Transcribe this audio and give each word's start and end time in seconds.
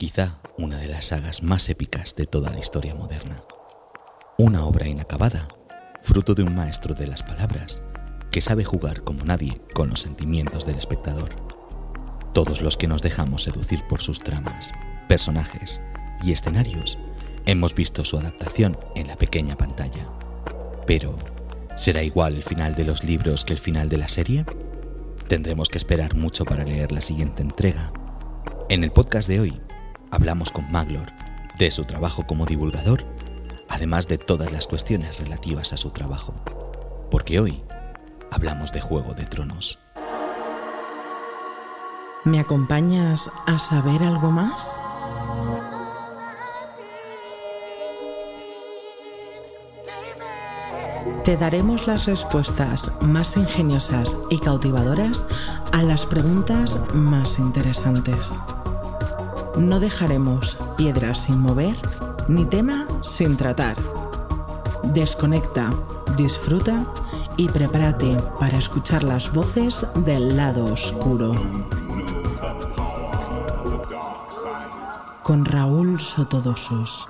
quizá 0.00 0.38
una 0.56 0.78
de 0.78 0.88
las 0.88 1.08
sagas 1.08 1.42
más 1.42 1.68
épicas 1.68 2.16
de 2.16 2.24
toda 2.24 2.48
la 2.48 2.58
historia 2.58 2.94
moderna. 2.94 3.42
Una 4.38 4.64
obra 4.64 4.88
inacabada, 4.88 5.46
fruto 6.02 6.34
de 6.34 6.42
un 6.42 6.54
maestro 6.54 6.94
de 6.94 7.06
las 7.06 7.22
palabras, 7.22 7.82
que 8.30 8.40
sabe 8.40 8.64
jugar 8.64 9.04
como 9.04 9.26
nadie 9.26 9.60
con 9.74 9.90
los 9.90 10.00
sentimientos 10.00 10.64
del 10.64 10.78
espectador. 10.78 11.28
Todos 12.32 12.62
los 12.62 12.78
que 12.78 12.88
nos 12.88 13.02
dejamos 13.02 13.42
seducir 13.42 13.86
por 13.90 14.00
sus 14.00 14.20
tramas, 14.20 14.72
personajes 15.06 15.82
y 16.22 16.32
escenarios, 16.32 16.96
hemos 17.44 17.74
visto 17.74 18.02
su 18.06 18.16
adaptación 18.16 18.78
en 18.94 19.06
la 19.06 19.16
pequeña 19.16 19.54
pantalla. 19.58 20.08
Pero, 20.86 21.18
¿será 21.76 22.02
igual 22.02 22.36
el 22.36 22.42
final 22.42 22.74
de 22.74 22.84
los 22.84 23.04
libros 23.04 23.44
que 23.44 23.52
el 23.52 23.58
final 23.58 23.90
de 23.90 23.98
la 23.98 24.08
serie? 24.08 24.46
Tendremos 25.28 25.68
que 25.68 25.76
esperar 25.76 26.14
mucho 26.14 26.46
para 26.46 26.64
leer 26.64 26.90
la 26.90 27.02
siguiente 27.02 27.42
entrega. 27.42 27.92
En 28.70 28.82
el 28.82 28.92
podcast 28.92 29.28
de 29.28 29.40
hoy 29.40 29.60
hablamos 30.10 30.50
con 30.50 30.70
Maglor 30.70 31.12
de 31.58 31.70
su 31.70 31.84
trabajo 31.84 32.26
como 32.26 32.46
divulgador, 32.46 33.04
además 33.68 34.08
de 34.08 34.18
todas 34.18 34.50
las 34.52 34.66
cuestiones 34.66 35.18
relativas 35.18 35.72
a 35.72 35.76
su 35.76 35.90
trabajo. 35.90 36.34
Porque 37.10 37.40
hoy 37.40 37.62
hablamos 38.30 38.72
de 38.72 38.80
Juego 38.80 39.14
de 39.14 39.26
Tronos. 39.26 39.78
¿Me 42.24 42.40
acompañas 42.40 43.30
a 43.46 43.58
saber 43.58 44.02
algo 44.02 44.30
más? 44.30 44.80
Te 51.24 51.36
daremos 51.36 51.86
las 51.86 52.06
respuestas 52.06 52.90
más 53.00 53.36
ingeniosas 53.36 54.16
y 54.30 54.38
cautivadoras 54.38 55.26
a 55.72 55.82
las 55.82 56.06
preguntas 56.06 56.78
más 56.94 57.38
interesantes. 57.38 58.38
No 59.56 59.80
dejaremos 59.80 60.56
piedras 60.76 61.22
sin 61.22 61.38
mover 61.38 61.76
ni 62.28 62.44
tema 62.44 62.86
sin 63.02 63.36
tratar. 63.36 63.76
Desconecta, 64.84 65.72
disfruta 66.16 66.86
y 67.36 67.48
prepárate 67.48 68.16
para 68.38 68.58
escuchar 68.58 69.02
las 69.02 69.32
voces 69.32 69.86
del 69.96 70.36
lado 70.36 70.64
oscuro. 70.64 71.32
Con 75.22 75.44
Raúl 75.44 76.00
Sotodosos. 76.00 77.08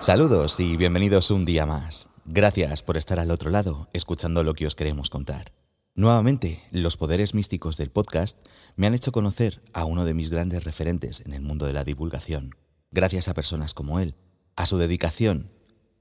Saludos 0.00 0.60
y 0.60 0.76
bienvenidos 0.76 1.30
un 1.30 1.44
día 1.44 1.66
más. 1.66 2.08
Gracias 2.26 2.82
por 2.82 2.96
estar 2.96 3.18
al 3.18 3.30
otro 3.30 3.50
lado, 3.50 3.88
escuchando 3.92 4.42
lo 4.42 4.54
que 4.54 4.66
os 4.66 4.74
queremos 4.74 5.08
contar. 5.08 5.52
Nuevamente, 5.96 6.60
los 6.72 6.96
poderes 6.96 7.34
místicos 7.34 7.76
del 7.76 7.88
podcast 7.88 8.44
me 8.74 8.88
han 8.88 8.94
hecho 8.94 9.12
conocer 9.12 9.62
a 9.72 9.84
uno 9.84 10.04
de 10.04 10.12
mis 10.12 10.28
grandes 10.28 10.64
referentes 10.64 11.22
en 11.24 11.32
el 11.34 11.40
mundo 11.40 11.66
de 11.66 11.72
la 11.72 11.84
divulgación. 11.84 12.56
Gracias 12.90 13.28
a 13.28 13.34
personas 13.34 13.74
como 13.74 14.00
él, 14.00 14.16
a 14.56 14.66
su 14.66 14.76
dedicación, 14.76 15.52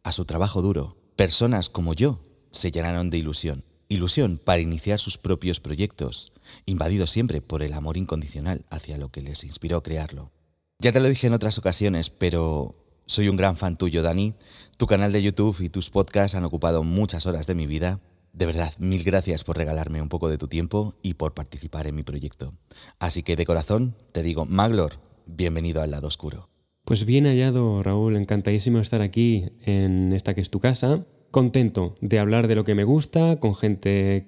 a 0.01 0.11
su 0.11 0.25
trabajo 0.25 0.63
duro, 0.63 0.97
personas 1.15 1.69
como 1.69 1.93
yo 1.93 2.25
se 2.49 2.71
llenaron 2.71 3.11
de 3.11 3.19
ilusión. 3.19 3.65
Ilusión 3.87 4.41
para 4.43 4.61
iniciar 4.61 4.97
sus 4.97 5.19
propios 5.19 5.59
proyectos, 5.59 6.33
invadidos 6.65 7.11
siempre 7.11 7.41
por 7.41 7.61
el 7.61 7.73
amor 7.73 7.95
incondicional 7.95 8.65
hacia 8.71 8.97
lo 8.97 9.11
que 9.11 9.21
les 9.21 9.43
inspiró 9.43 9.83
crearlo. 9.83 10.31
Ya 10.79 10.91
te 10.91 11.01
lo 11.01 11.07
dije 11.07 11.27
en 11.27 11.33
otras 11.33 11.59
ocasiones, 11.59 12.09
pero 12.09 12.75
soy 13.05 13.29
un 13.29 13.37
gran 13.37 13.57
fan 13.57 13.77
tuyo, 13.77 14.01
Dani. 14.01 14.33
Tu 14.77 14.87
canal 14.87 15.11
de 15.11 15.21
YouTube 15.21 15.61
y 15.61 15.69
tus 15.69 15.91
podcasts 15.91 16.33
han 16.33 16.45
ocupado 16.45 16.81
muchas 16.81 17.27
horas 17.27 17.45
de 17.45 17.53
mi 17.53 17.67
vida 17.67 18.01
de 18.33 18.47
verdad, 18.47 18.73
mil 18.79 19.03
gracias 19.03 19.43
por 19.43 19.57
regalarme 19.57 20.01
un 20.01 20.09
poco 20.09 20.27
de 20.27 20.37
tu 20.37 20.47
tiempo 20.47 20.95
y 21.03 21.13
por 21.13 21.33
participar 21.33 21.87
en 21.87 21.95
mi 21.95 22.03
proyecto. 22.03 22.51
Así 22.99 23.23
que 23.23 23.35
de 23.35 23.45
corazón 23.45 23.95
te 24.11 24.23
digo, 24.23 24.45
Maglor, 24.45 24.93
bienvenido 25.27 25.81
al 25.81 25.91
lado 25.91 26.07
oscuro. 26.07 26.49
Pues 26.83 27.05
bien 27.05 27.25
hallado, 27.25 27.81
Raúl, 27.83 28.17
encantadísimo 28.17 28.79
estar 28.79 29.01
aquí 29.01 29.45
en 29.61 30.11
esta 30.11 30.33
que 30.33 30.41
es 30.41 30.49
tu 30.49 30.59
casa. 30.59 31.05
Contento 31.31 31.95
de 32.01 32.19
hablar 32.19 32.47
de 32.47 32.55
lo 32.55 32.65
que 32.65 32.75
me 32.75 32.83
gusta, 32.83 33.39
con 33.39 33.55
gente 33.55 34.27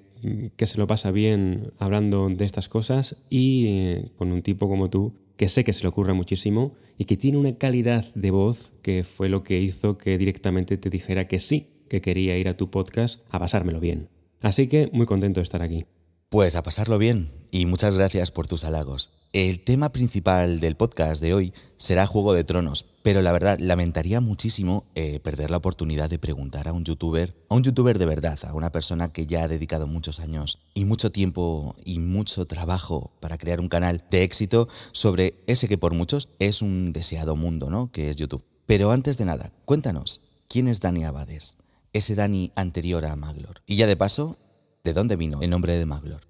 que 0.55 0.67
se 0.67 0.77
lo 0.77 0.87
pasa 0.87 1.11
bien 1.11 1.73
hablando 1.77 2.29
de 2.29 2.45
estas 2.45 2.69
cosas 2.69 3.17
y 3.29 3.67
eh, 3.67 4.11
con 4.17 4.31
un 4.31 4.41
tipo 4.41 4.69
como 4.69 4.89
tú 4.89 5.13
que 5.35 5.49
sé 5.49 5.63
que 5.63 5.73
se 5.73 5.81
le 5.81 5.89
ocurre 5.89 6.13
muchísimo 6.13 6.73
y 6.97 7.05
que 7.05 7.17
tiene 7.17 7.37
una 7.37 7.53
calidad 7.53 8.05
de 8.15 8.31
voz 8.31 8.71
que 8.81 9.03
fue 9.03 9.29
lo 9.29 9.43
que 9.43 9.59
hizo 9.59 9.97
que 9.97 10.17
directamente 10.17 10.77
te 10.77 10.89
dijera 10.89 11.27
que 11.27 11.39
sí 11.39 11.74
que 11.89 12.01
quería 12.01 12.37
ir 12.37 12.47
a 12.47 12.57
tu 12.57 12.69
podcast 12.69 13.21
a 13.29 13.39
pasármelo 13.39 13.79
bien. 13.79 14.09
Así 14.41 14.67
que 14.67 14.89
muy 14.93 15.05
contento 15.05 15.39
de 15.39 15.43
estar 15.43 15.61
aquí. 15.61 15.85
Pues 16.29 16.55
a 16.55 16.63
pasarlo 16.63 16.97
bien 16.97 17.29
y 17.51 17.65
muchas 17.65 17.97
gracias 17.97 18.31
por 18.31 18.47
tus 18.47 18.63
halagos. 18.63 19.11
El 19.31 19.63
tema 19.63 19.91
principal 19.91 20.59
del 20.59 20.75
podcast 20.75 21.21
de 21.21 21.33
hoy 21.33 21.53
será 21.77 22.07
Juego 22.07 22.33
de 22.33 22.43
Tronos, 22.43 22.85
pero 23.03 23.21
la 23.21 23.31
verdad 23.31 23.59
lamentaría 23.59 24.21
muchísimo 24.21 24.85
eh, 24.95 25.19
perder 25.19 25.51
la 25.51 25.57
oportunidad 25.57 26.09
de 26.09 26.19
preguntar 26.19 26.67
a 26.67 26.73
un 26.73 26.83
youtuber, 26.83 27.35
a 27.49 27.55
un 27.55 27.63
youtuber 27.63 27.99
de 27.99 28.05
verdad, 28.05 28.39
a 28.43 28.53
una 28.53 28.71
persona 28.71 29.11
que 29.11 29.27
ya 29.27 29.43
ha 29.43 29.47
dedicado 29.47 29.87
muchos 29.87 30.19
años 30.19 30.59
y 30.73 30.85
mucho 30.85 31.11
tiempo 31.11 31.75
y 31.85 31.99
mucho 31.99 32.45
trabajo 32.45 33.11
para 33.19 33.37
crear 33.37 33.59
un 33.59 33.67
canal 33.69 34.03
de 34.09 34.23
éxito 34.23 34.67
sobre 34.91 35.35
ese 35.47 35.67
que 35.67 35.77
por 35.77 35.93
muchos 35.93 36.29
es 36.39 36.61
un 36.61 36.93
deseado 36.93 37.35
mundo, 37.35 37.69
¿no? 37.69 37.91
Que 37.91 38.09
es 38.09 38.17
YouTube. 38.17 38.45
Pero 38.65 38.91
antes 38.91 39.17
de 39.17 39.25
nada, 39.25 39.51
cuéntanos, 39.65 40.21
¿quién 40.47 40.67
es 40.67 40.79
Dani 40.79 41.03
Abades? 41.03 41.57
Ese 41.95 42.13
Dani 42.13 42.51
anterior 42.55 43.05
a 43.05 43.15
Maglor. 43.15 43.61
Y 43.65 43.77
ya 43.77 43.87
de 43.87 43.95
paso, 43.95 44.37
¿de 44.83 44.91
dónde 44.91 45.15
vino 45.15 45.41
el 45.41 45.49
nombre 45.49 45.73
de 45.73 45.85
Maglor? 45.85 46.21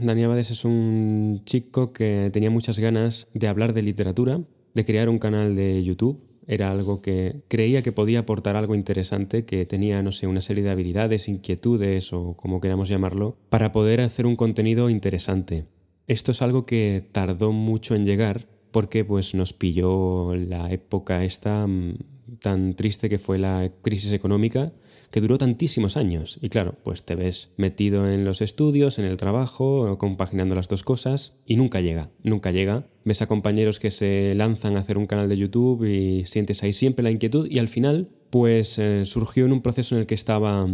Dani 0.00 0.22
Abades 0.22 0.52
es 0.52 0.64
un 0.64 1.42
chico 1.44 1.92
que 1.92 2.30
tenía 2.32 2.48
muchas 2.48 2.78
ganas 2.78 3.26
de 3.34 3.48
hablar 3.48 3.72
de 3.74 3.82
literatura, 3.82 4.40
de 4.72 4.84
crear 4.84 5.08
un 5.08 5.18
canal 5.18 5.56
de 5.56 5.82
YouTube. 5.82 6.22
Era 6.46 6.70
algo 6.70 7.02
que 7.02 7.42
creía 7.48 7.82
que 7.82 7.90
podía 7.90 8.20
aportar 8.20 8.54
algo 8.54 8.76
interesante, 8.76 9.44
que 9.44 9.66
tenía, 9.66 10.00
no 10.00 10.12
sé, 10.12 10.28
una 10.28 10.40
serie 10.40 10.62
de 10.62 10.70
habilidades, 10.70 11.28
inquietudes 11.28 12.12
o 12.12 12.34
como 12.36 12.60
queramos 12.60 12.88
llamarlo, 12.88 13.36
para 13.48 13.72
poder 13.72 14.00
hacer 14.02 14.26
un 14.26 14.36
contenido 14.36 14.90
interesante. 14.90 15.66
Esto 16.06 16.30
es 16.30 16.40
algo 16.40 16.66
que 16.66 17.08
tardó 17.10 17.50
mucho 17.50 17.96
en 17.96 18.04
llegar 18.04 18.46
porque 18.70 19.04
pues 19.04 19.34
nos 19.34 19.52
pilló 19.52 20.36
la 20.36 20.72
época 20.72 21.24
esta 21.24 21.66
mm, 21.66 21.98
tan 22.40 22.74
triste 22.74 23.08
que 23.08 23.18
fue 23.18 23.38
la 23.38 23.72
crisis 23.82 24.12
económica 24.12 24.72
que 25.10 25.20
duró 25.20 25.38
tantísimos 25.38 25.96
años. 25.96 26.38
Y 26.40 26.48
claro, 26.48 26.76
pues 26.84 27.04
te 27.04 27.14
ves 27.14 27.52
metido 27.56 28.08
en 28.10 28.24
los 28.24 28.40
estudios, 28.40 28.98
en 28.98 29.04
el 29.04 29.16
trabajo, 29.16 29.98
compaginando 29.98 30.54
las 30.54 30.68
dos 30.68 30.82
cosas 30.82 31.36
y 31.46 31.56
nunca 31.56 31.80
llega, 31.80 32.10
nunca 32.22 32.50
llega. 32.50 32.86
Ves 33.04 33.22
a 33.22 33.26
compañeros 33.26 33.78
que 33.78 33.90
se 33.90 34.34
lanzan 34.34 34.76
a 34.76 34.80
hacer 34.80 34.98
un 34.98 35.06
canal 35.06 35.28
de 35.28 35.36
YouTube 35.36 35.84
y 35.84 36.24
sientes 36.26 36.62
ahí 36.62 36.72
siempre 36.72 37.02
la 37.02 37.10
inquietud 37.10 37.48
y 37.50 37.58
al 37.58 37.68
final 37.68 38.08
pues 38.30 38.78
eh, 38.78 39.04
surgió 39.06 39.44
en 39.44 39.52
un 39.52 39.62
proceso 39.62 39.94
en 39.94 40.02
el 40.02 40.06
que 40.06 40.14
estaba 40.14 40.68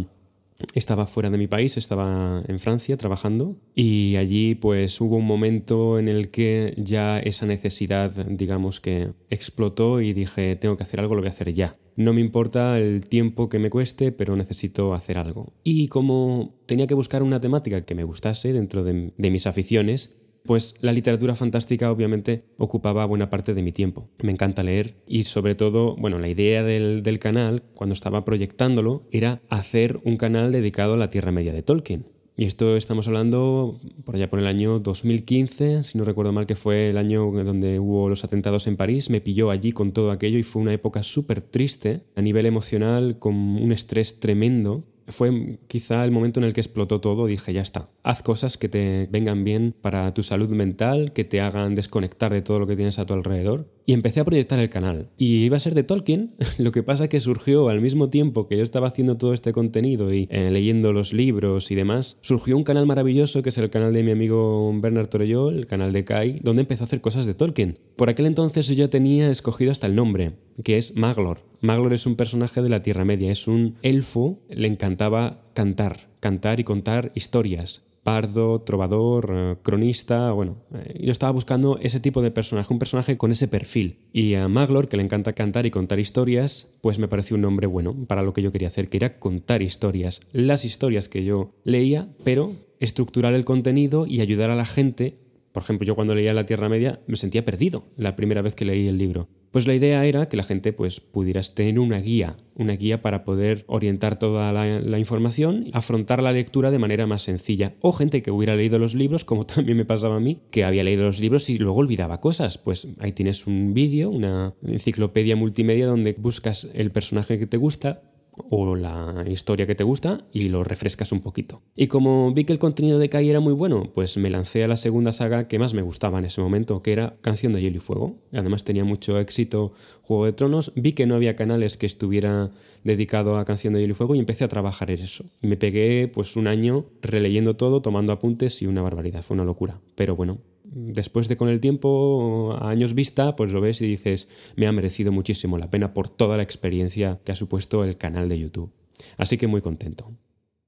estaba 0.73 1.07
fuera 1.07 1.29
de 1.29 1.37
mi 1.37 1.47
país, 1.47 1.77
estaba 1.77 2.43
en 2.47 2.59
Francia 2.59 2.97
trabajando 2.97 3.57
y 3.75 4.15
allí 4.15 4.55
pues 4.55 4.99
hubo 5.01 5.17
un 5.17 5.25
momento 5.25 5.99
en 5.99 6.07
el 6.07 6.29
que 6.29 6.73
ya 6.77 7.19
esa 7.19 7.45
necesidad 7.45 8.11
digamos 8.25 8.79
que 8.79 9.09
explotó 9.29 10.01
y 10.01 10.13
dije 10.13 10.55
tengo 10.55 10.77
que 10.77 10.83
hacer 10.83 10.99
algo, 10.99 11.15
lo 11.15 11.21
voy 11.21 11.27
a 11.27 11.31
hacer 11.31 11.53
ya. 11.53 11.77
No 11.95 12.13
me 12.13 12.21
importa 12.21 12.77
el 12.77 13.07
tiempo 13.07 13.49
que 13.49 13.57
me 13.57 13.71
cueste, 13.71 14.11
pero 14.11 14.35
necesito 14.35 14.93
hacer 14.93 15.17
algo. 15.17 15.53
Y 15.63 15.87
como 15.87 16.53
tenía 16.67 16.85
que 16.85 16.93
buscar 16.93 17.23
una 17.23 17.41
temática 17.41 17.81
que 17.85 17.95
me 17.95 18.03
gustase 18.03 18.53
dentro 18.53 18.83
de, 18.83 19.13
de 19.17 19.31
mis 19.31 19.47
aficiones, 19.47 20.15
pues 20.47 20.73
la 20.81 20.93
literatura 20.93 21.35
fantástica 21.35 21.91
obviamente 21.91 22.45
ocupaba 22.57 23.05
buena 23.05 23.29
parte 23.29 23.53
de 23.53 23.61
mi 23.61 23.71
tiempo. 23.71 24.09
Me 24.23 24.31
encanta 24.31 24.63
leer 24.63 24.95
y 25.05 25.25
sobre 25.25 25.53
todo, 25.53 25.95
bueno, 25.95 26.17
la 26.17 26.29
idea 26.29 26.63
del, 26.63 27.03
del, 27.03 27.19
canal, 27.19 27.61
cuando 27.75 27.93
estaba 27.93 28.25
proyectándolo, 28.25 29.03
era 29.11 29.41
hacer 29.49 29.99
un 30.03 30.17
canal 30.17 30.51
dedicado 30.51 30.95
a 30.95 30.97
la 30.97 31.11
Tierra 31.11 31.31
Media 31.31 31.53
de 31.53 31.61
Tolkien. 31.61 32.17
Y 32.39 32.45
esto 32.45 32.77
estamos 32.77 33.07
hablando 33.07 33.79
por 34.05 34.15
allá 34.15 34.29
por 34.29 34.37
el 34.37 34.45
año 34.45 34.77
2015, 34.77 35.83
si 35.83 35.97
no 35.97 36.05
recuerdo 36.05 36.31
mal 36.33 36.45
que 36.45 36.55
fue 36.55 36.91
el 36.91 36.99
año 36.99 37.31
donde 37.31 37.79
hubo 37.79 38.09
los 38.09 38.23
atentados 38.23 38.67
en 38.67 38.77
París, 38.77 39.09
me 39.09 39.21
pilló 39.21 39.49
allí 39.49 39.71
con 39.71 39.91
todo 39.91 40.11
aquello 40.11 40.37
y 40.37 40.43
fue 40.43 40.61
una 40.61 40.71
época 40.71 41.01
súper 41.01 41.41
triste 41.41 42.01
a 42.15 42.21
nivel 42.21 42.45
emocional, 42.45 43.17
con 43.17 43.33
un 43.35 43.71
estrés 43.71 44.19
tremendo 44.19 44.83
fue 45.07 45.59
quizá 45.67 46.03
el 46.03 46.11
momento 46.11 46.39
en 46.39 46.45
el 46.45 46.53
que 46.53 46.61
explotó 46.61 47.01
todo. 47.01 47.25
Dije, 47.25 47.53
ya 47.53 47.61
está, 47.61 47.89
haz 48.03 48.21
cosas 48.23 48.57
que 48.57 48.69
te 48.69 49.07
vengan 49.11 49.43
bien 49.43 49.73
para 49.81 50.13
tu 50.13 50.23
salud 50.23 50.49
mental, 50.49 51.13
que 51.13 51.23
te 51.23 51.41
hagan 51.41 51.75
desconectar 51.75 52.33
de 52.33 52.41
todo 52.41 52.59
lo 52.59 52.67
que 52.67 52.75
tienes 52.75 52.99
a 52.99 53.05
tu 53.05 53.13
alrededor. 53.13 53.67
Y 53.89 53.93
empecé 53.93 54.19
a 54.19 54.25
proyectar 54.25 54.59
el 54.59 54.69
canal. 54.69 55.07
Y 55.17 55.45
iba 55.45 55.55
a 55.55 55.61
ser 55.61 55.73
de 55.73 55.83
Tolkien, 55.83 56.35
lo 56.57 56.73
que 56.73 56.83
pasa 56.83 57.07
que 57.07 57.21
surgió 57.21 57.69
al 57.69 57.79
mismo 57.79 58.09
tiempo 58.09 58.45
que 58.45 58.57
yo 58.57 58.63
estaba 58.63 58.89
haciendo 58.89 59.15
todo 59.15 59.33
este 59.33 59.53
contenido 59.53 60.13
y 60.13 60.27
eh, 60.29 60.51
leyendo 60.51 60.91
los 60.91 61.13
libros 61.13 61.71
y 61.71 61.75
demás, 61.75 62.17
surgió 62.19 62.57
un 62.57 62.65
canal 62.65 62.85
maravilloso 62.85 63.41
que 63.41 63.47
es 63.47 63.57
el 63.57 63.69
canal 63.69 63.93
de 63.93 64.03
mi 64.03 64.11
amigo 64.11 64.77
Bernard 64.81 65.07
Torelló, 65.07 65.51
el 65.51 65.67
canal 65.67 65.93
de 65.93 66.03
Kai, 66.03 66.39
donde 66.43 66.63
empezó 66.63 66.83
a 66.83 66.87
hacer 66.87 66.99
cosas 66.99 67.25
de 67.25 67.33
Tolkien. 67.33 67.79
Por 67.95 68.09
aquel 68.09 68.25
entonces 68.25 68.67
yo 68.67 68.89
tenía 68.89 69.31
escogido 69.31 69.71
hasta 69.71 69.87
el 69.87 69.95
nombre, 69.95 70.33
que 70.65 70.77
es 70.77 70.97
Maglor. 70.97 71.45
Maglor 71.61 71.93
es 71.93 72.05
un 72.05 72.17
personaje 72.17 72.61
de 72.61 72.67
la 72.67 72.81
Tierra 72.81 73.05
Media, 73.05 73.31
es 73.31 73.47
un 73.47 73.75
elfo, 73.83 74.41
le 74.49 74.67
encantaba 74.67 75.45
cantar, 75.53 76.09
cantar 76.19 76.59
y 76.59 76.65
contar 76.65 77.13
historias 77.15 77.87
bardo, 78.07 78.61
trovador, 78.61 79.33
eh, 79.33 79.55
cronista, 79.61 80.31
bueno, 80.31 80.63
eh, 80.73 80.97
yo 81.03 81.11
estaba 81.11 81.33
buscando 81.33 81.77
ese 81.81 81.99
tipo 81.99 82.21
de 82.21 82.31
personaje, 82.31 82.71
un 82.71 82.79
personaje 82.79 83.17
con 83.17 83.31
ese 83.31 83.49
perfil. 83.49 83.99
Y 84.13 84.35
a 84.35 84.47
Maglor, 84.47 84.87
que 84.87 84.95
le 84.95 85.03
encanta 85.03 85.33
cantar 85.33 85.65
y 85.65 85.71
contar 85.71 85.99
historias, 85.99 86.71
pues 86.81 86.99
me 86.99 87.09
pareció 87.09 87.35
un 87.35 87.41
nombre 87.41 87.67
bueno 87.67 87.93
para 88.07 88.23
lo 88.23 88.31
que 88.31 88.41
yo 88.41 88.53
quería 88.53 88.69
hacer, 88.69 88.87
que 88.87 88.95
era 88.95 89.19
contar 89.19 89.61
historias, 89.61 90.21
las 90.31 90.63
historias 90.63 91.09
que 91.09 91.25
yo 91.25 91.51
leía, 91.65 92.07
pero 92.23 92.55
estructurar 92.79 93.33
el 93.33 93.43
contenido 93.43 94.07
y 94.07 94.21
ayudar 94.21 94.51
a 94.51 94.55
la 94.55 94.65
gente 94.65 95.19
por 95.57 95.63
ejemplo, 95.63 95.87
yo 95.87 95.95
cuando 95.95 96.13
leía 96.13 96.35
La 96.35 96.45
Tierra 96.45 96.69
Media 96.69 96.99
me 97.07 97.17
sentía 97.17 97.43
perdido 97.43 97.85
la 97.97 98.15
primera 98.15 98.43
vez 98.43 98.53
que 98.53 98.63
leí 98.63 98.87
el 98.87 98.99
libro. 98.99 99.27
Pues 99.57 99.65
la 99.65 99.73
idea 99.73 100.05
era 100.05 100.29
que 100.29 100.37
la 100.37 100.43
gente 100.43 100.71
pues, 100.71 100.99
pudiera 100.99 101.41
tener 101.41 101.79
una 101.79 101.97
guía, 101.97 102.37
una 102.53 102.73
guía 102.73 103.01
para 103.01 103.23
poder 103.23 103.65
orientar 103.65 104.19
toda 104.19 104.51
la, 104.51 104.79
la, 104.81 104.99
información, 104.99 105.71
afrontar 105.73 106.21
la 106.21 106.31
lectura 106.31 106.69
de 106.69 106.77
manera 106.77 107.07
más 107.07 107.23
sencilla. 107.23 107.73
O 107.81 107.91
gente 107.91 108.21
que 108.21 108.29
hubiera 108.29 108.55
leído 108.55 108.77
los 108.77 108.93
libros, 108.93 109.25
como 109.25 109.45
también 109.47 109.75
me 109.75 109.83
pasaba 109.83 110.17
a 110.17 110.19
mí, 110.19 110.41
que 110.51 110.63
había 110.63 110.83
leído 110.83 111.05
los 111.05 111.19
libros 111.19 111.49
y 111.49 111.57
luego 111.57 111.79
olvidaba 111.79 112.21
cosas. 112.21 112.59
Pues 112.59 112.87
ahí 112.99 113.13
tienes 113.13 113.47
un 113.47 113.73
vídeo, 113.73 114.11
una 114.11 114.53
enciclopedia 114.61 115.35
multimedia 115.35 115.87
donde 115.87 116.13
buscas 116.13 116.69
el 116.75 116.91
personaje 116.91 117.39
que 117.39 117.47
te 117.47 117.57
gusta, 117.57 118.03
o 118.49 118.75
la 118.75 119.23
historia 119.27 119.67
que 119.67 119.75
te 119.75 119.83
gusta 119.83 120.25
y 120.31 120.49
lo 120.49 120.63
refrescas 120.63 121.11
un 121.11 121.21
poquito. 121.21 121.61
Y 121.75 121.87
como 121.87 122.33
vi 122.33 122.45
que 122.45 122.53
el 122.53 122.59
contenido 122.59 122.99
de 122.99 123.09
Kai 123.09 123.29
era 123.29 123.39
muy 123.39 123.53
bueno, 123.53 123.91
pues 123.93 124.17
me 124.17 124.29
lancé 124.29 124.63
a 124.63 124.67
la 124.67 124.75
segunda 124.75 125.11
saga 125.11 125.47
que 125.47 125.59
más 125.59 125.73
me 125.73 125.81
gustaba 125.81 126.19
en 126.19 126.25
ese 126.25 126.41
momento, 126.41 126.81
que 126.81 126.93
era 126.93 127.15
Canción 127.21 127.53
de 127.53 127.61
Hielo 127.61 127.77
y 127.77 127.81
Fuego. 127.81 128.15
Además 128.33 128.63
tenía 128.63 128.83
mucho 128.83 129.19
éxito 129.19 129.73
Juego 130.01 130.25
de 130.25 130.33
Tronos, 130.33 130.71
vi 130.75 130.93
que 130.93 131.05
no 131.05 131.15
había 131.15 131.35
canales 131.35 131.77
que 131.77 131.85
estuviera 131.85 132.51
dedicado 132.83 133.37
a 133.37 133.45
Canción 133.45 133.73
de 133.73 133.81
Hielo 133.81 133.91
y 133.91 133.95
Fuego 133.95 134.15
y 134.15 134.19
empecé 134.19 134.43
a 134.43 134.47
trabajar 134.47 134.91
en 134.91 135.01
eso. 135.01 135.25
Y 135.41 135.47
me 135.47 135.57
pegué 135.57 136.07
pues 136.07 136.35
un 136.35 136.47
año 136.47 136.85
releyendo 137.01 137.55
todo, 137.55 137.81
tomando 137.81 138.13
apuntes 138.13 138.61
y 138.61 138.67
una 138.67 138.81
barbaridad, 138.81 139.23
fue 139.23 139.35
una 139.35 139.43
locura. 139.43 139.79
Pero 139.95 140.15
bueno, 140.15 140.39
después 140.71 141.27
de 141.27 141.37
con 141.37 141.49
el 141.49 141.59
tiempo, 141.59 142.57
a 142.59 142.69
años 142.69 142.93
vista, 142.93 143.35
pues 143.35 143.51
lo 143.51 143.61
ves 143.61 143.81
y 143.81 143.87
dices, 143.87 144.29
me 144.55 144.67
ha 144.67 144.71
merecido 144.71 145.11
muchísimo 145.11 145.57
la 145.57 145.69
pena 145.69 145.93
por 145.93 146.09
toda 146.09 146.37
la 146.37 146.43
experiencia 146.43 147.19
que 147.23 147.31
ha 147.31 147.35
supuesto 147.35 147.83
el 147.83 147.97
canal 147.97 148.29
de 148.29 148.39
YouTube. 148.39 148.71
Así 149.17 149.37
que 149.37 149.47
muy 149.47 149.61
contento. 149.61 150.11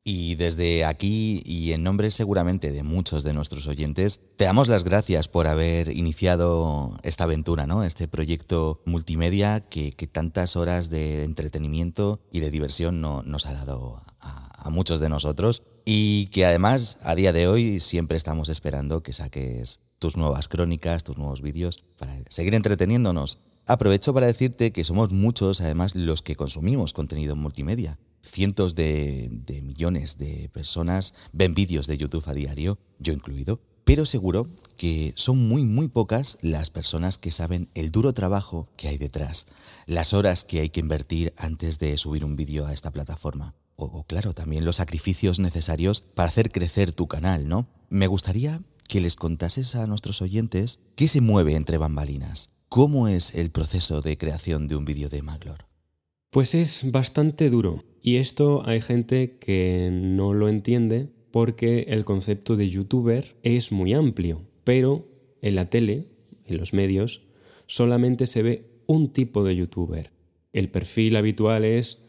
Y 0.03 0.35
desde 0.35 0.85
aquí, 0.85 1.43
y 1.45 1.73
en 1.73 1.83
nombre 1.83 2.09
seguramente 2.09 2.71
de 2.71 2.83
muchos 2.83 3.23
de 3.23 3.33
nuestros 3.33 3.67
oyentes, 3.67 4.21
te 4.37 4.45
damos 4.45 4.67
las 4.67 4.83
gracias 4.83 5.27
por 5.27 5.45
haber 5.45 5.95
iniciado 5.95 6.97
esta 7.03 7.25
aventura, 7.25 7.67
¿no? 7.67 7.83
Este 7.83 8.07
proyecto 8.07 8.81
multimedia 8.85 9.59
que, 9.59 9.91
tantas 10.11 10.55
horas 10.55 10.89
de 10.89 11.25
entretenimiento 11.25 12.21
y 12.31 12.39
de 12.39 12.49
diversión 12.49 13.01
nos 13.01 13.45
ha 13.45 13.53
dado 13.53 14.01
a 14.19 14.69
muchos 14.71 14.99
de 14.99 15.09
nosotros. 15.09 15.63
Y 15.91 16.27
que 16.27 16.45
además, 16.45 16.99
a 17.01 17.15
día 17.15 17.33
de 17.33 17.47
hoy, 17.47 17.79
siempre 17.79 18.15
estamos 18.15 18.49
esperando 18.49 19.01
que 19.01 19.11
saques 19.11 19.79
tus 19.97 20.17
nuevas 20.17 20.47
crónicas, 20.47 21.03
tus 21.03 21.17
nuevos 21.17 21.41
vídeos, 21.41 21.83
para 21.97 22.15
seguir 22.29 22.53
entreteniéndonos. 22.53 23.39
Aprovecho 23.65 24.13
para 24.13 24.27
decirte 24.27 24.71
que 24.71 24.83
somos 24.83 25.11
muchos, 25.13 25.61
además, 25.61 25.95
los 25.95 26.21
que 26.21 26.35
consumimos 26.35 26.93
contenido 26.93 27.35
multimedia. 27.35 27.97
Cientos 28.21 28.75
de, 28.75 29.29
de 29.31 29.63
millones 29.63 30.19
de 30.19 30.51
personas 30.53 31.15
ven 31.33 31.55
vídeos 31.55 31.87
de 31.87 31.97
YouTube 31.97 32.27
a 32.27 32.35
diario, 32.35 32.77
yo 32.99 33.11
incluido, 33.11 33.59
pero 33.83 34.05
seguro 34.05 34.45
que 34.77 35.13
son 35.15 35.47
muy, 35.47 35.63
muy 35.63 35.87
pocas 35.87 36.37
las 36.43 36.69
personas 36.69 37.17
que 37.17 37.31
saben 37.31 37.67
el 37.73 37.89
duro 37.89 38.13
trabajo 38.13 38.69
que 38.77 38.89
hay 38.89 38.99
detrás, 38.99 39.47
las 39.87 40.13
horas 40.13 40.43
que 40.43 40.59
hay 40.59 40.69
que 40.69 40.81
invertir 40.81 41.33
antes 41.35 41.79
de 41.79 41.97
subir 41.97 42.23
un 42.25 42.35
vídeo 42.35 42.67
a 42.67 42.73
esta 42.73 42.91
plataforma. 42.91 43.55
O, 43.81 44.03
claro, 44.03 44.33
también 44.33 44.65
los 44.65 44.75
sacrificios 44.75 45.39
necesarios 45.39 46.01
para 46.01 46.27
hacer 46.27 46.51
crecer 46.51 46.91
tu 46.91 47.07
canal, 47.07 47.47
¿no? 47.47 47.65
Me 47.89 48.07
gustaría 48.07 48.61
que 48.89 48.99
les 48.99 49.15
contases 49.15 49.75
a 49.75 49.87
nuestros 49.87 50.21
oyentes 50.21 50.79
qué 50.97 51.07
se 51.07 51.21
mueve 51.21 51.55
entre 51.55 51.77
bambalinas. 51.77 52.49
¿Cómo 52.67 53.07
es 53.07 53.33
el 53.35 53.51
proceso 53.51 54.01
de 54.01 54.17
creación 54.17 54.67
de 54.67 54.75
un 54.75 54.83
vídeo 54.83 55.07
de 55.07 55.21
Maglor? 55.21 55.65
Pues 56.29 56.55
es 56.55 56.91
bastante 56.91 57.49
duro. 57.49 57.85
Y 58.01 58.17
esto 58.17 58.67
hay 58.67 58.81
gente 58.81 59.37
que 59.39 59.89
no 59.91 60.33
lo 60.33 60.49
entiende 60.49 61.07
porque 61.31 61.85
el 61.87 62.03
concepto 62.03 62.57
de 62.57 62.69
youtuber 62.69 63.37
es 63.43 63.71
muy 63.71 63.93
amplio. 63.93 64.41
Pero 64.65 65.07
en 65.41 65.55
la 65.55 65.69
tele, 65.69 66.11
en 66.45 66.57
los 66.57 66.73
medios, 66.73 67.21
solamente 67.65 68.27
se 68.27 68.43
ve 68.43 68.83
un 68.87 69.13
tipo 69.13 69.45
de 69.45 69.55
youtuber. 69.55 70.11
El 70.51 70.69
perfil 70.69 71.15
habitual 71.15 71.63
es 71.63 72.08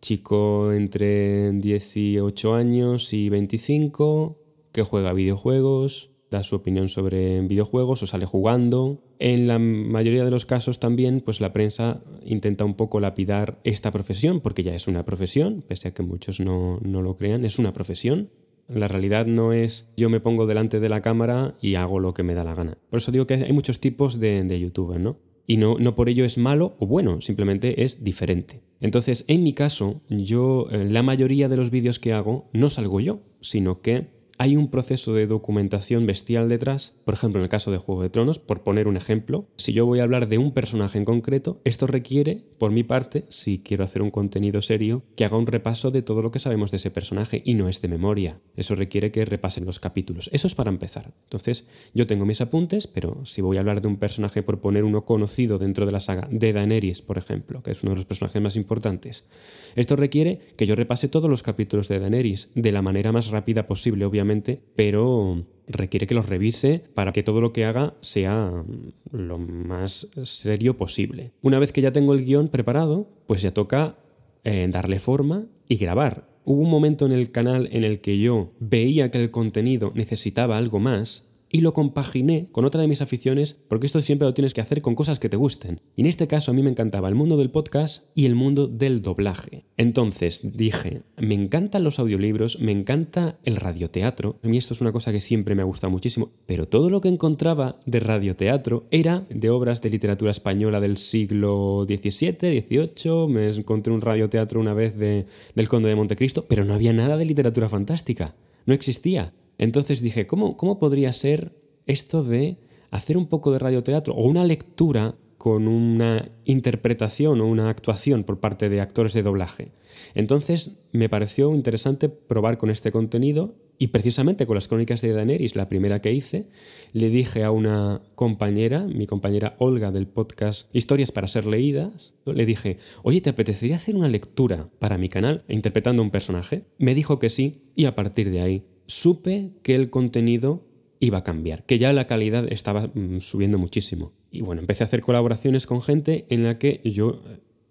chico 0.00 0.72
entre 0.72 1.52
18 1.52 2.54
años 2.54 3.12
y 3.12 3.28
25 3.28 4.38
que 4.72 4.82
juega 4.82 5.12
videojuegos, 5.12 6.10
da 6.30 6.42
su 6.42 6.56
opinión 6.56 6.88
sobre 6.88 7.40
videojuegos 7.40 8.02
o 8.02 8.06
sale 8.06 8.26
jugando. 8.26 9.02
En 9.18 9.48
la 9.48 9.58
mayoría 9.58 10.24
de 10.24 10.30
los 10.30 10.46
casos 10.46 10.78
también, 10.78 11.20
pues 11.20 11.40
la 11.40 11.52
prensa 11.52 12.02
intenta 12.24 12.64
un 12.64 12.74
poco 12.74 13.00
lapidar 13.00 13.58
esta 13.64 13.90
profesión, 13.90 14.40
porque 14.40 14.62
ya 14.62 14.74
es 14.74 14.88
una 14.88 15.04
profesión, 15.04 15.64
pese 15.66 15.88
a 15.88 15.94
que 15.94 16.02
muchos 16.02 16.40
no, 16.40 16.78
no 16.82 17.02
lo 17.02 17.16
crean, 17.16 17.44
es 17.44 17.58
una 17.58 17.72
profesión. 17.72 18.30
La 18.68 18.86
realidad 18.86 19.24
no 19.26 19.54
es 19.54 19.90
yo 19.96 20.10
me 20.10 20.20
pongo 20.20 20.46
delante 20.46 20.78
de 20.78 20.90
la 20.90 21.00
cámara 21.00 21.56
y 21.62 21.76
hago 21.76 22.00
lo 22.00 22.12
que 22.12 22.22
me 22.22 22.34
da 22.34 22.44
la 22.44 22.54
gana. 22.54 22.74
Por 22.90 22.98
eso 22.98 23.10
digo 23.10 23.26
que 23.26 23.34
hay 23.34 23.52
muchos 23.52 23.80
tipos 23.80 24.20
de, 24.20 24.44
de 24.44 24.60
youtubers, 24.60 25.00
¿no? 25.00 25.16
Y 25.50 25.56
no, 25.56 25.78
no 25.78 25.94
por 25.94 26.10
ello 26.10 26.26
es 26.26 26.36
malo 26.36 26.76
o 26.78 26.86
bueno, 26.86 27.22
simplemente 27.22 27.82
es 27.82 28.04
diferente. 28.04 28.60
Entonces, 28.80 29.24
en 29.28 29.42
mi 29.42 29.54
caso, 29.54 30.02
yo, 30.10 30.68
eh, 30.70 30.84
la 30.84 31.02
mayoría 31.02 31.48
de 31.48 31.56
los 31.56 31.70
vídeos 31.70 31.98
que 31.98 32.12
hago 32.12 32.50
no 32.52 32.68
salgo 32.68 33.00
yo, 33.00 33.22
sino 33.40 33.80
que 33.80 34.17
hay 34.38 34.56
un 34.56 34.70
proceso 34.70 35.12
de 35.14 35.26
documentación 35.26 36.06
bestial 36.06 36.48
detrás, 36.48 36.96
por 37.04 37.14
ejemplo 37.14 37.40
en 37.40 37.42
el 37.42 37.48
caso 37.48 37.72
de 37.72 37.78
Juego 37.78 38.02
de 38.02 38.08
Tronos, 38.08 38.38
por 38.38 38.62
poner 38.62 38.86
un 38.86 38.96
ejemplo, 38.96 39.48
si 39.56 39.72
yo 39.72 39.84
voy 39.84 39.98
a 39.98 40.04
hablar 40.04 40.28
de 40.28 40.38
un 40.38 40.52
personaje 40.52 40.96
en 40.96 41.04
concreto, 41.04 41.60
esto 41.64 41.88
requiere, 41.88 42.44
por 42.56 42.70
mi 42.70 42.84
parte, 42.84 43.24
si 43.30 43.58
quiero 43.58 43.82
hacer 43.82 44.00
un 44.00 44.12
contenido 44.12 44.62
serio, 44.62 45.02
que 45.16 45.24
haga 45.24 45.36
un 45.36 45.48
repaso 45.48 45.90
de 45.90 46.02
todo 46.02 46.22
lo 46.22 46.30
que 46.30 46.38
sabemos 46.38 46.70
de 46.70 46.76
ese 46.76 46.92
personaje 46.92 47.42
y 47.44 47.54
no 47.54 47.68
es 47.68 47.82
de 47.82 47.88
memoria. 47.88 48.38
Eso 48.54 48.76
requiere 48.76 49.10
que 49.10 49.24
repasen 49.24 49.66
los 49.66 49.80
capítulos. 49.80 50.30
Eso 50.32 50.46
es 50.46 50.54
para 50.54 50.70
empezar. 50.70 51.12
Entonces, 51.24 51.66
yo 51.92 52.06
tengo 52.06 52.24
mis 52.24 52.40
apuntes, 52.40 52.86
pero 52.86 53.24
si 53.24 53.42
voy 53.42 53.56
a 53.56 53.60
hablar 53.60 53.82
de 53.82 53.88
un 53.88 53.96
personaje, 53.96 54.44
por 54.44 54.60
poner 54.60 54.84
uno 54.84 55.04
conocido 55.04 55.58
dentro 55.58 55.84
de 55.84 55.92
la 55.92 56.00
saga, 56.00 56.28
de 56.30 56.52
Daenerys, 56.52 57.02
por 57.02 57.18
ejemplo, 57.18 57.64
que 57.64 57.72
es 57.72 57.82
uno 57.82 57.90
de 57.90 57.96
los 57.96 58.04
personajes 58.04 58.40
más 58.40 58.54
importantes, 58.54 59.26
esto 59.74 59.96
requiere 59.96 60.38
que 60.56 60.66
yo 60.66 60.76
repase 60.76 61.08
todos 61.08 61.28
los 61.28 61.42
capítulos 61.42 61.88
de 61.88 61.98
Daenerys 61.98 62.52
de 62.54 62.70
la 62.70 62.82
manera 62.82 63.10
más 63.10 63.28
rápida 63.28 63.66
posible, 63.66 64.04
obviamente 64.04 64.27
pero 64.76 65.44
requiere 65.66 66.06
que 66.06 66.14
los 66.14 66.28
revise 66.28 66.82
para 66.94 67.12
que 67.12 67.22
todo 67.22 67.40
lo 67.40 67.52
que 67.52 67.64
haga 67.64 67.94
sea 68.00 68.64
lo 69.10 69.38
más 69.38 70.08
serio 70.24 70.76
posible. 70.76 71.32
Una 71.42 71.58
vez 71.58 71.72
que 71.72 71.82
ya 71.82 71.92
tengo 71.92 72.14
el 72.14 72.24
guion 72.24 72.48
preparado, 72.48 73.08
pues 73.26 73.42
ya 73.42 73.52
toca 73.52 73.96
eh, 74.44 74.66
darle 74.70 74.98
forma 74.98 75.46
y 75.68 75.76
grabar. 75.76 76.28
Hubo 76.44 76.62
un 76.62 76.70
momento 76.70 77.04
en 77.04 77.12
el 77.12 77.30
canal 77.30 77.68
en 77.72 77.84
el 77.84 78.00
que 78.00 78.18
yo 78.18 78.52
veía 78.58 79.10
que 79.10 79.22
el 79.22 79.30
contenido 79.30 79.92
necesitaba 79.94 80.56
algo 80.56 80.78
más 80.78 81.27
y 81.50 81.60
lo 81.60 81.72
compaginé 81.72 82.48
con 82.52 82.64
otra 82.64 82.80
de 82.80 82.88
mis 82.88 83.02
aficiones, 83.02 83.58
porque 83.68 83.86
esto 83.86 84.00
siempre 84.00 84.26
lo 84.26 84.34
tienes 84.34 84.54
que 84.54 84.60
hacer 84.60 84.82
con 84.82 84.94
cosas 84.94 85.18
que 85.18 85.28
te 85.28 85.36
gusten. 85.36 85.80
Y 85.96 86.02
en 86.02 86.06
este 86.06 86.26
caso 86.26 86.50
a 86.50 86.54
mí 86.54 86.62
me 86.62 86.70
encantaba 86.70 87.08
el 87.08 87.14
mundo 87.14 87.36
del 87.36 87.50
podcast 87.50 88.04
y 88.14 88.26
el 88.26 88.34
mundo 88.34 88.68
del 88.68 89.02
doblaje. 89.02 89.64
Entonces 89.76 90.40
dije, 90.56 91.02
me 91.16 91.34
encantan 91.34 91.84
los 91.84 91.98
audiolibros, 91.98 92.60
me 92.60 92.72
encanta 92.72 93.38
el 93.44 93.56
radioteatro. 93.56 94.38
A 94.42 94.48
mí 94.48 94.58
esto 94.58 94.74
es 94.74 94.80
una 94.80 94.92
cosa 94.92 95.12
que 95.12 95.20
siempre 95.20 95.54
me 95.54 95.62
ha 95.62 95.66
gustado 95.66 95.90
muchísimo, 95.90 96.30
pero 96.46 96.66
todo 96.68 96.90
lo 96.90 97.00
que 97.00 97.08
encontraba 97.08 97.80
de 97.86 98.00
radioteatro 98.00 98.86
era 98.90 99.26
de 99.30 99.50
obras 99.50 99.80
de 99.82 99.90
literatura 99.90 100.30
española 100.30 100.80
del 100.80 100.98
siglo 100.98 101.86
XVII, 101.86 102.62
XVIII. 102.62 103.28
Me 103.28 103.48
encontré 103.48 103.92
un 103.92 104.00
radioteatro 104.00 104.60
una 104.60 104.74
vez 104.74 104.96
de, 104.96 105.26
del 105.54 105.68
Conde 105.68 105.88
de 105.88 105.96
Montecristo, 105.96 106.46
pero 106.46 106.64
no 106.64 106.74
había 106.74 106.92
nada 106.92 107.16
de 107.16 107.24
literatura 107.24 107.68
fantástica. 107.68 108.34
No 108.66 108.74
existía. 108.74 109.32
Entonces 109.58 110.00
dije, 110.00 110.26
¿cómo, 110.26 110.56
¿cómo 110.56 110.78
podría 110.78 111.12
ser 111.12 111.52
esto 111.86 112.22
de 112.22 112.58
hacer 112.90 113.16
un 113.16 113.26
poco 113.26 113.52
de 113.52 113.58
radioteatro 113.58 114.14
o 114.14 114.26
una 114.26 114.44
lectura 114.44 115.16
con 115.36 115.68
una 115.68 116.30
interpretación 116.44 117.40
o 117.40 117.46
una 117.46 117.68
actuación 117.68 118.24
por 118.24 118.40
parte 118.40 118.68
de 118.68 118.80
actores 118.80 119.12
de 119.12 119.22
doblaje? 119.22 119.72
Entonces 120.14 120.78
me 120.92 121.08
pareció 121.08 121.54
interesante 121.54 122.08
probar 122.08 122.58
con 122.58 122.70
este 122.70 122.92
contenido 122.92 123.56
y 123.78 123.88
precisamente 123.88 124.46
con 124.46 124.56
las 124.56 124.66
crónicas 124.66 125.00
de 125.00 125.12
Daenerys, 125.12 125.54
la 125.54 125.68
primera 125.68 126.00
que 126.00 126.12
hice, 126.12 126.48
le 126.92 127.10
dije 127.10 127.44
a 127.44 127.52
una 127.52 128.02
compañera, 128.16 128.80
mi 128.80 129.06
compañera 129.06 129.54
Olga 129.58 129.92
del 129.92 130.08
podcast 130.08 130.74
Historias 130.74 131.12
para 131.12 131.28
ser 131.28 131.46
leídas, 131.46 132.14
le 132.26 132.44
dije, 132.44 132.78
oye, 133.04 133.20
¿te 133.20 133.30
apetecería 133.30 133.76
hacer 133.76 133.94
una 133.94 134.08
lectura 134.08 134.68
para 134.80 134.98
mi 134.98 135.08
canal 135.08 135.44
interpretando 135.48 136.02
un 136.02 136.10
personaje? 136.10 136.64
Me 136.78 136.94
dijo 136.94 137.20
que 137.20 137.28
sí 137.28 137.62
y 137.76 137.84
a 137.84 137.94
partir 137.94 138.30
de 138.30 138.40
ahí 138.40 138.64
supe 138.88 139.52
que 139.62 139.76
el 139.76 139.90
contenido 139.90 140.66
iba 140.98 141.18
a 141.18 141.24
cambiar, 141.24 141.64
que 141.64 141.78
ya 141.78 141.92
la 141.92 142.08
calidad 142.08 142.50
estaba 142.52 142.88
mm, 142.88 143.20
subiendo 143.20 143.58
muchísimo. 143.58 144.12
Y 144.32 144.40
bueno, 144.40 144.60
empecé 144.60 144.82
a 144.82 144.86
hacer 144.86 145.02
colaboraciones 145.02 145.66
con 145.66 145.80
gente 145.80 146.26
en 146.30 146.42
la 146.42 146.58
que 146.58 146.80
yo 146.84 147.22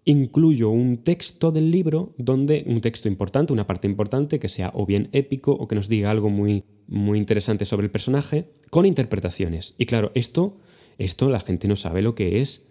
incluyo 0.06 0.70
un 0.70 0.98
texto 0.98 1.52
del 1.52 1.70
libro 1.70 2.14
donde 2.18 2.64
un 2.66 2.80
texto 2.80 3.10
importante, 3.10 3.52
una 3.52 3.68
parte 3.68 3.88
importante 3.88 4.40
que 4.40 4.48
sea 4.48 4.72
o 4.74 4.86
bien 4.86 5.10
épico 5.12 5.52
o 5.52 5.68
que 5.68 5.76
nos 5.76 5.90
diga 5.90 6.10
algo 6.10 6.30
muy 6.30 6.64
muy 6.88 7.18
interesante 7.18 7.66
sobre 7.66 7.86
el 7.86 7.92
personaje 7.92 8.50
con 8.70 8.86
interpretaciones. 8.86 9.76
Y 9.78 9.86
claro, 9.86 10.14
esto 10.16 10.58
esto 10.98 11.30
la 11.30 11.42
gente 11.42 11.68
no 11.68 11.76
sabe 11.76 12.02
lo 12.02 12.16
que 12.16 12.40
es 12.40 12.68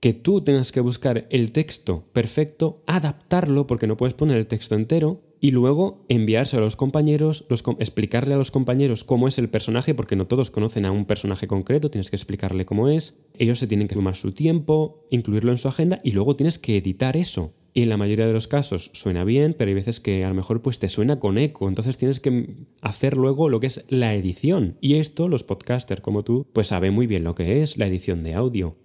que 0.00 0.12
tú 0.12 0.42
tengas 0.42 0.72
que 0.72 0.80
buscar 0.80 1.28
el 1.30 1.52
texto 1.52 2.08
perfecto, 2.12 2.82
adaptarlo 2.86 3.68
porque 3.68 3.86
no 3.86 3.96
puedes 3.96 4.14
poner 4.14 4.36
el 4.36 4.48
texto 4.48 4.74
entero 4.74 5.20
y 5.42 5.50
luego 5.50 6.04
enviárselo 6.08 6.62
a 6.62 6.66
los 6.66 6.76
compañeros, 6.76 7.44
explicarle 7.80 8.34
a 8.34 8.36
los 8.36 8.52
compañeros 8.52 9.02
cómo 9.02 9.26
es 9.26 9.38
el 9.38 9.48
personaje, 9.48 9.92
porque 9.92 10.14
no 10.14 10.28
todos 10.28 10.52
conocen 10.52 10.84
a 10.84 10.92
un 10.92 11.04
personaje 11.04 11.48
concreto, 11.48 11.90
tienes 11.90 12.10
que 12.10 12.16
explicarle 12.16 12.64
cómo 12.64 12.88
es, 12.88 13.20
ellos 13.36 13.58
se 13.58 13.66
tienen 13.66 13.88
que 13.88 13.96
tomar 13.96 14.14
su 14.14 14.30
tiempo, 14.30 15.04
incluirlo 15.10 15.50
en 15.50 15.58
su 15.58 15.66
agenda 15.66 15.98
y 16.04 16.12
luego 16.12 16.36
tienes 16.36 16.60
que 16.60 16.76
editar 16.76 17.16
eso. 17.16 17.52
Y 17.74 17.82
en 17.82 17.88
la 17.88 17.96
mayoría 17.96 18.28
de 18.28 18.32
los 18.32 18.46
casos 18.46 18.90
suena 18.94 19.24
bien, 19.24 19.56
pero 19.58 19.68
hay 19.70 19.74
veces 19.74 19.98
que 19.98 20.24
a 20.24 20.28
lo 20.28 20.34
mejor 20.36 20.62
pues 20.62 20.78
te 20.78 20.88
suena 20.88 21.18
con 21.18 21.36
eco, 21.38 21.68
entonces 21.68 21.98
tienes 21.98 22.20
que 22.20 22.54
hacer 22.80 23.16
luego 23.16 23.48
lo 23.48 23.58
que 23.58 23.66
es 23.66 23.84
la 23.88 24.14
edición. 24.14 24.76
Y 24.80 24.94
esto 24.94 25.26
los 25.26 25.42
podcasters 25.42 26.02
como 26.02 26.22
tú 26.22 26.46
pues 26.52 26.68
saben 26.68 26.94
muy 26.94 27.08
bien 27.08 27.24
lo 27.24 27.34
que 27.34 27.62
es 27.62 27.78
la 27.78 27.88
edición 27.88 28.22
de 28.22 28.34
audio. 28.34 28.76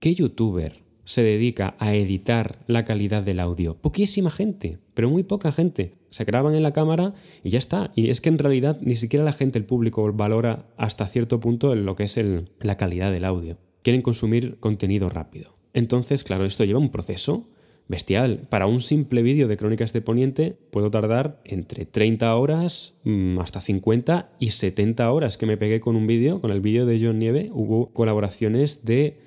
¿Qué 0.00 0.16
youtuber 0.16 0.82
se 1.04 1.22
dedica 1.22 1.76
a 1.78 1.94
editar 1.94 2.64
la 2.66 2.84
calidad 2.84 3.22
del 3.22 3.38
audio? 3.38 3.76
Poquísima 3.76 4.32
gente, 4.32 4.78
pero 4.94 5.08
muy 5.08 5.22
poca 5.22 5.52
gente. 5.52 5.99
Se 6.10 6.24
graban 6.24 6.54
en 6.54 6.62
la 6.62 6.72
cámara 6.72 7.14
y 7.42 7.50
ya 7.50 7.58
está. 7.58 7.92
Y 7.94 8.10
es 8.10 8.20
que 8.20 8.28
en 8.28 8.38
realidad 8.38 8.78
ni 8.82 8.94
siquiera 8.94 9.24
la 9.24 9.32
gente, 9.32 9.58
el 9.58 9.64
público, 9.64 10.12
valora 10.12 10.66
hasta 10.76 11.06
cierto 11.06 11.40
punto 11.40 11.74
lo 11.74 11.96
que 11.96 12.04
es 12.04 12.18
la 12.60 12.76
calidad 12.76 13.10
del 13.12 13.24
audio. 13.24 13.56
Quieren 13.82 14.02
consumir 14.02 14.58
contenido 14.60 15.08
rápido. 15.08 15.56
Entonces, 15.72 16.24
claro, 16.24 16.44
esto 16.44 16.64
lleva 16.64 16.80
un 16.80 16.90
proceso 16.90 17.46
bestial. 17.90 18.46
Para 18.48 18.66
un 18.66 18.80
simple 18.80 19.20
vídeo 19.20 19.48
de 19.48 19.56
Crónicas 19.56 19.92
de 19.92 20.00
Poniente 20.00 20.56
puedo 20.70 20.90
tardar 20.90 21.40
entre 21.44 21.86
30 21.86 22.34
horas 22.36 22.94
mm, 23.02 23.40
hasta 23.40 23.60
50 23.60 24.30
y 24.38 24.50
70 24.50 25.10
horas 25.10 25.36
que 25.36 25.46
me 25.46 25.56
pegué 25.56 25.80
con 25.80 25.96
un 25.96 26.06
vídeo, 26.06 26.40
con 26.40 26.52
el 26.52 26.60
vídeo 26.60 26.86
de 26.86 27.00
John 27.02 27.18
Nieve. 27.18 27.50
Hubo 27.52 27.92
colaboraciones 27.92 28.84
de 28.84 29.18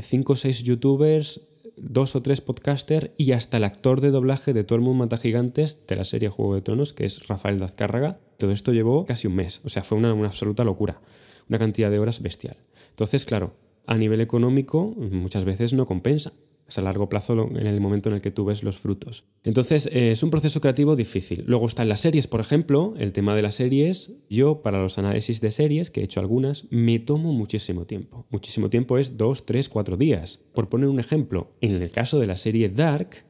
5 0.00 0.32
eh, 0.32 0.34
o 0.34 0.36
6 0.36 0.62
youtubers, 0.62 1.48
dos 1.82 2.14
o 2.14 2.22
tres 2.22 2.40
podcasters 2.40 3.10
y 3.18 3.32
hasta 3.32 3.56
el 3.56 3.64
actor 3.64 4.00
de 4.00 4.10
doblaje 4.10 4.52
de 4.52 4.64
Todo 4.64 4.76
el 4.76 4.82
mundo 4.82 5.04
mata 5.04 5.18
gigantes 5.18 5.84
de 5.86 5.96
la 5.96 6.04
serie 6.04 6.28
Juego 6.28 6.54
de 6.54 6.62
Tronos, 6.62 6.92
que 6.92 7.04
es 7.04 7.26
Rafael 7.26 7.58
Dazcárraga. 7.58 8.20
Todo 8.38 8.52
esto 8.52 8.72
llevó 8.72 9.04
casi 9.04 9.26
un 9.26 9.34
mes, 9.34 9.60
o 9.64 9.68
sea, 9.68 9.82
fue 9.82 9.98
una, 9.98 10.14
una 10.14 10.28
absoluta 10.28 10.64
locura, 10.64 11.00
una 11.48 11.58
cantidad 11.58 11.90
de 11.90 11.98
horas 11.98 12.22
bestial. 12.22 12.56
Entonces, 12.90 13.24
claro, 13.24 13.54
a 13.86 13.96
nivel 13.96 14.20
económico 14.20 14.94
muchas 14.96 15.44
veces 15.44 15.72
no 15.72 15.86
compensa 15.86 16.32
a 16.68 16.80
largo 16.80 17.08
plazo 17.08 17.48
en 17.54 17.66
el 17.66 17.80
momento 17.80 18.08
en 18.08 18.16
el 18.16 18.20
que 18.20 18.30
tú 18.30 18.44
ves 18.44 18.62
los 18.62 18.78
frutos. 18.78 19.24
Entonces, 19.44 19.86
eh, 19.92 20.12
es 20.12 20.22
un 20.22 20.30
proceso 20.30 20.60
creativo 20.60 20.96
difícil. 20.96 21.44
Luego 21.46 21.66
están 21.66 21.88
las 21.88 22.00
series, 22.00 22.26
por 22.26 22.40
ejemplo, 22.40 22.94
el 22.98 23.12
tema 23.12 23.34
de 23.36 23.42
las 23.42 23.56
series. 23.56 24.14
Yo, 24.30 24.62
para 24.62 24.80
los 24.80 24.98
análisis 24.98 25.40
de 25.40 25.50
series, 25.50 25.90
que 25.90 26.00
he 26.00 26.04
hecho 26.04 26.20
algunas, 26.20 26.66
me 26.70 26.98
tomo 26.98 27.32
muchísimo 27.32 27.84
tiempo. 27.86 28.26
Muchísimo 28.30 28.70
tiempo 28.70 28.98
es 28.98 29.16
dos, 29.16 29.44
tres, 29.44 29.68
cuatro 29.68 29.96
días. 29.96 30.44
Por 30.54 30.68
poner 30.68 30.88
un 30.88 31.00
ejemplo, 31.00 31.50
en 31.60 31.72
el 31.72 31.90
caso 31.90 32.18
de 32.18 32.26
la 32.26 32.36
serie 32.36 32.68
Dark, 32.68 33.24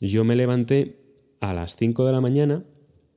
yo 0.00 0.24
me 0.24 0.36
levanté 0.36 1.00
a 1.40 1.54
las 1.54 1.76
5 1.76 2.06
de 2.06 2.12
la 2.12 2.20
mañana, 2.20 2.64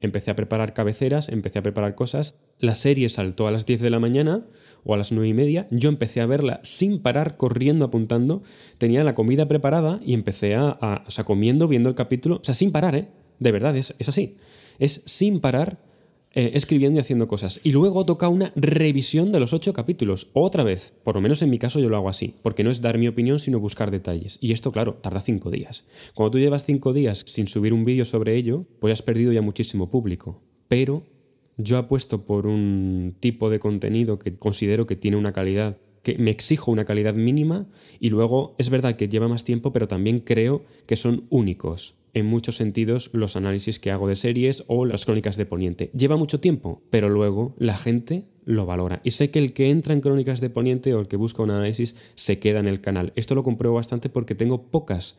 empecé 0.01 0.31
a 0.31 0.35
preparar 0.35 0.73
cabeceras, 0.73 1.29
empecé 1.29 1.59
a 1.59 1.63
preparar 1.63 1.95
cosas. 1.95 2.39
La 2.59 2.75
serie 2.75 3.09
saltó 3.09 3.47
a 3.47 3.51
las 3.51 3.65
10 3.65 3.81
de 3.81 3.89
la 3.89 3.99
mañana 3.99 4.45
o 4.83 4.93
a 4.93 4.97
las 4.97 5.11
nueve 5.11 5.27
y 5.27 5.33
media, 5.33 5.67
yo 5.71 5.89
empecé 5.89 6.21
a 6.21 6.25
verla 6.25 6.59
sin 6.63 6.99
parar, 7.01 7.37
corriendo, 7.37 7.85
apuntando. 7.85 8.43
Tenía 8.77 9.03
la 9.03 9.15
comida 9.15 9.47
preparada 9.47 9.99
y 10.05 10.13
empecé 10.13 10.55
a, 10.55 11.03
o 11.07 11.11
sea, 11.11 11.23
comiendo, 11.23 11.67
viendo 11.67 11.89
el 11.89 11.95
capítulo, 11.95 12.37
o 12.37 12.43
sea, 12.43 12.53
sin 12.53 12.71
parar, 12.71 12.95
¿eh? 12.95 13.07
De 13.39 13.51
verdad, 13.51 13.75
es, 13.75 13.95
es 13.99 14.09
así. 14.09 14.37
Es 14.79 15.01
sin 15.05 15.39
parar 15.39 15.79
eh, 16.31 16.51
escribiendo 16.53 16.99
y 16.99 17.01
haciendo 17.01 17.27
cosas. 17.27 17.59
Y 17.63 17.71
luego 17.71 18.05
toca 18.05 18.29
una 18.29 18.51
revisión 18.55 19.31
de 19.31 19.39
los 19.39 19.51
ocho 19.51 19.73
capítulos, 19.73 20.29
otra 20.33 20.63
vez. 20.63 20.93
Por 21.03 21.15
lo 21.15 21.21
menos 21.21 21.41
en 21.41 21.49
mi 21.49 21.57
caso 21.57 21.79
yo 21.79 21.89
lo 21.89 21.97
hago 21.97 22.07
así, 22.07 22.35
porque 22.43 22.63
no 22.63 22.69
es 22.69 22.81
dar 22.81 22.99
mi 22.99 23.07
opinión, 23.07 23.39
sino 23.39 23.59
buscar 23.59 23.89
detalles. 23.89 24.37
Y 24.39 24.51
esto, 24.51 24.71
claro, 24.71 24.95
tarda 24.95 25.21
cinco 25.21 25.49
días. 25.49 25.85
Cuando 26.13 26.31
tú 26.31 26.37
llevas 26.37 26.65
cinco 26.65 26.93
días 26.93 27.23
sin 27.25 27.47
subir 27.47 27.73
un 27.73 27.83
vídeo 27.83 28.05
sobre 28.05 28.35
ello, 28.35 28.65
pues 28.79 28.93
has 28.93 29.01
perdido 29.01 29.31
ya 29.31 29.41
muchísimo 29.41 29.89
público. 29.89 30.43
Pero 30.67 31.03
yo 31.59 31.77
apuesto 31.77 32.25
por 32.25 32.47
un 32.47 33.15
tipo 33.19 33.49
de 33.49 33.59
contenido 33.59 34.17
que 34.17 34.35
considero 34.37 34.87
que 34.87 34.95
tiene 34.95 35.17
una 35.17 35.33
calidad, 35.33 35.77
que 36.01 36.17
me 36.17 36.31
exijo 36.31 36.71
una 36.71 36.85
calidad 36.85 37.13
mínima 37.13 37.67
y 37.99 38.09
luego 38.09 38.55
es 38.57 38.69
verdad 38.69 38.95
que 38.95 39.09
lleva 39.09 39.27
más 39.27 39.43
tiempo, 39.43 39.73
pero 39.73 39.87
también 39.87 40.19
creo 40.19 40.63
que 40.87 40.95
son 40.95 41.25
únicos 41.29 41.95
en 42.13 42.25
muchos 42.25 42.55
sentidos 42.55 43.09
los 43.13 43.35
análisis 43.35 43.77
que 43.77 43.91
hago 43.91 44.07
de 44.07 44.15
series 44.15 44.63
o 44.67 44.85
las 44.85 45.05
crónicas 45.05 45.35
de 45.35 45.45
Poniente. 45.45 45.91
Lleva 45.93 46.15
mucho 46.15 46.39
tiempo, 46.39 46.81
pero 46.89 47.09
luego 47.09 47.53
la 47.59 47.77
gente 47.77 48.23
lo 48.45 48.65
valora. 48.65 49.01
Y 49.03 49.11
sé 49.11 49.29
que 49.29 49.39
el 49.39 49.53
que 49.53 49.69
entra 49.69 49.93
en 49.93 50.01
crónicas 50.01 50.39
de 50.39 50.49
Poniente 50.49 50.93
o 50.93 51.01
el 51.01 51.07
que 51.07 51.17
busca 51.17 51.43
un 51.43 51.51
análisis 51.51 51.95
se 52.15 52.39
queda 52.39 52.59
en 52.59 52.67
el 52.67 52.81
canal. 52.81 53.11
Esto 53.15 53.35
lo 53.35 53.43
compruebo 53.43 53.75
bastante 53.75 54.09
porque 54.09 54.33
tengo 54.33 54.63
pocas 54.71 55.17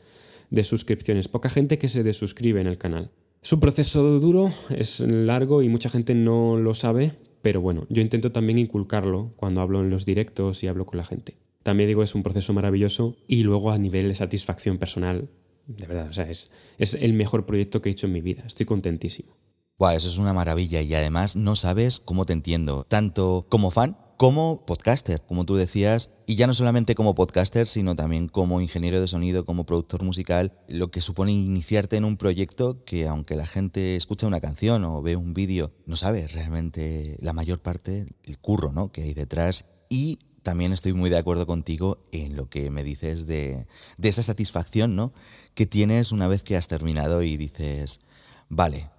de 0.48 0.64
suscripciones, 0.64 1.28
poca 1.28 1.50
gente 1.50 1.78
que 1.78 1.88
se 1.88 2.02
desuscribe 2.02 2.60
en 2.60 2.66
el 2.66 2.78
canal. 2.78 3.10
Es 3.42 3.52
un 3.54 3.60
proceso 3.60 4.20
duro, 4.20 4.52
es 4.68 5.00
largo 5.00 5.62
y 5.62 5.70
mucha 5.70 5.88
gente 5.88 6.14
no 6.14 6.58
lo 6.58 6.74
sabe, 6.74 7.16
pero 7.40 7.62
bueno, 7.62 7.86
yo 7.88 8.02
intento 8.02 8.32
también 8.32 8.58
inculcarlo 8.58 9.32
cuando 9.36 9.62
hablo 9.62 9.80
en 9.80 9.88
los 9.88 10.04
directos 10.04 10.62
y 10.62 10.68
hablo 10.68 10.84
con 10.84 10.98
la 10.98 11.04
gente. 11.04 11.38
También 11.62 11.88
digo, 11.88 12.02
es 12.02 12.14
un 12.14 12.22
proceso 12.22 12.52
maravilloso 12.52 13.16
y 13.26 13.42
luego 13.42 13.70
a 13.70 13.78
nivel 13.78 14.08
de 14.08 14.14
satisfacción 14.14 14.76
personal, 14.76 15.30
de 15.66 15.86
verdad, 15.86 16.08
o 16.10 16.12
sea, 16.12 16.30
es, 16.30 16.50
es 16.76 16.92
el 16.94 17.14
mejor 17.14 17.46
proyecto 17.46 17.80
que 17.80 17.88
he 17.88 17.92
hecho 17.92 18.06
en 18.06 18.12
mi 18.12 18.20
vida, 18.20 18.44
estoy 18.46 18.66
contentísimo. 18.66 19.36
Wow, 19.78 19.92
eso 19.92 20.08
es 20.08 20.18
una 20.18 20.34
maravilla 20.34 20.82
y 20.82 20.92
además 20.94 21.34
no 21.34 21.56
sabes 21.56 21.98
cómo 21.98 22.26
te 22.26 22.34
entiendo, 22.34 22.84
tanto 22.84 23.46
como 23.48 23.70
fan 23.70 23.96
como 24.20 24.66
podcaster, 24.66 25.22
como 25.22 25.46
tú 25.46 25.56
decías, 25.56 26.10
y 26.26 26.34
ya 26.34 26.46
no 26.46 26.52
solamente 26.52 26.94
como 26.94 27.14
podcaster, 27.14 27.66
sino 27.66 27.96
también 27.96 28.28
como 28.28 28.60
ingeniero 28.60 29.00
de 29.00 29.06
sonido, 29.06 29.46
como 29.46 29.64
productor 29.64 30.02
musical, 30.02 30.52
lo 30.68 30.90
que 30.90 31.00
supone 31.00 31.32
iniciarte 31.32 31.96
en 31.96 32.04
un 32.04 32.18
proyecto 32.18 32.84
que 32.84 33.08
aunque 33.08 33.34
la 33.34 33.46
gente 33.46 33.96
escucha 33.96 34.26
una 34.26 34.42
canción 34.42 34.84
o 34.84 35.00
ve 35.00 35.16
un 35.16 35.32
vídeo, 35.32 35.72
no 35.86 35.96
sabe 35.96 36.28
realmente 36.28 37.16
la 37.22 37.32
mayor 37.32 37.62
parte 37.62 38.08
el 38.24 38.38
curro 38.38 38.72
¿no? 38.72 38.92
que 38.92 39.04
hay 39.04 39.14
detrás 39.14 39.64
y 39.88 40.18
también 40.42 40.74
estoy 40.74 40.92
muy 40.92 41.08
de 41.08 41.16
acuerdo 41.16 41.46
contigo 41.46 42.04
en 42.12 42.36
lo 42.36 42.50
que 42.50 42.68
me 42.68 42.84
dices 42.84 43.26
de, 43.26 43.66
esa 44.02 44.22
satisfacción 44.22 44.96
¿no? 44.96 45.14
que 45.54 45.64
tienes 45.64 46.12
una 46.12 46.28
vez 46.28 46.42
que 46.42 46.58
has 46.58 46.68
terminado 46.68 47.22
y 47.22 47.38
dices, 47.38 48.02
vale, 48.50 48.90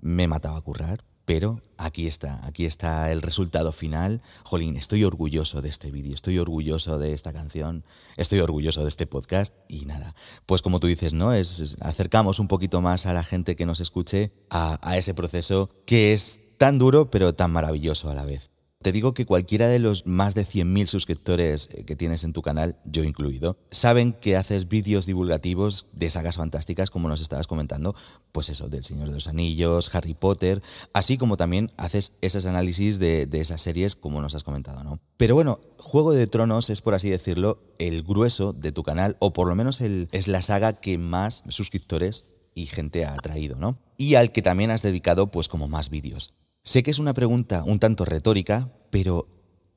me 0.00 0.22
he 0.22 0.28
matado 0.28 0.56
a 0.56 0.62
currar, 0.62 1.04
pero 1.24 1.60
aquí 1.76 2.06
está, 2.06 2.44
aquí 2.46 2.66
está 2.66 3.12
el 3.12 3.22
resultado 3.22 3.72
final. 3.72 4.22
Jolín, 4.44 4.76
estoy 4.76 5.04
orgulloso 5.04 5.62
de 5.62 5.68
este 5.68 5.90
vídeo, 5.90 6.14
estoy 6.14 6.38
orgulloso 6.38 6.98
de 6.98 7.12
esta 7.12 7.32
canción, 7.32 7.84
estoy 8.16 8.40
orgulloso 8.40 8.82
de 8.82 8.88
este 8.88 9.06
podcast 9.06 9.54
y 9.68 9.86
nada. 9.86 10.14
Pues 10.46 10.62
como 10.62 10.80
tú 10.80 10.86
dices, 10.86 11.14
¿no? 11.14 11.32
Es 11.32 11.76
acercamos 11.80 12.38
un 12.38 12.48
poquito 12.48 12.80
más 12.80 13.06
a 13.06 13.12
la 13.12 13.24
gente 13.24 13.56
que 13.56 13.66
nos 13.66 13.80
escuche 13.80 14.32
a, 14.50 14.78
a 14.82 14.98
ese 14.98 15.14
proceso 15.14 15.70
que 15.86 16.12
es 16.12 16.40
tan 16.58 16.78
duro 16.78 17.10
pero 17.10 17.34
tan 17.34 17.50
maravilloso 17.52 18.10
a 18.10 18.14
la 18.14 18.24
vez. 18.24 18.50
Te 18.82 18.92
digo 18.92 19.12
que 19.12 19.26
cualquiera 19.26 19.68
de 19.68 19.78
los 19.78 20.06
más 20.06 20.34
de 20.34 20.46
100.000 20.46 20.86
suscriptores 20.86 21.68
eh, 21.74 21.84
que 21.84 21.96
tienes 21.96 22.24
en 22.24 22.32
tu 22.32 22.40
canal, 22.40 22.78
yo 22.86 23.04
incluido, 23.04 23.58
saben 23.70 24.14
que 24.14 24.38
haces 24.38 24.68
vídeos 24.68 25.04
divulgativos 25.04 25.84
de 25.92 26.08
sagas 26.08 26.38
fantásticas, 26.38 26.90
como 26.90 27.10
nos 27.10 27.20
estabas 27.20 27.46
comentando, 27.46 27.94
pues 28.32 28.48
eso, 28.48 28.70
del 28.70 28.82
Señor 28.82 29.08
de 29.08 29.16
los 29.16 29.26
Anillos, 29.26 29.94
Harry 29.94 30.14
Potter, 30.14 30.62
así 30.94 31.18
como 31.18 31.36
también 31.36 31.70
haces 31.76 32.12
esos 32.22 32.46
análisis 32.46 32.98
de, 32.98 33.28
esas 33.32 33.60
series, 33.60 33.96
como 33.96 34.22
nos 34.22 34.34
has 34.34 34.44
comentado, 34.44 34.82
¿no? 34.82 34.98
Pero 35.18 35.34
bueno, 35.34 35.60
Juego 35.76 36.12
de 36.12 36.26
Tronos 36.26 36.70
es, 36.70 36.80
por 36.80 36.94
así 36.94 37.10
decirlo, 37.10 37.62
el 37.78 38.02
grueso 38.02 38.54
de 38.54 38.72
tu 38.72 38.82
canal, 38.82 39.18
o 39.18 39.34
por 39.34 39.46
lo 39.46 39.54
menos 39.54 39.82
es 39.82 40.26
la 40.26 40.40
saga 40.40 40.80
que 40.80 40.96
más 40.96 41.44
suscriptores 41.50 42.24
y 42.54 42.64
gente 42.64 43.04
ha 43.04 43.12
atraído, 43.12 43.56
¿no? 43.56 43.78
Y 43.98 44.14
al 44.14 44.32
que 44.32 44.40
también 44.40 44.70
has 44.70 44.80
dedicado, 44.80 45.30
pues, 45.30 45.48
como 45.48 45.68
más 45.68 45.90
vídeos. 45.90 46.32
Sé 46.62 46.82
que 46.82 46.90
es 46.90 46.98
una 46.98 47.14
pregunta 47.14 47.64
un 47.64 47.78
tanto 47.78 48.04
retórica, 48.04 48.70
pero 48.90 49.28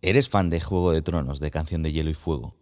¿eres 0.02 0.28
fan 0.28 0.50
de 0.50 0.60
Juego 0.60 0.92
de 0.92 1.02
Tronos, 1.02 1.40
de 1.40 1.50
Canción 1.50 1.82
de 1.82 1.94
Hielo 1.94 2.10
y 2.10 2.14
Fuego? 2.14 2.58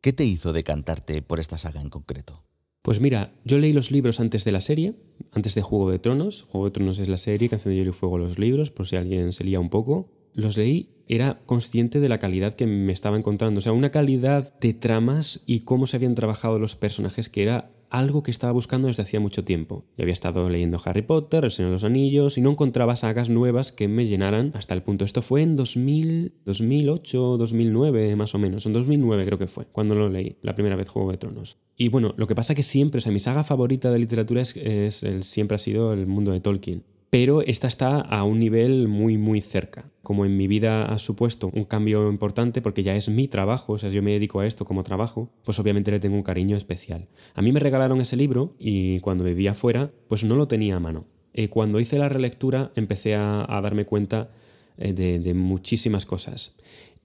¿Qué 0.00 0.12
te 0.12 0.24
hizo 0.24 0.52
decantarte 0.52 1.22
por 1.22 1.40
esta 1.40 1.58
saga 1.58 1.80
en 1.80 1.90
concreto? 1.90 2.44
Pues 2.82 3.00
mira, 3.00 3.34
yo 3.44 3.58
leí 3.58 3.72
los 3.72 3.90
libros 3.90 4.20
antes 4.20 4.44
de 4.44 4.52
la 4.52 4.60
serie, 4.60 4.94
antes 5.32 5.56
de 5.56 5.62
Juego 5.62 5.90
de 5.90 5.98
Tronos. 5.98 6.46
Juego 6.50 6.66
de 6.66 6.70
Tronos 6.70 7.00
es 7.00 7.08
la 7.08 7.16
serie, 7.16 7.48
Canción 7.48 7.72
de 7.74 7.78
Hielo 7.78 7.90
y 7.90 7.94
Fuego 7.94 8.18
los 8.18 8.38
libros, 8.38 8.70
por 8.70 8.86
si 8.86 8.94
alguien 8.94 9.32
se 9.32 9.42
lía 9.42 9.58
un 9.58 9.70
poco. 9.70 10.12
Los 10.34 10.56
leí, 10.56 10.94
era 11.08 11.40
consciente 11.44 11.98
de 11.98 12.08
la 12.08 12.18
calidad 12.18 12.54
que 12.54 12.66
me 12.66 12.92
estaba 12.92 13.16
encontrando. 13.16 13.58
O 13.58 13.60
sea, 13.60 13.72
una 13.72 13.90
calidad 13.90 14.56
de 14.60 14.72
tramas 14.72 15.42
y 15.46 15.60
cómo 15.60 15.88
se 15.88 15.96
habían 15.96 16.14
trabajado 16.14 16.60
los 16.60 16.76
personajes 16.76 17.28
que 17.28 17.42
era 17.42 17.72
algo 17.94 18.24
que 18.24 18.32
estaba 18.32 18.52
buscando 18.52 18.88
desde 18.88 19.04
hacía 19.04 19.20
mucho 19.20 19.44
tiempo. 19.44 19.84
Ya 19.96 20.02
había 20.02 20.12
estado 20.12 20.50
leyendo 20.50 20.80
Harry 20.84 21.02
Potter, 21.02 21.44
El 21.44 21.52
Señor 21.52 21.70
de 21.70 21.74
los 21.74 21.84
Anillos, 21.84 22.36
y 22.36 22.40
no 22.40 22.50
encontraba 22.50 22.96
sagas 22.96 23.30
nuevas 23.30 23.70
que 23.70 23.86
me 23.86 24.06
llenaran 24.06 24.50
hasta 24.54 24.74
el 24.74 24.82
punto. 24.82 25.04
Esto 25.04 25.22
fue 25.22 25.42
en 25.42 25.54
2000, 25.54 26.34
2008, 26.44 27.36
2009 27.38 28.16
más 28.16 28.34
o 28.34 28.38
menos. 28.38 28.66
En 28.66 28.72
2009 28.72 29.24
creo 29.24 29.38
que 29.38 29.46
fue, 29.46 29.66
cuando 29.66 29.94
lo 29.94 30.08
leí, 30.08 30.36
la 30.42 30.54
primera 30.54 30.74
vez 30.74 30.88
Juego 30.88 31.12
de 31.12 31.18
Tronos. 31.18 31.58
Y 31.76 31.88
bueno, 31.88 32.14
lo 32.16 32.26
que 32.26 32.34
pasa 32.34 32.54
que 32.54 32.64
siempre, 32.64 32.98
o 32.98 33.00
sea, 33.00 33.12
mi 33.12 33.20
saga 33.20 33.44
favorita 33.44 33.92
de 33.92 33.98
literatura 34.00 34.42
es 34.42 35.04
siempre 35.20 35.54
ha 35.54 35.58
sido 35.58 35.92
el 35.92 36.06
mundo 36.06 36.32
de 36.32 36.40
Tolkien 36.40 36.82
pero 37.14 37.42
esta 37.42 37.68
está 37.68 38.00
a 38.00 38.24
un 38.24 38.40
nivel 38.40 38.88
muy 38.88 39.18
muy 39.18 39.40
cerca. 39.40 39.88
Como 40.02 40.24
en 40.24 40.36
mi 40.36 40.48
vida 40.48 40.86
ha 40.86 40.98
supuesto 40.98 41.48
un 41.54 41.62
cambio 41.62 42.10
importante 42.10 42.60
porque 42.60 42.82
ya 42.82 42.96
es 42.96 43.08
mi 43.08 43.28
trabajo, 43.28 43.74
o 43.74 43.78
sea, 43.78 43.88
yo 43.88 44.02
me 44.02 44.10
dedico 44.10 44.40
a 44.40 44.46
esto 44.48 44.64
como 44.64 44.82
trabajo, 44.82 45.30
pues 45.44 45.60
obviamente 45.60 45.92
le 45.92 46.00
tengo 46.00 46.16
un 46.16 46.24
cariño 46.24 46.56
especial. 46.56 47.06
A 47.34 47.40
mí 47.40 47.52
me 47.52 47.60
regalaron 47.60 48.00
ese 48.00 48.16
libro 48.16 48.56
y 48.58 48.98
cuando 48.98 49.22
vivía 49.22 49.52
afuera, 49.52 49.92
pues 50.08 50.24
no 50.24 50.34
lo 50.34 50.48
tenía 50.48 50.74
a 50.74 50.80
mano. 50.80 51.04
Y 51.32 51.46
cuando 51.46 51.78
hice 51.78 51.98
la 51.98 52.08
relectura 52.08 52.72
empecé 52.74 53.14
a, 53.14 53.46
darme 53.62 53.84
cuenta 53.84 54.32
eh, 54.76 54.92
de, 54.92 55.34
muchísimas 55.34 56.06
cosas. 56.06 56.56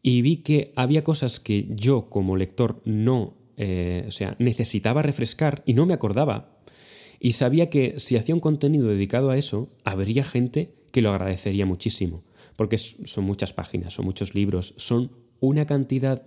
Y 0.02 0.24
vi 0.24 0.38
que 0.38 0.74
había 0.76 1.04
cosas 1.04 1.40
que 1.40 1.68
yo 1.70 2.10
como 2.10 2.36
lector 2.36 2.82
no, 2.84 3.36
eh, 3.58 4.06
o 4.08 4.12
sea, 4.12 4.36
necesitaba 4.40 5.04
refrescar 5.04 5.62
y 5.68 5.74
no 5.74 5.86
me 5.86 5.94
acordaba 5.94 6.58
y 7.20 7.34
sabía 7.34 7.70
que 7.70 7.96
si 8.00 8.16
hacía 8.16 8.36
un 8.36 8.42
contenido 8.42 8.88
dedicado 8.88 9.30
a 9.30 9.38
eso, 9.38 9.70
habría 9.84 10.24
gente 10.24 10.74
que 10.92 11.02
lo 11.02 11.12
agradecería 11.12 11.66
muchísimo, 11.66 12.24
porque 12.56 12.78
son 12.78 13.24
muchas 13.26 13.54
páginas, 13.54 13.94
son 13.94 14.06
muchos 14.06 14.36
libros, 14.36 14.74
son 14.78 15.12
una 15.40 15.66
cantidad 15.66 16.26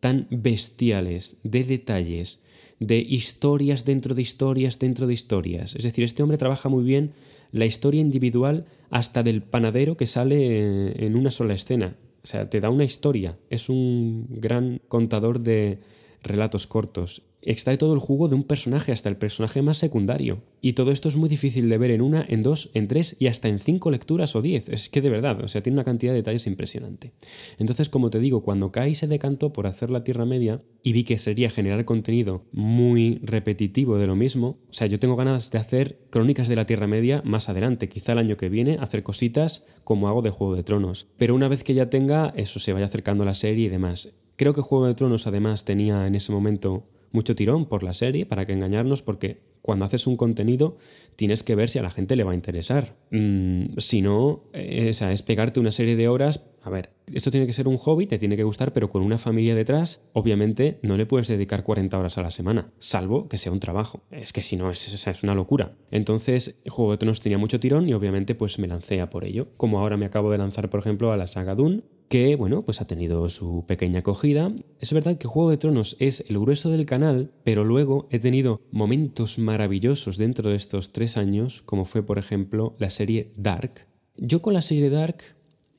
tan 0.00 0.26
bestiales 0.30 1.36
de 1.42 1.64
detalles, 1.64 2.42
de 2.78 2.98
historias 2.98 3.84
dentro 3.84 4.14
de 4.14 4.22
historias 4.22 4.78
dentro 4.78 5.06
de 5.06 5.14
historias. 5.14 5.74
Es 5.76 5.84
decir, 5.84 6.04
este 6.04 6.22
hombre 6.22 6.38
trabaja 6.38 6.68
muy 6.68 6.84
bien 6.84 7.12
la 7.52 7.64
historia 7.64 8.00
individual 8.00 8.66
hasta 8.90 9.22
del 9.22 9.42
panadero 9.42 9.96
que 9.96 10.06
sale 10.06 11.06
en 11.06 11.16
una 11.16 11.30
sola 11.30 11.54
escena. 11.54 11.96
O 12.22 12.26
sea, 12.26 12.50
te 12.50 12.60
da 12.60 12.70
una 12.70 12.84
historia. 12.84 13.38
Es 13.50 13.68
un 13.68 14.26
gran 14.28 14.80
contador 14.88 15.40
de 15.40 15.78
relatos 16.22 16.66
cortos 16.66 17.22
extrae 17.46 17.76
todo 17.76 17.94
el 17.94 18.00
jugo 18.00 18.28
de 18.28 18.34
un 18.34 18.42
personaje 18.42 18.92
hasta 18.92 19.08
el 19.08 19.16
personaje 19.16 19.62
más 19.62 19.78
secundario. 19.78 20.42
Y 20.60 20.72
todo 20.74 20.90
esto 20.90 21.08
es 21.08 21.16
muy 21.16 21.28
difícil 21.28 21.68
de 21.68 21.78
ver 21.78 21.92
en 21.92 22.02
una, 22.02 22.24
en 22.28 22.42
dos, 22.42 22.70
en 22.74 22.88
tres 22.88 23.16
y 23.18 23.28
hasta 23.28 23.48
en 23.48 23.58
cinco 23.58 23.90
lecturas 23.90 24.34
o 24.36 24.42
diez. 24.42 24.68
Es 24.68 24.88
que 24.88 25.00
de 25.00 25.10
verdad, 25.10 25.42
o 25.42 25.48
sea, 25.48 25.62
tiene 25.62 25.76
una 25.76 25.84
cantidad 25.84 26.12
de 26.12 26.18
detalles 26.18 26.46
impresionante. 26.46 27.12
Entonces, 27.58 27.88
como 27.88 28.10
te 28.10 28.18
digo, 28.18 28.42
cuando 28.42 28.72
Kai 28.72 28.94
se 28.94 29.06
decantó 29.06 29.52
por 29.52 29.66
hacer 29.66 29.90
la 29.90 30.04
Tierra 30.04 30.26
Media 30.26 30.60
y 30.82 30.92
vi 30.92 31.04
que 31.04 31.18
sería 31.18 31.50
generar 31.50 31.84
contenido 31.84 32.44
muy 32.52 33.20
repetitivo 33.22 33.96
de 33.98 34.06
lo 34.06 34.16
mismo, 34.16 34.58
o 34.68 34.72
sea, 34.72 34.86
yo 34.86 34.98
tengo 34.98 35.16
ganas 35.16 35.50
de 35.50 35.58
hacer 35.58 36.00
crónicas 36.10 36.48
de 36.48 36.56
la 36.56 36.66
Tierra 36.66 36.86
Media 36.86 37.22
más 37.24 37.48
adelante, 37.48 37.88
quizá 37.88 38.12
el 38.12 38.18
año 38.18 38.36
que 38.36 38.48
viene, 38.48 38.78
hacer 38.80 39.02
cositas 39.02 39.64
como 39.84 40.08
hago 40.08 40.22
de 40.22 40.30
Juego 40.30 40.56
de 40.56 40.64
Tronos. 40.64 41.06
Pero 41.16 41.34
una 41.34 41.48
vez 41.48 41.62
que 41.62 41.74
ya 41.74 41.90
tenga, 41.90 42.32
eso 42.36 42.58
se 42.58 42.72
vaya 42.72 42.86
acercando 42.86 43.22
a 43.22 43.26
la 43.26 43.34
serie 43.34 43.66
y 43.66 43.68
demás. 43.68 44.16
Creo 44.36 44.52
que 44.52 44.60
Juego 44.60 44.86
de 44.86 44.94
Tronos 44.94 45.26
además 45.26 45.64
tenía 45.64 46.06
en 46.06 46.14
ese 46.14 46.30
momento 46.30 46.84
mucho 47.16 47.34
tirón 47.34 47.66
por 47.66 47.82
la 47.82 47.94
serie, 47.94 48.26
para 48.26 48.44
que 48.44 48.52
engañarnos, 48.52 49.02
porque 49.02 49.40
cuando 49.62 49.84
haces 49.84 50.06
un 50.06 50.16
contenido 50.16 50.76
tienes 51.16 51.42
que 51.42 51.56
ver 51.56 51.68
si 51.68 51.80
a 51.80 51.82
la 51.82 51.90
gente 51.90 52.14
le 52.14 52.22
va 52.22 52.30
a 52.30 52.34
interesar. 52.36 52.94
Mm, 53.10 53.78
si 53.78 54.02
no, 54.02 54.44
eh, 54.52 54.90
es 54.90 55.22
pegarte 55.22 55.58
una 55.58 55.72
serie 55.72 55.96
de 55.96 56.06
horas. 56.06 56.46
A 56.62 56.70
ver, 56.70 56.90
esto 57.12 57.30
tiene 57.30 57.46
que 57.46 57.52
ser 57.52 57.66
un 57.66 57.76
hobby, 57.76 58.06
te 58.06 58.18
tiene 58.18 58.36
que 58.36 58.42
gustar, 58.44 58.72
pero 58.72 58.88
con 58.88 59.02
una 59.02 59.18
familia 59.18 59.54
detrás, 59.54 60.02
obviamente 60.12 60.78
no 60.82 60.96
le 60.96 61.06
puedes 61.06 61.26
dedicar 61.26 61.62
40 61.64 61.98
horas 61.98 62.18
a 62.18 62.22
la 62.22 62.30
semana, 62.30 62.72
salvo 62.78 63.28
que 63.28 63.38
sea 63.38 63.52
un 63.52 63.60
trabajo. 63.60 64.02
Es 64.10 64.32
que 64.32 64.42
si 64.42 64.56
no, 64.56 64.70
es, 64.70 65.06
es 65.06 65.22
una 65.22 65.34
locura. 65.34 65.76
Entonces, 65.90 66.58
Juego 66.68 66.92
de 66.92 66.98
Tronos 66.98 67.20
tenía 67.20 67.38
mucho 67.38 67.58
tirón 67.58 67.88
y 67.88 67.94
obviamente 67.94 68.34
pues 68.34 68.58
me 68.58 68.68
lancé 68.68 69.00
a 69.00 69.10
por 69.10 69.24
ello. 69.24 69.48
Como 69.56 69.80
ahora 69.80 69.96
me 69.96 70.06
acabo 70.06 70.30
de 70.30 70.38
lanzar, 70.38 70.68
por 70.68 70.80
ejemplo, 70.80 71.12
a 71.12 71.16
la 71.16 71.26
saga 71.26 71.54
Dune, 71.54 71.82
que 72.08 72.36
bueno, 72.36 72.62
pues 72.62 72.80
ha 72.80 72.84
tenido 72.84 73.28
su 73.30 73.64
pequeña 73.66 74.00
acogida. 74.00 74.52
Es 74.80 74.92
verdad 74.92 75.18
que 75.18 75.28
Juego 75.28 75.50
de 75.50 75.56
Tronos 75.56 75.96
es 75.98 76.24
el 76.28 76.38
grueso 76.38 76.70
del 76.70 76.86
canal, 76.86 77.32
pero 77.44 77.64
luego 77.64 78.08
he 78.10 78.18
tenido 78.18 78.60
momentos 78.70 79.38
maravillosos 79.38 80.16
dentro 80.16 80.50
de 80.50 80.56
estos 80.56 80.92
tres 80.92 81.16
años, 81.16 81.62
como 81.62 81.84
fue 81.84 82.02
por 82.02 82.18
ejemplo 82.18 82.76
la 82.78 82.90
serie 82.90 83.32
Dark. 83.36 83.86
Yo 84.16 84.40
con 84.40 84.54
la 84.54 84.62
serie 84.62 84.90
Dark 84.90 85.18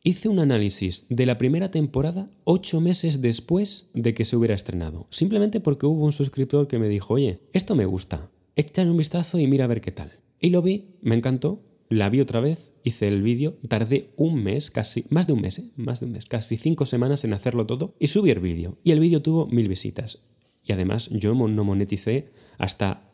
hice 0.04 0.30
un 0.30 0.40
análisis 0.40 1.06
de 1.10 1.26
la 1.26 1.38
primera 1.38 1.72
temporada 1.72 2.30
ocho 2.44 2.80
meses 2.82 3.22
después 3.22 3.90
de 3.94 4.14
que 4.14 4.26
se 4.26 4.38
hubiera 4.38 4.56
estrenado, 4.56 5.08
simplemente 5.10 5.60
porque 5.60 5.86
hubo 5.86 6.06
un 6.06 6.14
suscriptor 6.14 6.68
que 6.68 6.80
me 6.80 6.88
dijo, 6.88 7.16
oye, 7.16 7.40
esto 7.54 7.76
me 7.76 7.86
gusta, 7.86 8.30
échale 8.56 8.92
un 8.92 8.98
vistazo 8.98 9.40
y 9.40 9.48
mira 9.48 9.66
a 9.66 9.68
ver 9.68 9.82
qué 9.82 9.92
tal. 9.92 10.14
Y 10.40 10.52
lo 10.52 10.62
vi, 10.62 10.96
me 11.02 11.16
encantó, 11.16 11.64
la 11.90 12.10
vi 12.10 12.22
otra 12.22 12.40
vez, 12.40 12.72
hice 12.88 13.08
el 13.08 13.22
vídeo, 13.22 13.58
tardé 13.68 14.10
un 14.16 14.44
mes, 14.44 14.72
casi, 14.72 15.06
más 15.10 15.28
de 15.28 15.34
un 15.34 15.42
mes, 15.42 15.60
¿eh? 15.60 15.70
más 15.76 16.00
de 16.00 16.08
un 16.08 16.14
mes, 16.14 16.26
casi 16.26 16.58
cinco 16.58 16.86
semanas 16.86 17.24
en 17.24 17.34
hacerlo 17.34 17.66
todo 17.66 17.96
y 18.00 18.08
subí 18.08 18.32
el 18.32 18.40
vídeo. 18.40 18.78
Y 18.84 18.92
el 18.92 19.00
vídeo 19.00 19.22
tuvo 19.22 19.48
mil 19.48 19.68
visitas. 19.68 20.24
Y 20.64 20.74
además 20.74 21.10
yo 21.12 21.34
no 21.34 21.64
moneticé 21.64 22.32
hasta 22.58 23.12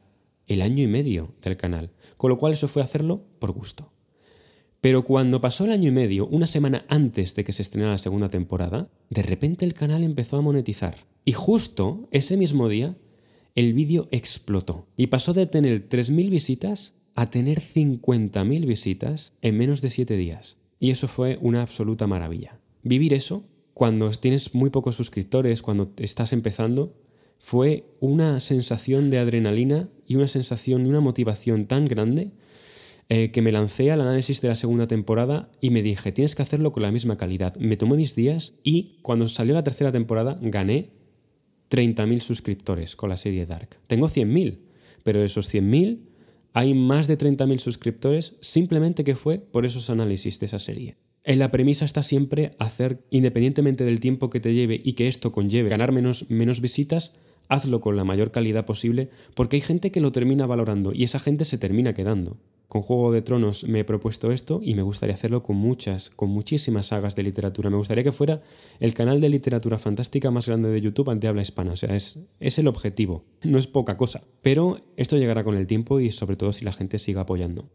el 0.47 0.62
año 0.62 0.83
y 0.83 0.88
medio 0.88 1.33
del 1.41 1.57
canal, 1.57 1.91
con 2.17 2.29
lo 2.29 2.38
cual 2.38 2.53
eso 2.53 2.67
fue 2.67 2.81
hacerlo 2.81 3.25
por 3.39 3.51
gusto. 3.51 3.91
Pero 4.81 5.03
cuando 5.03 5.39
pasó 5.39 5.63
el 5.63 5.71
año 5.71 5.89
y 5.89 5.93
medio, 5.93 6.27
una 6.27 6.45
semana 6.45 6.86
antes 6.89 7.36
de 7.36 7.43
que 7.43 7.53
se 7.53 7.62
estrenara 7.62 7.93
la 7.93 7.97
segunda 7.97 8.29
temporada, 8.29 8.89
de 9.09 9.21
repente 9.21 9.63
el 9.63 9.73
canal 9.73 10.03
empezó 10.03 10.38
a 10.38 10.41
monetizar. 10.41 11.05
Y 11.23 11.31
justo 11.31 12.09
ese 12.12 12.36
mismo 12.36 12.67
día, 12.67 12.97
el 13.55 13.73
vídeo 13.73 14.09
explotó 14.12 14.88
y 14.97 15.07
pasó 15.07 15.33
de 15.33 15.45
tener 15.45 15.88
3.000 15.88 16.29
visitas 16.29 16.95
a 17.15 17.30
tener 17.30 17.62
50.000 17.62 18.65
visitas 18.65 19.34
en 19.41 19.58
menos 19.58 19.82
de 19.82 19.89
7 19.89 20.15
días. 20.17 20.58
Y 20.80 20.91
eso 20.91 21.08
fue 21.08 21.38
una 21.41 21.62
absoluta 21.62 22.08
maravilla. 22.08 22.60
Vivir 22.82 23.13
eso, 23.13 23.43
cuando 23.73 24.10
tienes 24.12 24.54
muy 24.54 24.69
pocos 24.69 24.95
suscriptores, 24.95 25.62
cuando 25.62 25.91
estás 25.97 26.34
empezando, 26.34 26.93
fue 27.38 27.86
una 27.99 28.39
sensación 28.39 29.10
de 29.10 29.19
adrenalina 29.19 29.89
y 30.08 30.15
una 30.15 30.28
sensación 30.28 30.86
y 30.86 30.89
una 30.89 31.02
motivación 31.02 31.65
tan 31.65 31.88
grande 31.88 32.32
eh, 33.10 33.32
que 33.32 33.41
me 33.41 33.52
lancé 33.52 33.91
al 33.91 34.02
análisis 34.02 34.41
de 34.41 34.47
la 34.47 34.56
segunda 34.56 34.88
temporada 34.88 35.52
y 35.60 35.69
me 35.69 35.82
dije, 35.82 36.12
tienes 36.12 36.36
que 36.36 36.41
hacerlo 36.41 36.71
con 36.71 36.84
la 36.84 36.91
misma 36.91 37.17
calidad. 37.17 37.56
Me 37.58 37.78
tomé 37.78 37.97
mis 37.97 38.15
días 38.15 38.54
y 38.63 38.97
cuando 39.02 39.28
salió 39.28 39.54
la 39.54 39.63
tercera 39.63 39.91
temporada 39.91 40.38
gané 40.41 40.91
30.000 41.69 42.21
suscriptores 42.21 42.95
con 42.95 43.10
la 43.10 43.17
serie 43.17 43.45
Dark. 43.45 43.78
Tengo 43.88 44.08
100.000, 44.08 44.60
pero 45.04 45.19
de 45.19 45.26
esos 45.26 45.54
100.000 45.54 45.99
hay 46.53 46.73
más 46.73 47.07
de 47.07 47.17
30.000 47.17 47.57
suscriptores 47.57 48.37
simplemente 48.39 49.03
que 49.03 49.15
fue 49.15 49.39
por 49.39 49.65
esos 49.65 49.89
análisis 49.89 50.39
de 50.39 50.45
esa 50.45 50.59
serie. 50.59 50.95
En 51.23 51.39
la 51.39 51.51
premisa 51.51 51.85
está 51.85 52.03
siempre 52.03 52.51
hacer, 52.59 53.03
independientemente 53.09 53.85
del 53.85 53.99
tiempo 53.99 54.29
que 54.29 54.39
te 54.39 54.53
lleve 54.53 54.79
y 54.83 54.93
que 54.93 55.07
esto 55.07 55.31
conlleve 55.31 55.69
ganar 55.69 55.91
menos, 55.91 56.29
menos 56.29 56.61
visitas, 56.61 57.15
hazlo 57.47 57.81
con 57.81 57.95
la 57.95 58.03
mayor 58.03 58.31
calidad 58.31 58.65
posible 58.65 59.09
porque 59.33 59.57
hay 59.57 59.61
gente 59.61 59.91
que 59.91 60.01
lo 60.01 60.11
termina 60.11 60.45
valorando 60.45 60.93
y 60.93 61.03
esa 61.03 61.19
gente 61.19 61.45
se 61.45 61.57
termina 61.57 61.93
quedando. 61.93 62.37
Con 62.73 62.81
Juego 62.81 63.12
de 63.12 63.21
Tronos 63.21 63.65
me 63.65 63.81
he 63.81 63.83
propuesto 63.83 64.31
esto 64.31 64.59
y 64.63 64.73
me 64.73 64.81
gustaría 64.81 65.13
hacerlo 65.13 65.43
con 65.43 65.55
muchas, 65.57 66.09
con 66.09 66.31
muchísimas 66.31 66.88
sagas 66.88 67.15
de 67.15 67.21
literatura. 67.21 67.69
Me 67.69 67.77
gustaría 67.77 68.03
que 68.03 68.12
fuera 68.12 68.41
el 68.79 68.95
canal 68.95 69.21
de 69.21 69.29
literatura 69.29 69.77
fantástica 69.77 70.31
más 70.31 70.47
grande 70.47 70.69
de 70.69 70.81
YouTube 70.81 71.12
ante 71.12 71.27
habla 71.27 71.43
hispana. 71.43 71.73
O 71.73 71.75
sea, 71.77 71.95
es, 71.95 72.17
es 72.39 72.57
el 72.57 72.67
objetivo. 72.67 73.25
No 73.43 73.59
es 73.59 73.67
poca 73.67 73.95
cosa. 73.95 74.23
Pero 74.41 74.79
esto 74.97 75.17
llegará 75.17 75.43
con 75.43 75.55
el 75.55 75.67
tiempo 75.67 75.99
y 75.99 76.09
sobre 76.09 76.36
todo 76.36 76.51
si 76.51 76.65
la 76.65 76.71
gente 76.71 76.97
siga 76.97 77.21
apoyando. 77.21 77.69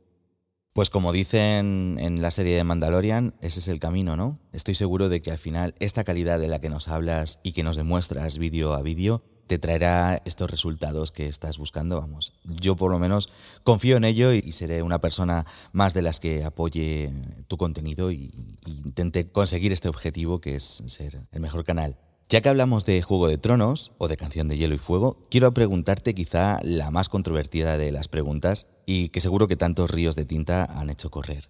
Pues 0.72 0.90
como 0.90 1.12
dicen 1.12 1.98
en 2.00 2.20
la 2.20 2.32
serie 2.32 2.56
de 2.56 2.64
Mandalorian, 2.64 3.36
ese 3.40 3.60
es 3.60 3.68
el 3.68 3.78
camino, 3.78 4.16
¿no? 4.16 4.40
Estoy 4.52 4.74
seguro 4.74 5.08
de 5.08 5.22
que 5.22 5.30
al 5.30 5.38
final 5.38 5.76
esta 5.78 6.02
calidad 6.02 6.40
de 6.40 6.48
la 6.48 6.60
que 6.60 6.70
nos 6.70 6.88
hablas 6.88 7.38
y 7.44 7.52
que 7.52 7.62
nos 7.62 7.76
demuestras 7.76 8.38
vídeo 8.38 8.72
a 8.72 8.82
vídeo 8.82 9.22
te 9.48 9.58
traerá 9.58 10.22
estos 10.24 10.50
resultados 10.50 11.10
que 11.10 11.26
estás 11.26 11.58
buscando. 11.58 11.96
Vamos, 11.96 12.34
yo 12.44 12.76
por 12.76 12.92
lo 12.92 12.98
menos 12.98 13.30
confío 13.64 13.96
en 13.96 14.04
ello 14.04 14.32
y 14.32 14.52
seré 14.52 14.82
una 14.82 15.00
persona 15.00 15.46
más 15.72 15.94
de 15.94 16.02
las 16.02 16.20
que 16.20 16.44
apoye 16.44 17.10
tu 17.48 17.56
contenido 17.56 18.12
y, 18.12 18.30
intente 18.66 19.30
conseguir 19.30 19.72
este 19.72 19.88
objetivo 19.88 20.40
que 20.40 20.54
es 20.54 20.82
ser 20.86 21.22
el 21.32 21.40
mejor 21.40 21.64
canal. 21.64 21.96
Ya 22.28 22.42
que 22.42 22.50
hablamos 22.50 22.84
de 22.84 23.00
Juego 23.00 23.26
de 23.26 23.38
Tronos 23.38 23.92
o 23.96 24.06
de 24.06 24.18
Canción 24.18 24.48
de 24.48 24.58
Hielo 24.58 24.74
y 24.74 24.78
Fuego, 24.78 25.26
quiero 25.30 25.54
preguntarte 25.54 26.14
quizá 26.14 26.60
la 26.62 26.90
más 26.90 27.08
controvertida 27.08 27.78
de 27.78 27.90
las 27.90 28.08
preguntas 28.08 28.66
y 28.84 29.08
que 29.08 29.22
seguro 29.22 29.48
que 29.48 29.56
tantos 29.56 29.90
ríos 29.90 30.14
de 30.14 30.26
tinta 30.26 30.64
han 30.64 30.90
hecho 30.90 31.10
correr. 31.10 31.48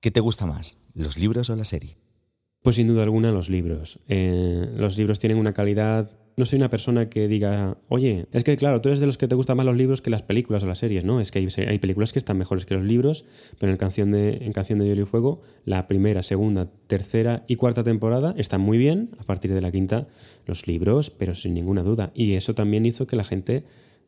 ¿Qué 0.00 0.10
te 0.10 0.20
gusta 0.20 0.46
más, 0.46 0.78
los 0.94 1.18
libros 1.18 1.50
o 1.50 1.56
la 1.56 1.66
serie? 1.66 1.98
Pues 2.62 2.76
sin 2.76 2.88
duda 2.88 3.02
alguna 3.02 3.30
los 3.32 3.50
libros. 3.50 3.98
Eh, 4.08 4.72
los 4.74 4.96
libros 4.96 5.18
tienen 5.18 5.36
una 5.36 5.52
calidad 5.52 6.10
no 6.36 6.46
soy 6.46 6.56
una 6.56 6.70
persona 6.70 7.08
que 7.08 7.28
diga, 7.28 7.76
oye, 7.88 8.26
es 8.32 8.44
que 8.44 8.56
claro, 8.56 8.80
tú 8.80 8.88
eres 8.88 9.00
de 9.00 9.06
los 9.06 9.18
que 9.18 9.28
te 9.28 9.34
gustan 9.34 9.56
más 9.56 9.66
los 9.66 9.76
libros 9.76 10.02
que 10.02 10.10
las 10.10 10.22
películas 10.22 10.62
o 10.62 10.66
las 10.66 10.78
series, 10.78 11.04
¿no? 11.04 11.20
Es 11.20 11.30
que 11.30 11.38
hay, 11.38 11.78
películas 11.78 12.12
que 12.12 12.18
están 12.18 12.38
mejores 12.38 12.66
que 12.66 12.74
los 12.74 12.84
libros, 12.84 13.24
pero 13.58 13.70
en 13.70 13.78
Canción 13.78 14.10
de, 14.10 14.38
en 14.42 14.52
Canción 14.52 14.78
de 14.78 14.86
Hielo 14.86 15.02
y 15.02 15.06
Fuego, 15.06 15.42
la 15.64 15.86
primera, 15.86 16.22
segunda, 16.22 16.68
tercera 16.86 17.44
y 17.46 17.56
cuarta 17.56 17.84
temporada 17.84 18.34
están 18.36 18.60
muy 18.60 18.78
bien, 18.78 19.10
a 19.18 19.22
partir 19.22 19.54
de 19.54 19.60
la 19.60 19.70
quinta, 19.70 20.08
los 20.46 20.66
libros, 20.66 21.10
pero 21.10 21.34
sin 21.34 21.54
ninguna 21.54 21.82
duda. 21.82 22.10
Y 22.14 22.34
eso 22.34 22.54
también 22.54 22.86
hizo 22.86 23.06
que 23.06 23.16
la 23.16 23.24
gente 23.24 23.64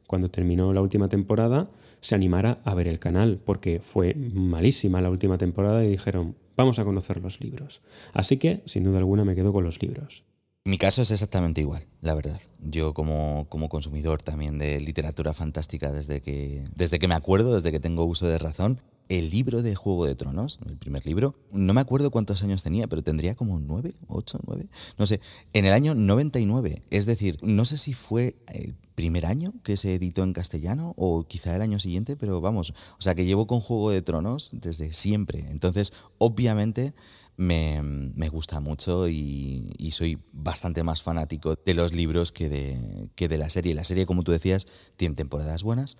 cuando 0.06 0.28
terminó 0.28 0.72
la 0.72 0.80
última 0.80 1.08
temporada, 1.08 1.68
se 2.00 2.14
animara 2.14 2.60
a 2.64 2.74
ver 2.74 2.88
el 2.88 2.98
canal, 2.98 3.40
porque 3.44 3.80
fue 3.80 4.14
malísima 4.14 5.00
la 5.00 5.10
última 5.10 5.38
temporada 5.38 5.84
y 5.84 5.88
dijeron, 5.88 6.36
vamos 6.56 6.78
a 6.78 6.84
conocer 6.84 7.20
los 7.20 7.40
libros. 7.40 7.82
Así 8.12 8.36
que, 8.36 8.62
sin 8.66 8.84
duda 8.84 8.98
alguna, 8.98 9.24
me 9.24 9.34
quedo 9.34 9.52
con 9.52 9.64
los 9.64 9.82
libros. 9.82 10.24
Mi 10.66 10.78
caso 10.78 11.00
es 11.00 11.12
exactamente 11.12 11.60
igual, 11.60 11.86
la 12.00 12.12
verdad. 12.12 12.40
Yo 12.58 12.92
como, 12.92 13.46
como 13.48 13.68
consumidor 13.68 14.20
también 14.20 14.58
de 14.58 14.80
literatura 14.80 15.32
fantástica 15.32 15.92
desde 15.92 16.20
que, 16.20 16.64
desde 16.74 16.98
que 16.98 17.06
me 17.06 17.14
acuerdo, 17.14 17.54
desde 17.54 17.70
que 17.70 17.78
tengo 17.78 18.04
uso 18.04 18.26
de 18.26 18.36
razón, 18.36 18.82
el 19.08 19.30
libro 19.30 19.62
de 19.62 19.76
Juego 19.76 20.06
de 20.06 20.16
Tronos, 20.16 20.58
el 20.66 20.76
primer 20.76 21.06
libro, 21.06 21.36
no 21.52 21.72
me 21.72 21.80
acuerdo 21.80 22.10
cuántos 22.10 22.42
años 22.42 22.64
tenía, 22.64 22.88
pero 22.88 23.04
tendría 23.04 23.36
como 23.36 23.60
nueve, 23.60 23.94
ocho, 24.08 24.40
nueve, 24.44 24.68
no 24.98 25.06
sé, 25.06 25.20
en 25.52 25.66
el 25.66 25.72
año 25.72 25.94
99. 25.94 26.82
Es 26.90 27.06
decir, 27.06 27.38
no 27.42 27.64
sé 27.64 27.78
si 27.78 27.94
fue 27.94 28.34
el 28.48 28.74
primer 28.96 29.24
año 29.24 29.54
que 29.62 29.76
se 29.76 29.94
editó 29.94 30.24
en 30.24 30.32
castellano 30.32 30.94
o 30.96 31.22
quizá 31.28 31.54
el 31.54 31.62
año 31.62 31.78
siguiente, 31.78 32.16
pero 32.16 32.40
vamos, 32.40 32.74
o 32.98 33.02
sea 33.02 33.14
que 33.14 33.24
llevo 33.24 33.46
con 33.46 33.60
Juego 33.60 33.90
de 33.92 34.02
Tronos 34.02 34.50
desde 34.52 34.92
siempre. 34.92 35.46
Entonces, 35.48 35.92
obviamente... 36.18 36.92
Me, 37.38 38.28
gusta 38.30 38.60
mucho 38.60 39.08
y, 39.08 39.90
soy 39.92 40.18
bastante 40.32 40.82
más 40.82 41.02
fanático 41.02 41.54
de 41.54 41.74
los 41.74 41.92
libros 41.92 42.32
que 42.32 42.48
de, 42.48 43.08
que 43.14 43.28
de 43.28 43.38
la 43.38 43.50
serie. 43.50 43.74
La 43.74 43.84
serie, 43.84 44.06
como 44.06 44.22
tú 44.22 44.32
decías, 44.32 44.66
tiene 44.96 45.14
temporadas 45.14 45.62
buenas, 45.62 45.96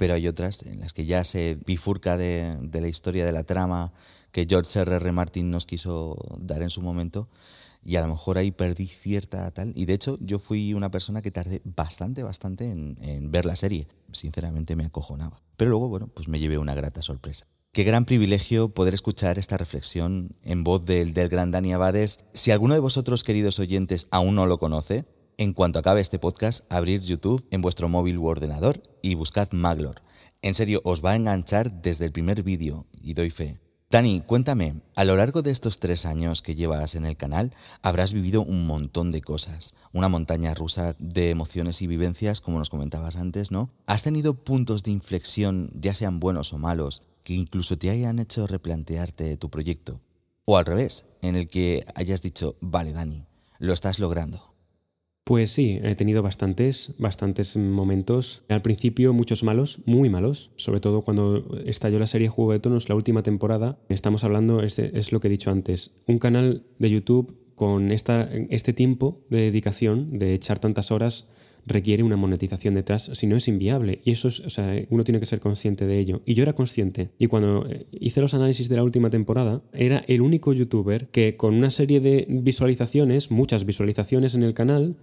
pero 0.00 0.14
hay 0.14 0.26
otras 0.28 0.62
en 0.62 0.80
las 0.80 0.94
que 0.94 1.04
ya 1.04 1.24
se 1.24 1.58
bifurca 1.66 2.16
de, 2.16 2.56
la 2.72 2.88
historia 2.88 3.26
de 3.26 3.32
la 3.32 3.44
trama 3.44 3.92
que 4.32 4.46
George 4.48 4.78
R. 4.80 4.96
R. 4.96 5.12
Martin 5.12 5.50
nos 5.50 5.66
quiso 5.66 6.16
dar 6.38 6.62
en 6.62 6.70
su 6.70 6.80
momento 6.80 7.28
y 7.84 7.96
a 7.96 8.00
lo 8.00 8.08
mejor 8.08 8.38
ahí 8.38 8.50
perdí 8.50 8.86
cierta 8.86 9.50
tal. 9.50 9.74
Y 9.76 9.84
de 9.84 9.92
hecho 9.92 10.16
yo 10.22 10.38
fui 10.38 10.72
una 10.72 10.90
persona 10.90 11.20
que 11.20 11.30
tardé 11.30 11.60
bastante, 11.64 12.22
bastante 12.22 12.70
en, 12.70 13.30
ver 13.30 13.44
la 13.44 13.56
serie. 13.56 13.88
Sinceramente 14.10 14.74
me 14.74 14.86
acojonaba. 14.86 15.42
Pero 15.58 15.70
luego, 15.70 15.90
bueno, 15.90 16.06
pues 16.06 16.28
me 16.28 16.38
llevé 16.38 16.56
una 16.56 16.74
grata 16.74 17.02
sorpresa. 17.02 17.46
Qué 17.72 17.84
gran 17.84 18.04
privilegio 18.04 18.74
poder 18.74 18.94
escuchar 18.94 19.38
esta 19.38 19.56
reflexión 19.56 20.34
en 20.42 20.64
voz 20.64 20.84
del, 20.84 21.14
del 21.14 21.28
gran 21.28 21.52
Dani 21.52 21.72
Abades. 21.72 22.18
Si 22.32 22.50
alguno 22.50 22.74
de 22.74 22.80
vosotros, 22.80 23.22
queridos 23.22 23.60
oyentes, 23.60 24.08
aún 24.10 24.34
no 24.34 24.46
lo 24.46 24.58
conoce, 24.58 25.04
en 25.38 25.52
cuanto 25.52 25.78
acabe 25.78 26.00
este 26.00 26.18
podcast, 26.18 26.64
abrir 26.68 27.00
YouTube 27.02 27.46
en 27.52 27.62
vuestro 27.62 27.88
móvil 27.88 28.18
u 28.18 28.26
ordenador 28.26 28.82
y 29.02 29.14
buscad 29.14 29.52
Maglor. 29.52 30.02
En 30.42 30.54
serio, 30.54 30.80
os 30.82 31.00
va 31.04 31.12
a 31.12 31.16
enganchar 31.16 31.80
desde 31.80 32.06
el 32.06 32.10
primer 32.10 32.42
vídeo 32.42 32.86
y 33.00 33.14
doy 33.14 33.30
fe. 33.30 33.60
Dani, 33.88 34.20
cuéntame, 34.20 34.82
a 34.96 35.04
lo 35.04 35.14
largo 35.14 35.42
de 35.42 35.52
estos 35.52 35.78
tres 35.78 36.06
años 36.06 36.42
que 36.42 36.56
llevas 36.56 36.96
en 36.96 37.04
el 37.04 37.16
canal, 37.16 37.52
habrás 37.82 38.12
vivido 38.12 38.42
un 38.42 38.66
montón 38.66 39.12
de 39.12 39.20
cosas, 39.20 39.74
una 39.92 40.08
montaña 40.08 40.54
rusa 40.54 40.96
de 40.98 41.30
emociones 41.30 41.82
y 41.82 41.86
vivencias, 41.88 42.40
como 42.40 42.58
nos 42.58 42.70
comentabas 42.70 43.14
antes, 43.14 43.50
¿no? 43.50 43.70
¿Has 43.86 44.04
tenido 44.04 44.34
puntos 44.34 44.82
de 44.82 44.90
inflexión, 44.92 45.72
ya 45.74 45.94
sean 45.94 46.20
buenos 46.20 46.52
o 46.52 46.58
malos, 46.58 47.02
que 47.30 47.36
incluso 47.36 47.78
te 47.78 47.90
hayan 47.90 48.18
hecho 48.18 48.48
replantearte 48.48 49.36
tu 49.36 49.50
proyecto? 49.50 50.00
O 50.46 50.56
al 50.56 50.64
revés, 50.64 51.06
en 51.22 51.36
el 51.36 51.46
que 51.46 51.84
hayas 51.94 52.22
dicho, 52.22 52.56
vale, 52.60 52.90
Dani, 52.90 53.24
lo 53.60 53.72
estás 53.72 54.00
logrando. 54.00 54.56
Pues 55.22 55.52
sí, 55.52 55.78
he 55.80 55.94
tenido 55.94 56.24
bastantes, 56.24 56.92
bastantes 56.98 57.56
momentos. 57.56 58.42
Al 58.48 58.62
principio 58.62 59.12
muchos 59.12 59.44
malos, 59.44 59.78
muy 59.86 60.10
malos, 60.10 60.50
sobre 60.56 60.80
todo 60.80 61.02
cuando 61.02 61.56
estalló 61.66 62.00
la 62.00 62.08
serie 62.08 62.28
Juego 62.28 62.50
de 62.50 62.58
Tonos, 62.58 62.88
la 62.88 62.96
última 62.96 63.22
temporada. 63.22 63.78
Estamos 63.88 64.24
hablando, 64.24 64.60
es, 64.60 64.80
es 64.80 65.12
lo 65.12 65.20
que 65.20 65.28
he 65.28 65.30
dicho 65.30 65.52
antes, 65.52 66.02
un 66.08 66.18
canal 66.18 66.64
de 66.80 66.90
YouTube 66.90 67.54
con 67.54 67.92
esta, 67.92 68.28
este 68.48 68.72
tiempo 68.72 69.20
de 69.30 69.42
dedicación, 69.42 70.18
de 70.18 70.34
echar 70.34 70.58
tantas 70.58 70.90
horas, 70.90 71.28
requiere 71.66 72.02
una 72.02 72.16
monetización 72.16 72.74
detrás, 72.74 73.10
si 73.12 73.26
no 73.26 73.36
es 73.36 73.48
inviable. 73.48 74.00
Y 74.04 74.12
eso 74.12 74.28
es, 74.28 74.40
o 74.40 74.50
sea, 74.50 74.74
uno 74.90 75.04
tiene 75.04 75.20
que 75.20 75.26
ser 75.26 75.40
consciente 75.40 75.86
de 75.86 75.98
ello. 75.98 76.22
Y 76.26 76.34
yo 76.34 76.42
era 76.42 76.54
consciente. 76.54 77.10
Y 77.18 77.26
cuando 77.26 77.66
eh, 77.68 77.86
hice 77.92 78.20
los 78.20 78.34
análisis 78.34 78.68
de 78.68 78.76
la 78.76 78.84
última 78.84 79.10
temporada, 79.10 79.62
era 79.72 80.04
el 80.06 80.20
único 80.20 80.52
youtuber 80.52 81.08
que 81.08 81.36
con 81.36 81.54
una 81.54 81.70
serie 81.70 82.00
de 82.00 82.26
visualizaciones, 82.28 83.30
muchas 83.30 83.64
visualizaciones 83.64 84.34
en 84.34 84.42
el 84.42 84.54
canal, 84.54 84.96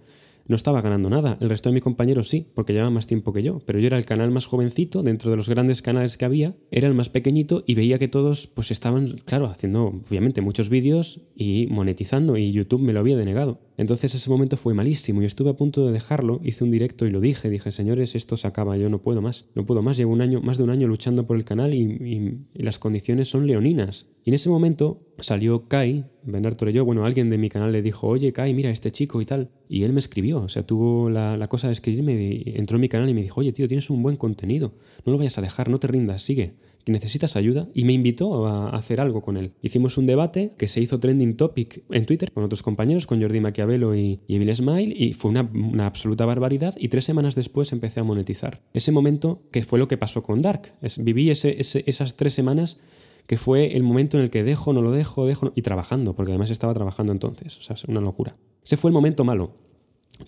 no 0.48 0.56
estaba 0.56 0.80
ganando 0.80 1.10
nada. 1.10 1.36
El 1.40 1.50
resto 1.50 1.68
de 1.68 1.74
mis 1.74 1.82
compañeros 1.82 2.28
sí, 2.28 2.46
porque 2.54 2.72
llevaban 2.72 2.94
más 2.94 3.06
tiempo 3.06 3.32
que 3.32 3.42
yo. 3.42 3.60
Pero 3.66 3.78
yo 3.78 3.86
era 3.86 3.98
el 3.98 4.06
canal 4.06 4.30
más 4.30 4.46
jovencito 4.46 5.02
dentro 5.02 5.30
de 5.30 5.36
los 5.36 5.48
grandes 5.48 5.82
canales 5.82 6.16
que 6.16 6.24
había, 6.24 6.56
era 6.70 6.88
el 6.88 6.94
más 6.94 7.10
pequeñito 7.10 7.62
y 7.66 7.74
veía 7.74 7.98
que 7.98 8.08
todos 8.08 8.46
pues 8.46 8.70
estaban, 8.70 9.16
claro, 9.26 9.46
haciendo 9.46 10.02
obviamente 10.08 10.40
muchos 10.40 10.70
vídeos 10.70 11.20
y 11.36 11.66
monetizando 11.70 12.36
y 12.38 12.50
YouTube 12.50 12.82
me 12.82 12.94
lo 12.94 13.00
había 13.00 13.16
denegado. 13.16 13.60
Entonces 13.78 14.12
ese 14.12 14.28
momento 14.28 14.56
fue 14.56 14.74
malísimo. 14.74 15.22
Y 15.22 15.24
estuve 15.24 15.50
a 15.50 15.54
punto 15.54 15.86
de 15.86 15.92
dejarlo, 15.92 16.40
hice 16.42 16.64
un 16.64 16.70
directo 16.70 17.06
y 17.06 17.10
lo 17.10 17.20
dije, 17.20 17.48
dije, 17.48 17.70
señores, 17.70 18.16
esto 18.16 18.36
se 18.36 18.48
acaba, 18.48 18.76
yo 18.76 18.90
no 18.90 19.00
puedo 19.00 19.22
más, 19.22 19.46
no 19.54 19.64
puedo 19.64 19.82
más, 19.82 19.96
llevo 19.96 20.12
un 20.12 20.20
año, 20.20 20.40
más 20.42 20.58
de 20.58 20.64
un 20.64 20.70
año 20.70 20.88
luchando 20.88 21.26
por 21.26 21.36
el 21.36 21.44
canal 21.44 21.72
y, 21.72 22.38
las 22.54 22.80
condiciones 22.80 23.28
son 23.30 23.46
leoninas. 23.46 24.08
Y 24.24 24.30
en 24.30 24.34
ese 24.34 24.50
momento 24.50 25.06
salió 25.20 25.68
Kai, 25.68 26.04
Bernard 26.24 26.56
Torello, 26.56 26.84
bueno, 26.84 27.06
alguien 27.06 27.30
de 27.30 27.38
mi 27.38 27.48
canal 27.48 27.70
le 27.70 27.80
dijo, 27.80 28.08
oye 28.08 28.32
Kai, 28.32 28.52
mira, 28.52 28.70
este 28.70 28.90
chico 28.90 29.22
y 29.22 29.24
tal, 29.24 29.50
y 29.68 29.84
él 29.84 29.92
me 29.92 30.00
escribió, 30.00 30.40
o 30.40 30.48
sea, 30.48 30.66
tuvo 30.66 31.08
la, 31.08 31.36
la 31.36 31.48
cosa 31.48 31.68
de 31.68 31.72
escribirme, 31.72 32.14
y 32.20 32.54
entró 32.56 32.76
en 32.76 32.80
mi 32.80 32.88
canal 32.88 33.08
y 33.08 33.14
me 33.14 33.22
dijo, 33.22 33.40
oye 33.40 33.52
tío, 33.52 33.68
tienes 33.68 33.88
un 33.90 34.02
buen 34.02 34.16
contenido, 34.16 34.74
no 35.06 35.12
lo 35.12 35.18
vayas 35.18 35.38
a 35.38 35.40
dejar, 35.40 35.70
no 35.70 35.78
te 35.78 35.86
rindas, 35.86 36.22
sigue 36.22 36.56
necesitas 36.86 37.36
ayuda 37.36 37.68
y 37.74 37.84
me 37.84 37.92
invitó 37.92 38.46
a 38.46 38.70
hacer 38.70 39.00
algo 39.00 39.20
con 39.20 39.36
él. 39.36 39.52
Hicimos 39.62 39.98
un 39.98 40.06
debate 40.06 40.54
que 40.56 40.68
se 40.68 40.80
hizo 40.80 41.00
trending 41.00 41.36
topic 41.36 41.82
en 41.90 42.06
Twitter 42.06 42.32
con 42.32 42.44
otros 42.44 42.62
compañeros, 42.62 43.06
con 43.06 43.20
Jordi 43.20 43.40
Maquiavelo 43.40 43.94
y, 43.94 44.20
y 44.26 44.36
Evil 44.36 44.54
Smile 44.54 44.94
y 44.96 45.14
fue 45.14 45.30
una, 45.30 45.48
absoluta 45.86 46.24
barbaridad 46.24 46.74
y 46.78 46.88
tres 46.88 47.04
semanas 47.04 47.34
después 47.34 47.72
empecé 47.72 48.00
a 48.00 48.04
monetizar. 48.04 48.62
Ese 48.72 48.92
momento 48.92 49.42
que 49.50 49.62
fue 49.62 49.78
lo 49.78 49.88
que 49.88 49.96
pasó 49.96 50.22
con 50.22 50.42
Dark. 50.42 50.74
Es, 50.80 51.02
viví 51.02 51.30
esas 51.30 52.16
tres 52.16 52.34
semanas 52.34 52.78
que 53.26 53.36
fue 53.36 53.76
el 53.76 53.82
momento 53.82 54.16
en 54.16 54.24
el 54.24 54.30
que 54.30 54.42
dejo, 54.42 54.72
no 54.72 54.80
lo 54.80 54.90
dejo, 54.90 55.26
dejo 55.26 55.52
y 55.54 55.62
trabajando, 55.62 56.14
porque 56.16 56.32
además 56.32 56.50
estaba 56.50 56.72
trabajando 56.72 57.12
entonces, 57.12 57.58
o 57.58 57.62
sea, 57.62 57.74
es 57.74 57.84
una 57.84 58.00
locura. 58.00 58.36
Ese 58.64 58.78
fue 58.78 58.88
el 58.88 58.94
momento 58.94 59.22
malo. 59.22 59.52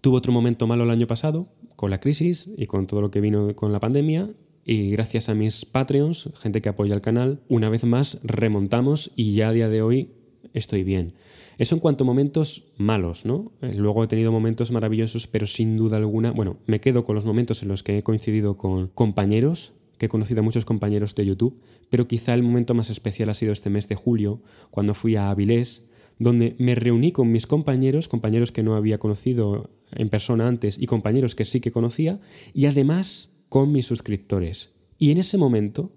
Tuvo 0.03 0.19
otro 0.19 0.33
momento 0.33 0.67
malo 0.67 0.85
el 0.85 0.91
año 0.91 1.07
pasado, 1.07 1.49
con 1.77 1.91
la 1.91 1.99
crisis 1.99 2.51
y 2.57 2.67
con 2.67 2.87
todo 2.87 3.01
lo 3.01 3.11
que 3.11 3.23
vino 3.23 3.57
con 3.57 3.73
la 3.73 3.81
pandemia, 3.81 4.31
y 4.65 4.91
gracias 4.91 5.29
a 5.29 5.35
mis 5.35 5.65
Patreons, 5.65 6.31
gente 6.37 6.61
que 6.61 6.69
apoya 6.69 6.95
el 6.95 7.01
canal, 7.01 7.41
una 7.49 7.69
vez 7.69 7.85
más 7.85 8.19
remontamos 8.23 9.11
y 9.17 9.35
ya 9.35 9.49
a 9.49 9.53
día 9.53 9.69
de 9.69 9.83
hoy 9.83 10.11
estoy 10.53 10.85
bien. 10.85 11.15
Eso 11.59 11.75
en 11.75 11.81
cuanto 11.81 12.05
a 12.05 12.07
momentos 12.07 12.73
malos, 12.79 13.27
¿no? 13.27 13.53
Eh, 13.61 13.75
luego 13.77 14.03
he 14.03 14.07
tenido 14.09 14.33
momentos 14.33 14.71
maravillosos, 14.71 15.27
pero 15.27 15.47
sin 15.47 15.77
duda 15.77 15.99
alguna, 15.99 16.31
bueno, 16.31 16.57
me 16.67 16.81
quedo 16.81 17.05
con 17.05 17.15
los 17.15 17.27
momentos 17.27 17.63
en 17.63 17.69
los 17.69 17.83
que 17.83 17.99
he 17.99 18.03
coincidido 18.03 18.57
con 18.57 18.89
compañeros, 18.89 19.73
que 19.99 20.07
he 20.07 20.09
conocido 20.09 20.41
a 20.41 20.43
muchos 20.43 20.65
compañeros 20.65 21.15
de 21.15 21.27
YouTube, 21.27 21.61
pero 21.91 22.09
quizá 22.09 22.33
el 22.33 22.43
momento 22.43 22.73
más 22.73 22.89
especial 22.89 23.29
ha 23.29 23.35
sido 23.35 23.53
este 23.53 23.69
mes 23.69 23.89
de 23.89 23.95
julio, 23.95 24.41
cuando 24.71 24.95
fui 24.95 25.17
a 25.17 25.31
Avilés, 25.31 25.87
donde 26.19 26.55
me 26.59 26.75
reuní 26.75 27.13
con 27.13 27.31
mis 27.31 27.47
compañeros, 27.47 28.09
compañeros 28.09 28.53
que 28.53 28.63
no 28.63 28.75
había 28.75 28.99
conocido 28.99 29.71
en 29.93 30.09
persona 30.09 30.47
antes 30.49 30.79
y 30.79 30.87
compañeros 30.87 31.35
que 31.35 31.45
sí 31.45 31.61
que 31.61 31.73
conocía, 31.73 32.21
y 32.55 32.67
además 32.67 33.30
con 33.51 33.71
mis 33.73 33.85
suscriptores. 33.85 34.73
Y 34.97 35.11
en 35.11 35.19
ese 35.19 35.37
momento 35.37 35.93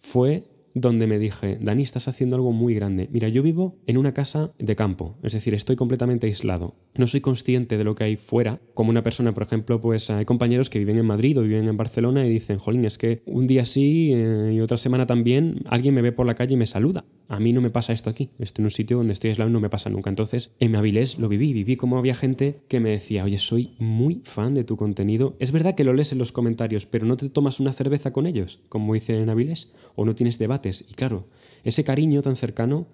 fue 0.00 0.51
donde 0.74 1.06
me 1.06 1.18
dije, 1.18 1.58
Dani, 1.60 1.82
estás 1.82 2.08
haciendo 2.08 2.36
algo 2.36 2.52
muy 2.52 2.74
grande. 2.74 3.08
Mira, 3.10 3.28
yo 3.28 3.42
vivo 3.42 3.78
en 3.86 3.98
una 3.98 4.14
casa 4.14 4.52
de 4.58 4.76
campo, 4.76 5.18
es 5.22 5.32
decir, 5.32 5.54
estoy 5.54 5.76
completamente 5.76 6.26
aislado. 6.26 6.76
No 6.94 7.06
soy 7.06 7.20
consciente 7.20 7.78
de 7.78 7.84
lo 7.84 7.94
que 7.94 8.04
hay 8.04 8.16
fuera. 8.16 8.60
Como 8.74 8.90
una 8.90 9.02
persona, 9.02 9.32
por 9.32 9.42
ejemplo, 9.42 9.80
pues 9.80 10.10
hay 10.10 10.24
compañeros 10.24 10.70
que 10.70 10.78
viven 10.78 10.98
en 10.98 11.06
Madrid 11.06 11.38
o 11.38 11.42
viven 11.42 11.68
en 11.68 11.76
Barcelona 11.76 12.26
y 12.26 12.30
dicen, 12.30 12.58
jolín, 12.58 12.84
es 12.84 12.98
que 12.98 13.22
un 13.26 13.46
día 13.46 13.64
sí 13.64 14.12
eh, 14.12 14.52
y 14.54 14.60
otra 14.60 14.76
semana 14.76 15.06
también 15.06 15.62
alguien 15.66 15.94
me 15.94 16.02
ve 16.02 16.12
por 16.12 16.26
la 16.26 16.34
calle 16.34 16.54
y 16.54 16.58
me 16.58 16.66
saluda. 16.66 17.04
A 17.28 17.40
mí 17.40 17.54
no 17.54 17.62
me 17.62 17.70
pasa 17.70 17.94
esto 17.94 18.10
aquí. 18.10 18.28
Estoy 18.38 18.62
en 18.62 18.66
un 18.66 18.70
sitio 18.70 18.98
donde 18.98 19.14
estoy 19.14 19.30
aislado 19.30 19.48
y 19.48 19.52
no 19.52 19.60
me 19.60 19.70
pasa 19.70 19.88
nunca. 19.88 20.10
Entonces, 20.10 20.54
en 20.60 20.76
Avilés 20.76 21.18
lo 21.18 21.28
viví. 21.28 21.54
Viví 21.54 21.76
como 21.76 21.96
había 21.96 22.14
gente 22.14 22.60
que 22.68 22.78
me 22.78 22.90
decía, 22.90 23.24
oye, 23.24 23.38
soy 23.38 23.74
muy 23.78 24.20
fan 24.24 24.54
de 24.54 24.64
tu 24.64 24.76
contenido. 24.76 25.34
Es 25.38 25.50
verdad 25.50 25.74
que 25.74 25.84
lo 25.84 25.94
lees 25.94 26.12
en 26.12 26.18
los 26.18 26.30
comentarios, 26.30 26.84
pero 26.84 27.06
no 27.06 27.16
te 27.16 27.30
tomas 27.30 27.58
una 27.58 27.72
cerveza 27.72 28.12
con 28.12 28.26
ellos, 28.26 28.60
como 28.68 28.92
dice 28.92 29.18
en 29.18 29.30
Avilés, 29.30 29.72
o 29.94 30.04
no 30.04 30.14
tienes 30.14 30.38
Y 30.70 30.94
claro, 30.94 31.26
ese 31.64 31.84
cariño 31.84 32.22
tan 32.22 32.36
cercano 32.36 32.86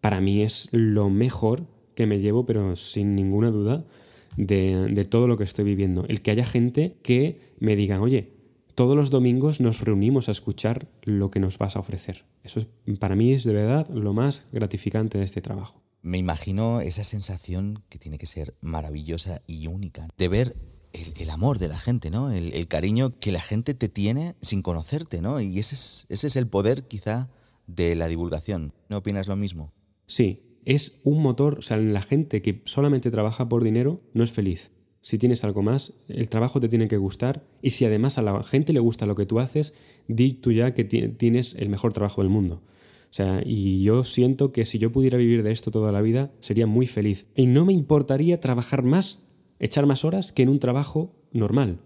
para 0.00 0.20
mí 0.20 0.42
es 0.42 0.68
lo 0.72 1.10
mejor 1.10 1.66
que 1.94 2.06
me 2.06 2.20
llevo, 2.20 2.44
pero 2.44 2.76
sin 2.76 3.14
ninguna 3.14 3.50
duda, 3.50 3.84
de, 4.36 4.88
de 4.90 5.04
todo 5.04 5.28
lo 5.28 5.36
que 5.36 5.44
estoy 5.44 5.64
viviendo. 5.64 6.04
El 6.08 6.20
que 6.20 6.30
haya 6.30 6.44
gente 6.44 6.96
que 7.02 7.40
me 7.58 7.76
diga, 7.76 8.00
oye, 8.00 8.32
todos 8.74 8.96
los 8.96 9.10
domingos 9.10 9.60
nos 9.60 9.80
reunimos 9.80 10.28
a 10.28 10.32
escuchar 10.32 10.88
lo 11.02 11.28
que 11.28 11.40
nos 11.40 11.58
vas 11.58 11.76
a 11.76 11.80
ofrecer. 11.80 12.24
Eso 12.42 12.60
es, 12.60 12.96
para 12.98 13.14
mí 13.14 13.32
es 13.32 13.44
de 13.44 13.52
verdad 13.52 13.88
lo 13.90 14.12
más 14.12 14.46
gratificante 14.52 15.18
de 15.18 15.24
este 15.24 15.40
trabajo. 15.40 15.82
Me 16.02 16.18
imagino 16.18 16.80
esa 16.80 17.04
sensación 17.04 17.82
que 17.88 17.98
tiene 17.98 18.18
que 18.18 18.26
ser 18.26 18.54
maravillosa 18.60 19.40
y 19.46 19.68
única 19.68 20.08
de 20.18 20.28
ver 20.28 20.56
el, 20.94 21.30
amor 21.30 21.58
de 21.58 21.68
la 21.68 21.78
gente, 21.78 22.10
¿no? 22.10 22.30
El, 22.30 22.66
cariño 22.68 23.18
que 23.18 23.32
la 23.32 23.40
gente 23.40 23.74
te 23.74 23.88
tiene 23.88 24.36
sin 24.40 24.62
conocerte, 24.62 25.20
¿no? 25.20 25.40
Y 25.40 25.58
ese 25.58 25.74
es, 25.74 26.06
ese 26.08 26.28
es 26.28 26.36
el 26.36 26.46
poder 26.46 26.84
quizá 26.84 27.28
de 27.66 27.94
la 27.94 28.08
divulgación. 28.08 28.72
¿No 28.88 28.98
opinas 28.98 29.26
lo 29.26 29.36
mismo? 29.36 29.72
Sí, 30.06 30.42
es 30.64 31.00
un 31.04 31.22
motor, 31.22 31.58
o 31.58 31.62
sea, 31.62 31.76
la 31.76 32.02
gente 32.02 32.42
que 32.42 32.62
solamente 32.64 33.10
trabaja 33.10 33.48
por 33.48 33.64
dinero 33.64 34.00
no 34.12 34.24
es 34.24 34.32
feliz. 34.32 34.70
si 35.02 35.18
tienes 35.18 35.44
algo 35.44 35.60
más, 35.60 35.98
el 36.08 36.30
trabajo 36.30 36.60
te 36.60 36.68
tiene 36.68 36.88
que 36.88 36.96
gustar 36.96 37.44
y 37.60 37.70
si 37.70 37.84
además 37.84 38.16
a 38.16 38.22
la 38.22 38.42
gente 38.42 38.72
le 38.72 38.80
gusta 38.80 39.04
lo 39.04 39.14
que 39.14 39.26
tú 39.26 39.38
haces, 39.38 39.74
di 40.08 40.32
tú 40.32 40.50
ya 40.50 40.72
que 40.72 40.84
tienes 40.84 41.54
el 41.56 41.68
mejor 41.68 41.92
trabajo 41.92 42.22
del 42.22 42.30
mundo. 42.30 42.62
O 43.10 43.16
sea, 43.16 43.42
y 43.44 43.82
yo 43.82 44.02
siento 44.02 44.50
que 44.50 44.64
si 44.64 44.78
yo 44.78 44.90
pudiera 44.90 45.18
vivir 45.18 45.42
de 45.42 45.52
esto 45.52 45.70
toda 45.70 45.92
la 45.92 46.00
vida, 46.00 46.32
sería 46.40 46.66
muy 46.66 46.86
feliz. 46.86 47.26
Y 47.36 47.46
no 47.46 47.64
me 47.64 47.72
importaría 47.72 48.40
trabajar 48.40 48.82
más, 48.82 49.23
echar 49.64 49.86
más 49.86 50.04
horas 50.04 50.30
que 50.30 50.42
en 50.42 50.50
un 50.50 50.58
trabajo 50.58 51.14
normal. 51.32 51.80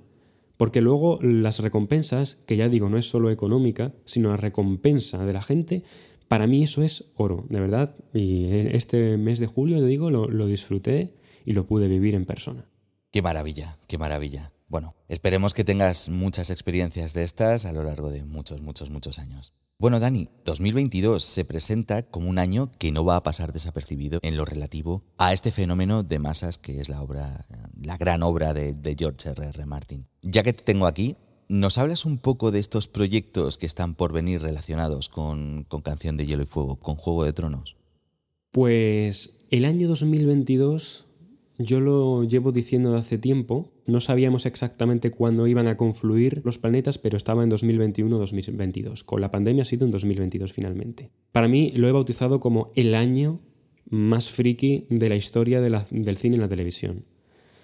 Porque 0.56 0.80
luego 0.80 1.20
las 1.22 1.60
recompensas, 1.60 2.34
que 2.34 2.56
ya 2.56 2.68
digo, 2.68 2.88
no 2.88 2.98
es 2.98 3.08
solo 3.08 3.30
económica, 3.30 3.94
sino 4.04 4.30
la 4.30 4.36
recompensa 4.36 5.24
de 5.24 5.32
la 5.32 5.42
gente, 5.42 5.84
para 6.26 6.48
mí 6.48 6.64
eso 6.64 6.82
es 6.82 7.04
oro, 7.14 7.46
de 7.48 7.60
verdad. 7.60 7.94
Y 8.12 8.46
este 8.46 9.16
mes 9.16 9.38
de 9.38 9.46
julio, 9.46 9.78
te 9.78 9.86
digo, 9.86 10.10
lo, 10.10 10.28
lo 10.28 10.46
disfruté 10.46 11.14
y 11.44 11.52
lo 11.52 11.66
pude 11.66 11.86
vivir 11.86 12.16
en 12.16 12.26
persona. 12.26 12.68
Qué 13.12 13.22
maravilla, 13.22 13.78
qué 13.86 13.96
maravilla. 13.96 14.52
Bueno, 14.66 14.96
esperemos 15.06 15.54
que 15.54 15.64
tengas 15.64 16.08
muchas 16.08 16.50
experiencias 16.50 17.14
de 17.14 17.22
estas 17.22 17.64
a 17.64 17.72
lo 17.72 17.84
largo 17.84 18.10
de 18.10 18.24
muchos, 18.24 18.60
muchos, 18.60 18.90
muchos 18.90 19.20
años. 19.20 19.54
Bueno, 19.80 20.00
Dani, 20.00 20.28
2022 20.44 21.22
se 21.22 21.44
presenta 21.44 22.02
como 22.02 22.28
un 22.28 22.38
año 22.38 22.68
que 22.80 22.90
no 22.90 23.04
va 23.04 23.14
a 23.14 23.22
pasar 23.22 23.52
desapercibido 23.52 24.18
en 24.22 24.36
lo 24.36 24.44
relativo 24.44 25.04
a 25.18 25.32
este 25.32 25.52
fenómeno 25.52 26.02
de 26.02 26.18
masas 26.18 26.58
que 26.58 26.80
es 26.80 26.88
la 26.88 27.00
obra, 27.00 27.46
la 27.80 27.96
gran 27.96 28.24
obra 28.24 28.52
de, 28.54 28.96
George 28.98 29.28
R. 29.28 29.46
R. 29.50 29.66
Martin. 29.66 30.08
Ya 30.20 30.42
que 30.42 30.52
te 30.52 30.64
tengo 30.64 30.88
aquí, 30.88 31.14
¿nos 31.46 31.78
hablas 31.78 32.06
un 32.06 32.18
poco 32.18 32.50
de 32.50 32.58
estos 32.58 32.88
proyectos 32.88 33.56
que 33.56 33.66
están 33.66 33.94
por 33.94 34.12
venir 34.12 34.42
relacionados 34.42 35.08
con, 35.08 35.62
con 35.68 35.80
Canción 35.80 36.16
de 36.16 36.26
Hielo 36.26 36.42
y 36.42 36.46
Fuego, 36.46 36.74
con 36.80 36.96
Juego 36.96 37.22
de 37.22 37.32
Tronos? 37.32 37.76
Pues 38.50 39.44
el 39.52 39.64
año 39.64 39.86
2022 39.86 41.06
yo 41.58 41.80
lo 41.80 42.22
llevo 42.22 42.52
diciendo 42.52 42.92
de 42.92 42.98
hace 42.98 43.18
tiempo. 43.18 43.72
No 43.86 44.00
sabíamos 44.00 44.46
exactamente 44.46 45.10
cuándo 45.10 45.46
iban 45.48 45.66
a 45.66 45.76
confluir 45.76 46.40
los 46.44 46.58
planetas, 46.58 46.98
pero 46.98 47.16
estaba 47.16 47.42
en 47.42 47.50
2021-2022. 47.50 49.04
Con 49.04 49.20
la 49.20 49.30
pandemia 49.30 49.62
ha 49.62 49.66
sido 49.66 49.84
en 49.84 49.90
2022 49.90 50.52
finalmente. 50.52 51.10
Para 51.32 51.48
mí 51.48 51.72
lo 51.74 51.88
he 51.88 51.92
bautizado 51.92 52.38
como 52.38 52.70
el 52.76 52.94
año 52.94 53.40
más 53.90 54.30
friki 54.30 54.86
de 54.88 55.08
la 55.08 55.16
historia 55.16 55.60
del 55.60 56.16
cine 56.16 56.36
y 56.36 56.40
la 56.40 56.48
televisión. 56.48 57.04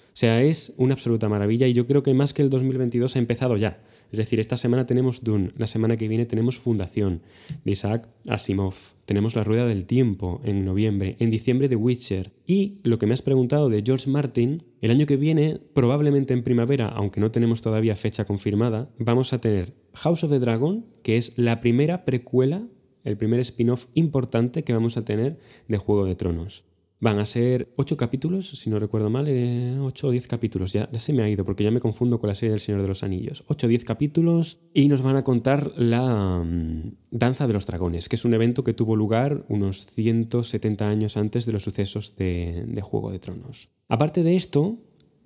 O 0.09 0.17
sea, 0.17 0.43
es 0.43 0.73
una 0.77 0.95
absoluta 0.95 1.29
maravilla 1.29 1.67
y 1.67 1.73
yo 1.73 1.87
creo 1.87 2.03
que 2.03 2.15
más 2.15 2.33
que 2.33 2.43
el 2.43 2.51
2022 2.51 3.17
ha 3.17 3.19
empezado 3.19 3.57
ya. 3.57 3.83
Es 4.15 4.19
decir, 4.19 4.39
esta 4.39 4.57
semana 4.57 4.87
tenemos 4.87 5.25
Dune, 5.25 5.51
la 5.57 5.67
semana 5.67 5.97
que 5.97 6.07
viene 6.07 6.25
tenemos 6.25 6.57
Fundación 6.57 7.23
de 7.65 7.73
Isaac 7.73 8.09
Asimov, 8.29 8.77
tenemos 9.07 9.35
La 9.35 9.43
Rueda 9.43 9.67
del 9.67 9.87
Tiempo 9.87 10.41
en 10.45 10.65
noviembre, 10.65 11.17
en 11.19 11.31
diciembre 11.31 11.69
The 11.69 11.75
Witcher 11.75 12.31
y 12.47 12.79
lo 12.85 13.01
que 13.01 13.07
me 13.07 13.15
has 13.15 13.23
preguntado 13.23 13.69
de 13.69 13.83
George 13.85 14.09
Martin, 14.09 14.63
el 14.81 14.93
año 14.93 15.07
que 15.07 15.17
viene, 15.17 15.59
probablemente 15.75 16.33
en 16.33 16.45
primavera, 16.45 16.87
aunque 16.87 17.21
no 17.21 17.33
tenemos 17.33 17.61
todavía 17.61 17.97
fecha 17.97 18.25
confirmada, 18.25 18.89
vamos 19.01 19.33
a 19.33 19.41
tener 19.41 19.75
House 19.95 20.23
of 20.23 20.31
the 20.31 20.39
Dragon, 20.39 20.87
que 21.03 21.17
es 21.17 21.37
la 21.37 21.61
primera 21.61 22.05
precuela, 22.05 22.69
el 23.03 23.17
primer 23.17 23.41
spin-off 23.41 23.87
importante 23.95 24.63
que 24.63 24.75
vamos 24.75 24.97
a 24.97 25.05
tener 25.05 25.41
de 25.67 25.79
Juego 25.79 26.05
de 26.05 26.15
Tronos. 26.15 26.65
Van 27.05 27.19
a 27.19 27.27
ser 27.27 27.71
ocho 27.77 27.99
capítulos, 27.99 28.49
si 28.49 28.71
no 28.71 28.79
recuerdo 28.79 29.11
mal, 29.11 29.27
eh, 29.29 29.77
ocho 29.79 30.09
o 30.09 30.11
diez 30.11 30.27
capítulos. 30.27 30.73
Ya, 30.73 30.89
se 30.95 31.13
me 31.13 31.23
ha 31.23 31.29
ido 31.29 31.45
porque 31.45 31.63
ya 31.63 31.71
me 31.71 31.79
confundo 31.79 32.19
con 32.19 32.29
la 32.29 32.35
serie 32.35 32.53
del 32.53 32.61
Señor 32.61 32.81
de 32.81 32.89
los 32.89 33.03
Anillos. 33.03 33.45
Ocho 33.47 33.67
o 33.67 33.69
diez 33.69 33.85
capítulos 33.85 34.63
y 34.73 34.89
nos 34.89 35.03
van 35.03 35.17
a 35.17 35.23
contar 35.23 35.75
la 35.77 36.43
mm, 36.43 36.95
Danza 37.11 37.47
de 37.47 37.53
los 37.53 37.67
Dragones, 37.67 38.09
que 38.09 38.17
es 38.17 38.25
un 38.25 38.33
evento 38.33 38.65
que 38.65 38.73
tuvo 38.73 38.97
lugar 38.97 39.45
unos 39.51 39.85
170 39.85 40.89
años 40.89 41.19
antes 41.19 41.45
de 41.45 41.53
los 41.53 41.65
sucesos 41.65 42.17
de, 42.17 42.81
Juego 42.81 43.11
de 43.11 43.19
Tronos. 43.19 43.69
Aparte 43.87 44.23
de 44.23 44.35
esto, 44.35 44.79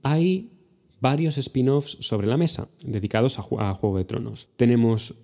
hay 0.03 0.51
varios 1.01 1.39
spin-offs 1.39 1.99
sobre 2.01 2.27
la 2.27 2.37
mesa 2.37 2.71
dedicados 2.85 3.39
a, 3.39 3.43
a 3.71 3.75
Juego 3.75 3.99
de 3.99 4.05
Tronos. 4.05 4.49
Tenemos 4.57 5.15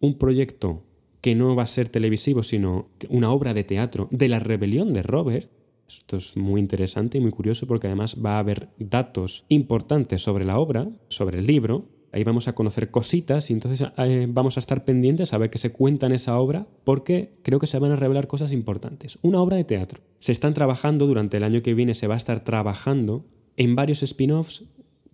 un 0.00 0.14
proyecto 0.14 0.82
que 1.20 1.34
no 1.34 1.54
va 1.54 1.64
a 1.64 1.66
ser 1.66 1.90
televisivo, 1.90 2.42
sino 2.42 2.88
una 3.10 3.30
obra 3.30 3.52
de 3.52 3.64
teatro 3.64 4.08
de 4.10 4.30
la 4.30 4.38
rebelión 4.38 4.94
de 4.94 5.02
Robert, 5.02 5.59
esto 5.98 6.16
es 6.16 6.36
muy 6.36 6.60
interesante 6.60 7.18
y 7.18 7.20
muy 7.20 7.32
curioso 7.32 7.66
porque 7.66 7.88
además 7.88 8.16
va 8.24 8.36
a 8.36 8.38
haber 8.38 8.68
datos 8.78 9.44
importantes 9.48 10.22
sobre 10.22 10.44
la 10.44 10.58
obra, 10.58 10.88
sobre 11.08 11.40
el 11.40 11.46
libro. 11.46 11.88
Ahí 12.12 12.24
vamos 12.24 12.48
a 12.48 12.54
conocer 12.54 12.90
cositas 12.90 13.50
y 13.50 13.52
entonces 13.52 13.88
eh, 13.98 14.26
vamos 14.28 14.56
a 14.56 14.60
estar 14.60 14.84
pendientes 14.84 15.32
a 15.32 15.38
ver 15.38 15.50
qué 15.50 15.58
se 15.58 15.72
cuenta 15.72 16.06
en 16.06 16.12
esa 16.12 16.38
obra 16.38 16.66
porque 16.84 17.34
creo 17.42 17.58
que 17.58 17.66
se 17.66 17.78
van 17.78 17.92
a 17.92 17.96
revelar 17.96 18.26
cosas 18.26 18.52
importantes. 18.52 19.18
Una 19.22 19.40
obra 19.40 19.56
de 19.56 19.64
teatro. 19.64 20.00
Se 20.18 20.32
están 20.32 20.54
trabajando 20.54 21.06
durante 21.06 21.36
el 21.36 21.44
año 21.44 21.62
que 21.62 21.74
viene, 21.74 21.94
se 21.94 22.06
va 22.06 22.14
a 22.14 22.18
estar 22.18 22.42
trabajando 22.44 23.26
en 23.56 23.74
varios 23.74 24.02
spin-offs 24.02 24.64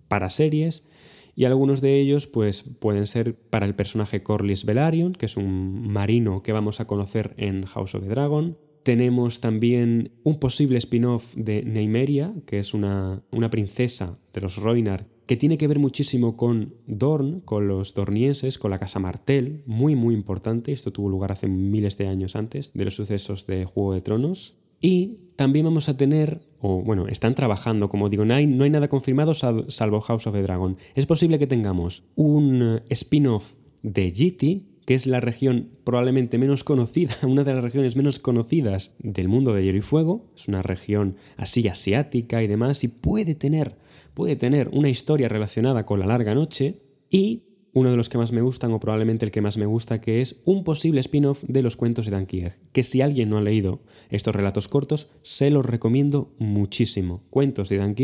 para 0.09 0.31
series 0.31 0.87
y 1.35 1.45
algunos 1.45 1.81
de 1.81 2.01
ellos 2.01 2.27
pues 2.27 2.63
pueden 2.63 3.07
ser 3.07 3.35
para 3.35 3.67
el 3.67 3.75
personaje 3.75 4.23
Corlys 4.23 4.65
Velaryon, 4.65 5.13
que 5.13 5.27
es 5.27 5.37
un 5.37 5.89
marino 5.89 6.43
que 6.43 6.53
vamos 6.53 6.81
a 6.81 6.87
conocer 6.87 7.35
en 7.37 7.67
House 7.67 7.95
of 7.95 8.03
the 8.03 8.09
Dragon, 8.09 8.57
tenemos 8.87 9.41
también 9.41 10.13
un 10.23 10.37
posible 10.37 10.79
spin-off 10.79 11.35
de 11.35 11.65
Neymeria, 11.65 12.33
que 12.47 12.61
es 12.61 12.73
una, 12.73 13.21
una 13.33 13.51
princesa 13.51 14.17
de 14.33 14.41
los 14.41 14.59
Roinar, 14.59 15.09
que 15.27 15.37
tiene 15.37 15.59
que 15.59 15.67
ver 15.67 15.81
muchísimo 15.81 16.37
con 16.37 16.77
Dorn, 16.87 17.41
con 17.41 17.67
los 17.67 17.95
dornienses, 17.95 18.59
con 18.61 18.71
la 18.71 18.79
Casa 18.79 19.01
Martel, 19.01 19.65
muy 19.67 19.97
muy 19.97 20.15
importante, 20.15 20.71
esto 20.71 20.93
tuvo 20.93 21.09
lugar 21.09 21.33
hace 21.33 21.49
miles 21.49 21.99
de 21.99 22.07
años 22.07 22.37
antes 22.37 22.73
de 22.75 22.85
los 22.85 22.95
sucesos 22.95 23.49
de 23.49 23.65
Juego 23.65 23.93
de 23.93 24.03
Tronos. 24.03 24.57
Y 24.81 25.19
también 25.35 25.65
vamos 25.65 25.89
a 25.89 25.97
tener, 25.97 26.43
o 26.61 26.81
bueno, 26.81 27.09
están 27.09 27.35
trabajando, 27.35 27.89
como 27.89 28.09
digo, 28.09 28.25
no 28.25 28.35
hay, 28.35 28.47
no 28.47 28.63
hay 28.63 28.71
nada 28.71 28.87
confirmado 28.87 29.35
salvo 29.35 30.01
House 30.01 30.29
of 30.29 30.35
the 30.35 30.43
Dragon. 30.43 30.77
Es 30.95 31.07
posible 31.07 31.41
que 31.41 31.49
tengamos 31.49 32.05
un 32.15 32.83
spin-off 32.89 33.55
de 33.83 34.13
GT, 34.13 34.76
que 34.87 34.95
es 34.95 35.07
la 35.07 35.21
región 35.21 35.69
probablemente 35.85 36.39
menos 36.39 36.65
conocida, 36.65 37.15
una 37.25 37.45
de 37.45 37.53
las 37.53 37.63
regiones 37.63 37.97
menos 37.97 38.19
conocidas 38.19 38.95
del 38.99 39.29
mundo 39.29 39.53
de 39.53 39.65
hielo 39.65 39.79
y 39.79 39.83
fuego. 39.83 40.31
Es 40.35 40.49
una 40.49 40.63
región 40.63 41.17
así 41.37 41.69
asiática 41.69 42.43
y 42.43 42.47
demás, 42.47 42.85
y 42.85 42.89
puede 42.89 43.35
tener, 43.35 43.77
puede 44.15 44.37
tener 44.37 44.71
una 44.73 44.89
historia 44.89 45.29
relacionada 45.29 45.85
con 45.85 46.01
la 46.01 46.07
larga 46.07 46.35
noche. 46.35 46.81
Y 47.11 47.43
uno 47.73 47.91
de 47.91 47.97
los 47.97 48.09
que 48.09 48.17
más 48.17 48.33
me 48.33 48.41
gustan, 48.41 48.73
o 48.73 48.81
probablemente 48.81 49.27
el 49.27 49.33
que 49.33 49.43
más 49.43 49.59
me 49.59 49.67
gusta, 49.67 50.01
que 50.01 50.23
es 50.23 50.41
un 50.45 50.65
posible 50.65 51.01
spin-off 51.01 51.43
de 51.47 51.63
los 51.63 51.77
cuentos 51.77 52.07
de 52.07 52.13
Dan 52.13 52.27
que 52.27 52.83
si 52.83 53.03
alguien 53.03 53.29
no 53.29 53.37
ha 53.37 53.43
leído 53.43 53.83
estos 54.09 54.35
relatos 54.35 54.67
cortos, 54.67 55.11
se 55.23 55.51
los 55.51 55.67
recomiendo 55.67 56.33
muchísimo. 56.39 57.23
Cuentos 57.29 57.69
de 57.69 57.77
Dan 57.77 57.95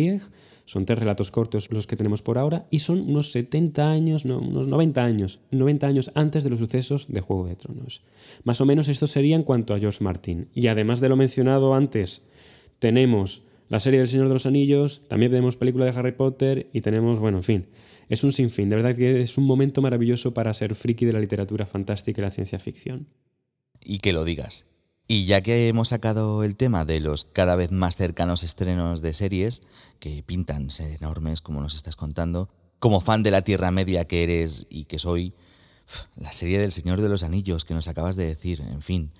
son 0.64 0.86
tres 0.86 0.98
relatos 0.98 1.30
cortos 1.30 1.70
los 1.70 1.86
que 1.86 1.96
tenemos 1.96 2.22
por 2.22 2.38
ahora 2.38 2.66
y 2.70 2.80
son 2.80 3.00
unos 3.00 3.32
70 3.32 3.90
años, 3.90 4.24
no, 4.24 4.38
unos 4.38 4.68
90 4.68 5.04
años, 5.04 5.40
90 5.50 5.86
años 5.86 6.10
antes 6.14 6.44
de 6.44 6.50
los 6.50 6.58
sucesos 6.58 7.06
de 7.08 7.20
Juego 7.20 7.46
de 7.46 7.56
Tronos. 7.56 8.02
Más 8.44 8.60
o 8.60 8.66
menos 8.66 8.88
esto 8.88 9.06
sería 9.06 9.36
en 9.36 9.42
cuanto 9.42 9.74
a 9.74 9.78
George 9.78 10.02
Martin. 10.02 10.48
Y 10.54 10.68
además 10.68 11.00
de 11.00 11.08
lo 11.08 11.16
mencionado 11.16 11.74
antes, 11.74 12.28
tenemos 12.78 13.42
la 13.68 13.80
serie 13.80 13.98
del 13.98 14.08
Señor 14.08 14.28
de 14.28 14.34
los 14.34 14.46
Anillos, 14.46 15.02
también 15.08 15.32
tenemos 15.32 15.56
película 15.56 15.84
de 15.84 15.92
Harry 15.92 16.12
Potter 16.12 16.68
y 16.72 16.82
tenemos, 16.82 17.18
bueno, 17.18 17.38
en 17.38 17.44
fin, 17.44 17.66
es 18.08 18.22
un 18.24 18.32
sinfín. 18.32 18.68
De 18.68 18.76
verdad 18.76 18.94
que 18.94 19.22
es 19.22 19.38
un 19.38 19.44
momento 19.44 19.80
maravilloso 19.80 20.34
para 20.34 20.52
ser 20.52 20.74
friki 20.74 21.06
de 21.06 21.14
la 21.14 21.20
literatura 21.20 21.64
fantástica 21.64 22.20
y 22.20 22.24
la 22.24 22.30
ciencia 22.30 22.58
ficción. 22.58 23.06
Y 23.82 23.98
que 23.98 24.12
lo 24.12 24.24
digas. 24.24 24.66
Y 25.12 25.26
ya 25.26 25.42
que 25.42 25.68
hemos 25.68 25.88
sacado 25.88 26.42
el 26.42 26.56
tema 26.56 26.86
de 26.86 26.98
los 26.98 27.26
cada 27.26 27.54
vez 27.54 27.70
más 27.70 27.96
cercanos 27.96 28.42
estrenos 28.44 29.02
de 29.02 29.12
series, 29.12 29.60
que 29.98 30.22
pintan 30.22 30.70
ser 30.70 30.90
enormes, 30.90 31.42
como 31.42 31.60
nos 31.60 31.74
estás 31.74 31.96
contando, 31.96 32.48
como 32.78 33.02
fan 33.02 33.22
de 33.22 33.30
la 33.30 33.42
Tierra 33.42 33.70
Media 33.70 34.06
que 34.06 34.22
eres 34.22 34.66
y 34.70 34.86
que 34.86 34.98
soy, 34.98 35.34
la 36.16 36.32
serie 36.32 36.58
del 36.58 36.72
Señor 36.72 37.02
de 37.02 37.10
los 37.10 37.24
Anillos 37.24 37.66
que 37.66 37.74
nos 37.74 37.88
acabas 37.88 38.16
de 38.16 38.24
decir, 38.24 38.62
en 38.62 38.80
fin, 38.80 39.12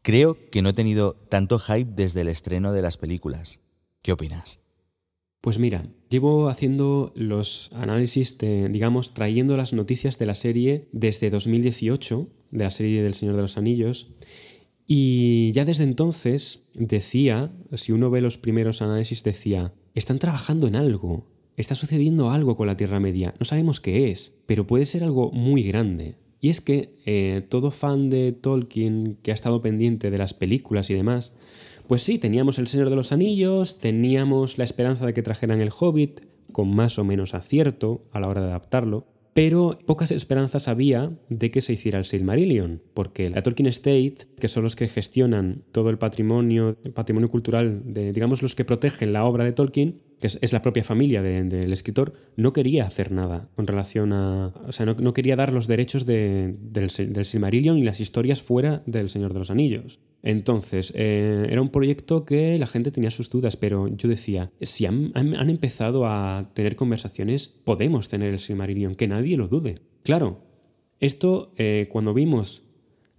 creo 0.00 0.48
que 0.50 0.62
no 0.62 0.70
he 0.70 0.72
tenido 0.72 1.12
tanto 1.28 1.58
hype 1.58 1.92
desde 1.94 2.22
el 2.22 2.28
estreno 2.28 2.72
de 2.72 2.80
las 2.80 2.96
películas. 2.96 3.60
¿Qué 4.00 4.12
opinas? 4.12 4.60
Pues 5.42 5.58
mira, 5.58 5.90
llevo 6.08 6.48
haciendo 6.48 7.12
los 7.14 7.70
análisis 7.74 8.38
de, 8.38 8.70
digamos, 8.70 9.12
trayendo 9.12 9.58
las 9.58 9.74
noticias 9.74 10.18
de 10.18 10.24
la 10.24 10.34
serie 10.34 10.88
desde 10.92 11.28
2018, 11.28 12.28
de 12.50 12.64
la 12.64 12.70
serie 12.70 13.02
del 13.02 13.12
Señor 13.12 13.36
de 13.36 13.42
los 13.42 13.58
Anillos, 13.58 14.08
y 14.90 15.52
ya 15.52 15.66
desde 15.66 15.84
entonces 15.84 16.62
decía, 16.72 17.52
si 17.74 17.92
uno 17.92 18.08
ve 18.08 18.22
los 18.22 18.38
primeros 18.38 18.80
análisis, 18.80 19.22
decía, 19.22 19.74
están 19.94 20.18
trabajando 20.18 20.66
en 20.66 20.76
algo, 20.76 21.26
está 21.58 21.74
sucediendo 21.74 22.30
algo 22.30 22.56
con 22.56 22.68
la 22.68 22.76
Tierra 22.78 22.98
Media, 22.98 23.34
no 23.38 23.44
sabemos 23.44 23.80
qué 23.80 24.10
es, 24.10 24.34
pero 24.46 24.66
puede 24.66 24.86
ser 24.86 25.04
algo 25.04 25.30
muy 25.30 25.62
grande. 25.62 26.16
Y 26.40 26.48
es 26.48 26.62
que 26.62 26.94
eh, 27.04 27.44
todo 27.50 27.70
fan 27.70 28.08
de 28.08 28.32
Tolkien 28.32 29.18
que 29.22 29.30
ha 29.30 29.34
estado 29.34 29.60
pendiente 29.60 30.10
de 30.10 30.16
las 30.16 30.32
películas 30.32 30.88
y 30.88 30.94
demás, 30.94 31.34
pues 31.86 32.02
sí, 32.02 32.18
teníamos 32.18 32.58
El 32.58 32.66
Señor 32.66 32.88
de 32.88 32.96
los 32.96 33.12
Anillos, 33.12 33.76
teníamos 33.78 34.56
la 34.56 34.64
esperanza 34.64 35.04
de 35.04 35.12
que 35.12 35.22
trajeran 35.22 35.60
El 35.60 35.72
Hobbit, 35.78 36.20
con 36.50 36.74
más 36.74 36.98
o 36.98 37.04
menos 37.04 37.34
acierto 37.34 38.06
a 38.10 38.20
la 38.20 38.28
hora 38.28 38.40
de 38.40 38.48
adaptarlo, 38.48 39.06
pero 39.38 39.78
pocas 39.86 40.10
esperanzas 40.10 40.66
había 40.66 41.12
de 41.28 41.52
que 41.52 41.60
se 41.60 41.72
hiciera 41.72 42.00
el 42.00 42.06
Silmarillion, 42.06 42.82
porque 42.92 43.30
la 43.30 43.40
Tolkien 43.40 43.68
State, 43.68 44.26
que 44.36 44.48
son 44.48 44.64
los 44.64 44.74
que 44.74 44.88
gestionan 44.88 45.62
todo 45.70 45.90
el 45.90 45.96
patrimonio, 45.96 46.76
el 46.82 46.90
patrimonio 46.90 47.28
cultural, 47.28 47.82
de, 47.84 48.12
digamos 48.12 48.42
los 48.42 48.56
que 48.56 48.64
protegen 48.64 49.12
la 49.12 49.24
obra 49.24 49.44
de 49.44 49.52
Tolkien, 49.52 50.02
que 50.20 50.26
es, 50.26 50.52
la 50.52 50.62
propia 50.62 50.84
familia 50.84 51.22
del 51.22 51.72
escritor, 51.72 52.14
no 52.36 52.52
quería 52.52 52.86
hacer 52.86 53.12
nada 53.12 53.48
con 53.54 53.66
relación 53.66 54.12
a... 54.12 54.52
O 54.66 54.72
sea, 54.72 54.86
no, 54.86 55.14
quería 55.14 55.36
dar 55.36 55.52
los 55.52 55.66
derechos 55.66 56.06
del, 56.06 56.56
del 56.72 57.24
Silmarillion 57.24 57.78
y 57.78 57.82
las 57.82 58.00
historias 58.00 58.42
fuera 58.42 58.82
del 58.86 59.10
Señor 59.10 59.32
de 59.32 59.38
los 59.38 59.50
Anillos. 59.50 60.00
Entonces, 60.22 60.92
eh, 60.96 61.46
era 61.48 61.62
un 61.62 61.68
proyecto 61.70 62.24
que 62.24 62.58
la 62.58 62.66
gente 62.66 62.90
tenía 62.90 63.10
sus 63.10 63.30
dudas, 63.30 63.56
pero 63.56 63.88
yo 63.88 64.08
decía, 64.08 64.50
si 64.60 64.86
han, 64.86 65.12
empezado 65.14 66.06
a 66.06 66.50
tener 66.54 66.76
conversaciones, 66.76 67.48
podemos 67.64 68.08
tener 68.08 68.32
el 68.32 68.40
Silmarillion, 68.40 68.94
que 68.94 69.08
nadie 69.08 69.36
lo 69.36 69.48
dude. 69.48 69.76
Claro, 70.02 70.42
esto 71.00 71.52
eh, 71.56 71.88
cuando 71.90 72.14
vimos 72.14 72.67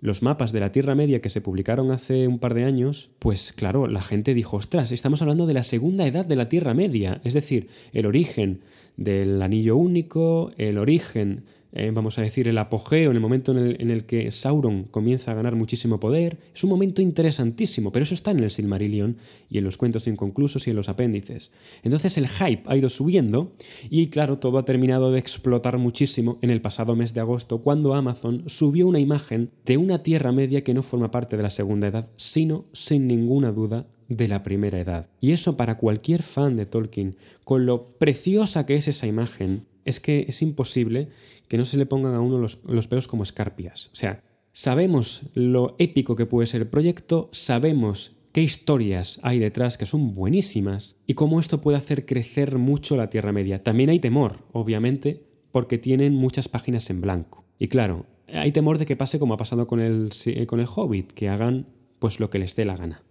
los 0.01 0.21
mapas 0.21 0.51
de 0.51 0.59
la 0.59 0.71
Tierra 0.71 0.95
Media 0.95 1.21
que 1.21 1.29
se 1.29 1.41
publicaron 1.41 1.91
hace 1.91 2.27
un 2.27 2.39
par 2.39 2.53
de 2.53 2.63
años, 2.63 3.09
pues 3.19 3.53
claro, 3.53 3.87
la 3.87 4.01
gente 4.01 4.33
dijo, 4.33 4.57
ostras, 4.57 4.91
estamos 4.91 5.21
hablando 5.21 5.45
de 5.45 5.53
la 5.53 5.63
segunda 5.63 6.07
edad 6.07 6.25
de 6.25 6.35
la 6.35 6.49
Tierra 6.49 6.73
Media, 6.73 7.21
es 7.23 7.33
decir, 7.33 7.67
el 7.91 8.05
origen 8.05 8.61
del 8.97 9.41
anillo 9.41 9.77
único, 9.77 10.51
el 10.57 10.77
origen 10.77 11.43
eh, 11.71 11.91
vamos 11.93 12.17
a 12.17 12.21
decir, 12.21 12.47
el 12.47 12.57
apogeo, 12.57 13.11
en 13.11 13.15
el 13.15 13.21
momento 13.21 13.51
en 13.51 13.91
el, 13.91 14.05
que 14.05 14.31
Sauron 14.31 14.83
comienza 14.85 15.31
a 15.31 15.35
ganar 15.35 15.55
muchísimo 15.55 15.99
poder. 15.99 16.37
Es 16.53 16.63
un 16.63 16.69
momento 16.69 17.01
interesantísimo, 17.01 17.91
pero 17.91 18.03
eso 18.03 18.15
está 18.15 18.31
en 18.31 18.39
el 18.39 18.49
Silmarillion 18.49 19.17
y 19.49 19.59
en 19.59 19.63
los 19.63 19.77
cuentos 19.77 20.07
inconclusos 20.07 20.67
y 20.67 20.71
en 20.71 20.75
los 20.75 20.89
apéndices. 20.89 21.51
Entonces 21.83 22.17
el 22.17 22.27
hype 22.27 22.63
ha 22.65 22.75
ido 22.75 22.89
subiendo 22.89 23.53
y 23.89 24.07
claro, 24.07 24.39
todo 24.39 24.57
ha 24.57 24.65
terminado 24.65 25.11
de 25.11 25.19
explotar 25.19 25.77
muchísimo 25.77 26.39
en 26.41 26.49
el 26.49 26.61
pasado 26.61 26.95
mes 26.95 27.13
de 27.13 27.21
agosto, 27.21 27.61
cuando 27.61 27.93
Amazon 27.93 28.43
subió 28.47 28.87
una 28.87 28.99
imagen 28.99 29.51
de 29.65 29.77
una 29.77 30.01
Tierra 30.01 30.31
Media 30.31 30.63
que 30.63 30.73
no 30.73 30.81
forma 30.81 31.11
parte 31.11 31.37
de 31.37 31.43
la 31.43 31.49
Segunda 31.49 31.87
Edad, 31.87 32.09
sino, 32.15 32.65
sin 32.73 33.07
ninguna 33.07 33.51
duda, 33.51 33.85
de 34.07 34.27
la 34.27 34.41
primera 34.43 34.79
edad. 34.79 35.07
Y 35.21 35.31
eso 35.31 35.55
para 35.55 35.77
cualquier 35.77 36.23
fan 36.23 36.55
de 36.55 36.65
Tolkien, 36.65 37.15
con 37.43 37.65
lo 37.65 37.85
preciosa 37.85 38.65
que 38.65 38.75
es 38.75 38.87
esa 38.87 39.05
imagen, 39.05 39.67
es 39.89 39.99
que 39.99 40.25
es 40.27 40.41
imposible 40.41 41.09
que 41.47 41.57
no 41.57 41.65
se 41.65 41.77
le 41.77 41.85
pongan 41.85 42.13
a 42.13 42.21
uno 42.21 42.37
los, 42.37 42.59
los 42.65 42.87
pelos 42.87 43.07
como 43.07 43.23
escarpias. 43.23 43.89
O 43.93 43.95
sea, 43.95 44.23
sabemos 44.53 45.23
lo 45.33 45.75
épico 45.79 46.15
que 46.15 46.25
puede 46.25 46.47
ser 46.47 46.61
el 46.61 46.67
proyecto, 46.67 47.29
sabemos 47.31 48.15
qué 48.31 48.41
historias 48.41 49.19
hay 49.23 49.39
detrás 49.39 49.77
que 49.77 49.85
son 49.85 50.13
buenísimas 50.13 50.97
y 51.07 51.15
cómo 51.15 51.39
esto 51.39 51.61
puede 51.61 51.77
hacer 51.77 52.05
crecer 52.05 52.57
mucho 52.57 52.95
la 52.95 53.09
Tierra 53.09 53.31
Media. 53.31 53.63
También 53.63 53.89
hay 53.89 53.99
temor, 53.99 54.45
obviamente, 54.51 55.23
porque 55.51 55.77
tienen 55.77 56.13
muchas 56.13 56.47
páginas 56.47 56.89
en 56.89 57.01
blanco. 57.01 57.45
Y 57.57 57.67
claro, 57.67 58.05
hay 58.27 58.51
temor 58.51 58.77
de 58.77 58.85
que 58.85 58.95
pase 58.95 59.19
como 59.19 59.33
ha 59.33 59.37
pasado 59.37 59.67
con 59.67 59.79
el, 59.79 60.11
con 60.47 60.59
el 60.59 60.67
Hobbit, 60.73 61.11
que 61.11 61.29
hagan 61.29 61.67
pues 61.99 62.19
lo 62.19 62.29
que 62.29 62.39
les 62.39 62.55
dé 62.55 62.65
la 62.65 62.77
gana. 62.77 63.03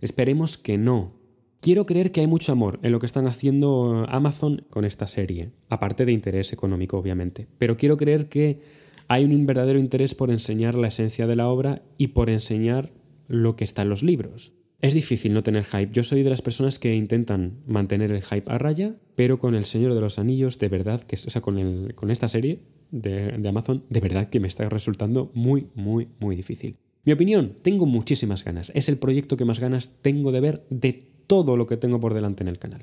Esperemos 0.00 0.56
que 0.56 0.78
no, 0.78 1.12
Quiero 1.60 1.84
creer 1.84 2.10
que 2.10 2.22
hay 2.22 2.26
mucho 2.26 2.52
amor 2.52 2.78
en 2.82 2.90
lo 2.90 3.00
que 3.00 3.06
están 3.06 3.26
haciendo 3.26 4.06
Amazon 4.08 4.64
con 4.70 4.86
esta 4.86 5.06
serie, 5.06 5.50
aparte 5.68 6.06
de 6.06 6.12
interés 6.12 6.54
económico, 6.54 6.96
obviamente. 6.96 7.48
Pero 7.58 7.76
quiero 7.76 7.98
creer 7.98 8.30
que 8.30 8.60
hay 9.08 9.24
un 9.24 9.44
verdadero 9.44 9.78
interés 9.78 10.14
por 10.14 10.30
enseñar 10.30 10.74
la 10.74 10.88
esencia 10.88 11.26
de 11.26 11.36
la 11.36 11.48
obra 11.48 11.82
y 11.98 12.08
por 12.08 12.30
enseñar 12.30 12.92
lo 13.28 13.56
que 13.56 13.64
está 13.64 13.82
en 13.82 13.90
los 13.90 14.02
libros. 14.02 14.54
Es 14.80 14.94
difícil 14.94 15.34
no 15.34 15.42
tener 15.42 15.64
hype. 15.66 15.92
Yo 15.92 16.02
soy 16.02 16.22
de 16.22 16.30
las 16.30 16.40
personas 16.40 16.78
que 16.78 16.94
intentan 16.94 17.58
mantener 17.66 18.10
el 18.10 18.22
hype 18.22 18.50
a 18.50 18.56
raya, 18.56 18.94
pero 19.14 19.38
con 19.38 19.54
El 19.54 19.66
Señor 19.66 19.92
de 19.92 20.00
los 20.00 20.18
Anillos, 20.18 20.58
de 20.58 20.68
verdad, 20.68 21.02
que, 21.02 21.16
o 21.16 21.30
sea, 21.30 21.42
con 21.42 22.10
esta 22.10 22.28
serie 22.28 22.60
de, 22.90 23.32
de 23.32 23.48
Amazon, 23.50 23.84
de 23.90 24.00
verdad 24.00 24.30
que 24.30 24.40
me 24.40 24.48
está 24.48 24.66
resultando 24.70 25.30
muy, 25.34 25.66
muy, 25.74 26.08
muy 26.20 26.36
difícil. 26.36 26.78
Mi 27.02 27.12
opinión, 27.12 27.56
tengo 27.62 27.86
muchísimas 27.86 28.44
ganas. 28.44 28.72
Es 28.74 28.90
el 28.90 28.98
proyecto 28.98 29.38
que 29.38 29.46
más 29.46 29.58
ganas 29.58 29.96
tengo 30.02 30.32
de 30.32 30.40
ver 30.40 30.66
de 30.68 31.09
todo 31.30 31.56
lo 31.56 31.68
que 31.68 31.76
tengo 31.76 32.00
por 32.00 32.12
delante 32.12 32.42
en 32.42 32.48
el 32.48 32.58
canal. 32.58 32.82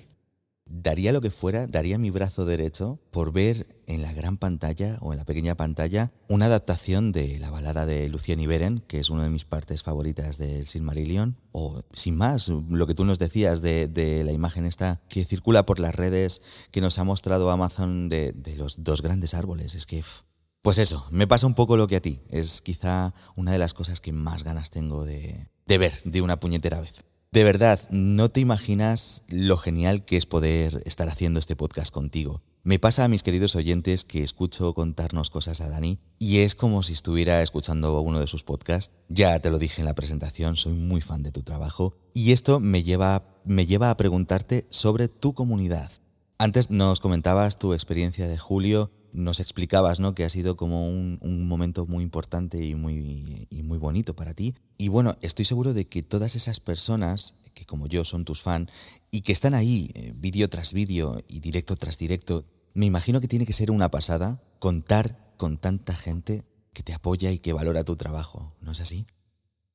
Daría 0.66 1.12
lo 1.12 1.20
que 1.20 1.32
fuera, 1.32 1.68
daría 1.68 1.98
mi 1.98 2.12
brazo 2.12 2.46
derecho 2.46 2.98
por 3.12 3.34
ver 3.34 3.68
en 3.88 4.02
la 4.02 4.14
gran 4.14 4.38
pantalla 4.38 4.98
o 5.02 5.12
en 5.12 5.18
la 5.18 5.26
pequeña 5.26 5.56
pantalla 5.56 6.14
una 6.30 6.46
adaptación 6.46 7.12
de 7.12 7.40
la 7.40 7.50
balada 7.50 7.86
de 7.86 8.08
Lucien 8.08 8.40
Iberen, 8.40 8.86
que 8.88 9.00
es 9.00 9.10
una 9.10 9.26
de 9.26 9.32
mis 9.32 9.44
partes 9.44 9.84
favoritas 9.84 10.38
del 10.38 10.66
Silmarillion, 10.66 11.36
o 11.52 11.84
sin 11.92 12.16
más, 12.16 12.48
lo 12.48 12.88
que 12.88 12.96
tú 12.96 13.04
nos 13.04 13.20
decías 13.20 13.62
de, 13.62 14.24
la 14.24 14.32
imagen 14.32 14.66
esta 14.66 15.02
que 15.10 15.26
circula 15.26 15.66
por 15.66 15.80
las 15.80 15.94
redes, 15.94 16.42
que 16.72 16.80
nos 16.80 17.00
ha 17.00 17.04
mostrado 17.04 17.52
Amazon 17.52 18.08
de, 18.08 18.34
los 18.56 18.82
dos 18.82 19.02
grandes 19.02 19.34
árboles. 19.34 19.76
Es 19.76 19.86
que, 19.86 20.06
pues 20.62 20.78
eso, 20.78 21.06
me 21.12 21.28
pasa 21.28 21.48
un 21.48 21.54
poco 21.54 21.76
lo 21.76 21.90
que 21.90 21.98
a 21.98 22.02
ti. 22.02 22.22
Es 22.30 22.62
quizá 22.62 23.14
una 23.36 23.52
de 23.52 23.60
las 23.60 23.74
cosas 23.74 24.00
que 24.00 24.14
más 24.14 24.46
ganas 24.46 24.70
tengo 24.70 25.04
de, 25.04 25.50
de 25.66 25.78
ver 25.78 26.02
de 26.06 26.22
una 26.22 26.40
puñetera 26.40 26.80
vez. 26.80 27.04
De 27.32 27.44
verdad, 27.44 27.82
no 27.90 28.30
te 28.30 28.40
imaginas 28.40 29.24
lo 29.28 29.58
genial 29.58 30.06
que 30.06 30.16
es 30.16 30.26
poder 30.26 30.82
estar 30.86 31.10
haciendo 31.10 31.40
este 31.40 31.58
podcast 31.58 31.94
contigo. 31.94 32.42
Me 32.64 32.80
pasa 32.80 33.04
a 33.04 33.10
mis 33.10 33.22
queridos 33.22 33.56
oyentes 33.58 34.06
que 34.06 34.24
escucho 34.24 34.74
contarnos 34.74 35.30
cosas 35.30 35.60
a 35.60 35.70
Dani 35.70 36.00
y 36.20 36.40
es 36.40 36.56
como 36.56 36.84
si 36.84 36.94
estuviera 36.94 37.42
escuchando 37.42 38.00
uno 38.00 38.22
de 38.22 38.28
sus 38.28 38.44
podcasts. 38.44 38.96
Ya 39.10 39.40
te 39.40 39.50
lo 39.50 39.60
dije 39.60 39.82
en 39.82 39.86
la 39.86 39.96
presentación, 39.96 40.56
soy 40.56 40.74
muy 40.74 41.02
fan 41.02 41.22
de 41.22 41.32
tu 41.34 41.44
trabajo 41.44 41.98
y 42.14 42.32
esto 42.32 42.62
me 42.62 42.84
lleva, 42.84 43.42
me 43.44 43.66
lleva 43.66 43.90
a 43.90 43.98
preguntarte 43.98 44.66
sobre 44.70 45.10
tu 45.10 45.34
comunidad. 45.34 45.92
Antes 46.38 46.70
nos 46.70 47.02
comentabas 47.02 47.60
tu 47.60 47.74
experiencia 47.74 48.28
de 48.28 48.38
Julio 48.38 48.92
nos 49.18 49.40
explicabas 49.40 50.00
¿no? 50.00 50.14
que 50.14 50.24
ha 50.24 50.30
sido 50.30 50.56
como 50.56 50.88
un, 50.88 51.48
momento 51.48 51.88
muy 51.88 52.04
importante 52.04 52.64
y 52.64 52.76
muy, 52.76 53.48
y 53.50 53.64
muy 53.64 53.78
bonito 53.80 54.16
para 54.16 54.34
ti. 54.34 54.56
Y 54.78 54.90
bueno, 54.90 55.18
estoy 55.22 55.44
seguro 55.44 55.74
de 55.74 55.86
que 55.86 56.04
todas 56.04 56.36
esas 56.36 56.60
personas 56.60 57.36
que 57.54 57.66
como 57.66 57.88
yo 57.88 58.06
son 58.06 58.24
tus 58.24 58.44
fans 58.44 58.72
y 59.10 59.22
que 59.22 59.34
están 59.34 59.56
ahí 59.56 59.90
eh, 59.96 60.14
vídeo 60.16 60.48
tras 60.50 60.74
vídeo 60.74 61.24
y 61.28 61.40
directo 61.40 61.76
tras 61.76 61.98
directo, 61.98 62.46
me 62.76 62.86
imagino 62.86 63.20
que 63.20 63.28
tiene 63.28 63.48
que 63.48 63.54
ser 63.54 63.72
una 63.72 63.90
pasada 63.90 64.42
contar 64.60 65.34
con 65.38 65.58
tanta 65.58 65.96
gente 65.96 66.44
que 66.74 66.84
te 66.84 66.94
apoya 66.94 67.32
y 67.32 67.40
que 67.40 67.54
valora 67.54 67.84
tu 67.84 67.96
trabajo, 67.96 68.54
¿no 68.62 68.72
es 68.72 68.82
así? 68.82 69.08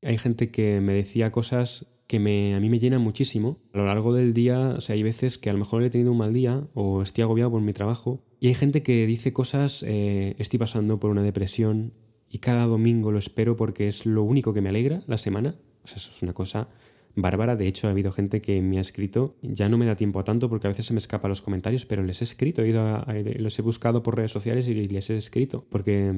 Hay 0.03 0.19
gente 0.19 0.53
que 0.53 0.81
me 0.81 0.93
decía 0.93 1.33
cosas 1.33 1.87
que 2.07 2.21
me, 2.21 2.55
a 2.55 2.61
mí 2.61 2.69
me 2.69 2.79
llenan 2.79 3.01
muchísimo. 3.01 3.59
A 3.73 3.79
lo 3.79 3.87
largo 3.87 4.15
del 4.15 4.35
día, 4.35 4.75
o 4.77 4.81
sea, 4.81 4.95
hay 4.95 5.03
veces 5.03 5.39
que 5.39 5.51
a 5.51 5.53
lo 5.53 5.59
mejor 5.59 5.83
he 5.83 5.91
tenido 5.91 6.13
un 6.13 6.19
mal 6.19 6.33
día 6.33 6.69
o 6.75 7.03
estoy 7.03 7.23
agobiado 7.23 7.51
por 7.51 7.63
mi 7.63 7.73
trabajo 7.73 8.23
y 8.43 8.49
hay 8.49 8.55
gente 8.55 8.83
que 8.83 9.07
dice 9.07 9.33
cosas, 9.33 9.85
eh, 9.87 10.35
estoy 10.37 10.59
pasando 10.59 10.99
por 10.99 11.13
una 11.13 11.23
depresión 11.23 11.93
y 12.29 12.39
cada 12.39 12.67
domingo 12.67 13.13
lo 13.13 13.21
espero 13.21 13.55
porque 13.55 13.87
es 13.87 14.05
lo 14.05 14.25
único 14.25 14.53
que 14.53 14.61
me 14.61 14.69
alegra 14.69 15.05
la 15.07 15.17
semana. 15.17 15.55
O 15.85 15.87
sea, 15.87 15.99
eso 15.99 16.11
es 16.11 16.23
una 16.25 16.33
cosa 16.33 16.67
bárbara. 17.15 17.55
De 17.55 17.69
hecho, 17.69 17.87
ha 17.87 17.93
habido 17.93 18.11
gente 18.11 18.43
que 18.43 18.61
me 18.61 18.79
ha 18.79 18.81
escrito, 18.81 19.37
ya 19.43 19.69
no 19.69 19.79
me 19.79 19.87
da 19.87 19.95
tiempo 19.95 20.19
a 20.19 20.25
tanto 20.25 20.49
porque 20.49 20.67
a 20.67 20.71
veces 20.71 20.87
se 20.87 20.93
me 20.93 20.99
escapa 20.99 21.29
los 21.29 21.41
comentarios, 21.41 21.87
pero 21.87 22.03
les 22.03 22.21
he 22.21 22.25
escrito, 22.25 22.63
he 22.63 22.71
ido 22.71 23.07
los 23.39 23.57
he 23.61 23.63
buscado 23.63 24.03
por 24.03 24.17
redes 24.17 24.33
sociales 24.33 24.67
y 24.67 24.75
les 24.75 25.11
he 25.11 25.17
escrito. 25.17 25.65
Porque, 25.71 26.13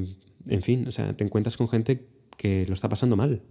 en 0.49 0.63
fin, 0.63 0.89
o 0.89 0.93
sea, 0.93 1.13
te 1.13 1.25
encuentras 1.25 1.59
con 1.59 1.69
gente 1.69 2.07
que 2.39 2.65
lo 2.67 2.73
está 2.73 2.89
pasando 2.89 3.17
mal. 3.17 3.43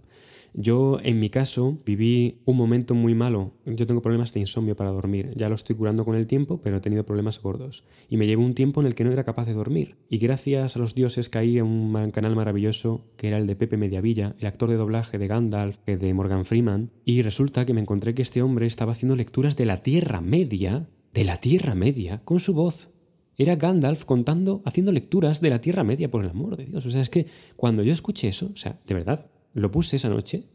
Yo, 0.56 1.00
en 1.02 1.18
mi 1.18 1.30
caso, 1.30 1.78
viví 1.84 2.38
un 2.44 2.56
momento 2.56 2.94
muy 2.94 3.12
malo. 3.12 3.54
Yo 3.66 3.88
tengo 3.88 4.02
problemas 4.02 4.32
de 4.32 4.38
insomnio 4.38 4.76
para 4.76 4.90
dormir. 4.90 5.32
Ya 5.34 5.48
lo 5.48 5.56
estoy 5.56 5.74
curando 5.74 6.04
con 6.04 6.14
el 6.14 6.28
tiempo, 6.28 6.60
pero 6.62 6.76
he 6.76 6.80
tenido 6.80 7.04
problemas 7.04 7.42
gordos. 7.42 7.82
Y 8.08 8.16
me 8.16 8.28
llevó 8.28 8.44
un 8.44 8.54
tiempo 8.54 8.80
en 8.80 8.86
el 8.86 8.94
que 8.94 9.02
no 9.02 9.10
era 9.10 9.24
capaz 9.24 9.46
de 9.46 9.52
dormir. 9.52 9.96
Y 10.08 10.18
gracias 10.18 10.76
a 10.76 10.78
los 10.78 10.94
dioses 10.94 11.28
caí 11.28 11.58
en 11.58 11.66
un 11.66 12.10
canal 12.12 12.36
maravilloso 12.36 13.04
que 13.16 13.26
era 13.26 13.38
el 13.38 13.48
de 13.48 13.56
Pepe 13.56 13.76
Mediavilla, 13.76 14.36
el 14.38 14.46
actor 14.46 14.70
de 14.70 14.76
doblaje 14.76 15.18
de 15.18 15.26
Gandalf, 15.26 15.78
de 15.84 16.14
Morgan 16.14 16.44
Freeman. 16.44 16.92
Y 17.04 17.22
resulta 17.22 17.66
que 17.66 17.74
me 17.74 17.80
encontré 17.80 18.14
que 18.14 18.22
este 18.22 18.40
hombre 18.40 18.66
estaba 18.66 18.92
haciendo 18.92 19.16
lecturas 19.16 19.56
de 19.56 19.66
la 19.66 19.82
Tierra 19.82 20.20
Media, 20.20 20.88
de 21.12 21.24
la 21.24 21.38
Tierra 21.38 21.74
Media, 21.74 22.22
con 22.24 22.38
su 22.38 22.54
voz 22.54 22.90
era 23.36 23.56
Gandalf 23.56 24.04
contando, 24.04 24.62
haciendo 24.64 24.92
lecturas 24.92 25.40
de 25.40 25.50
la 25.50 25.60
Tierra 25.60 25.82
Media, 25.82 26.10
por 26.10 26.22
el 26.22 26.30
amor 26.30 26.56
de 26.56 26.66
Dios. 26.66 26.86
O 26.86 26.90
sea, 26.90 27.00
es 27.00 27.10
que 27.10 27.26
cuando 27.56 27.82
yo 27.82 27.92
escuché 27.92 28.28
eso, 28.28 28.50
o 28.54 28.56
sea, 28.56 28.78
de 28.86 28.94
verdad, 28.94 29.26
lo 29.54 29.70
puse 29.70 29.96
esa 29.96 30.08
noche 30.08 30.48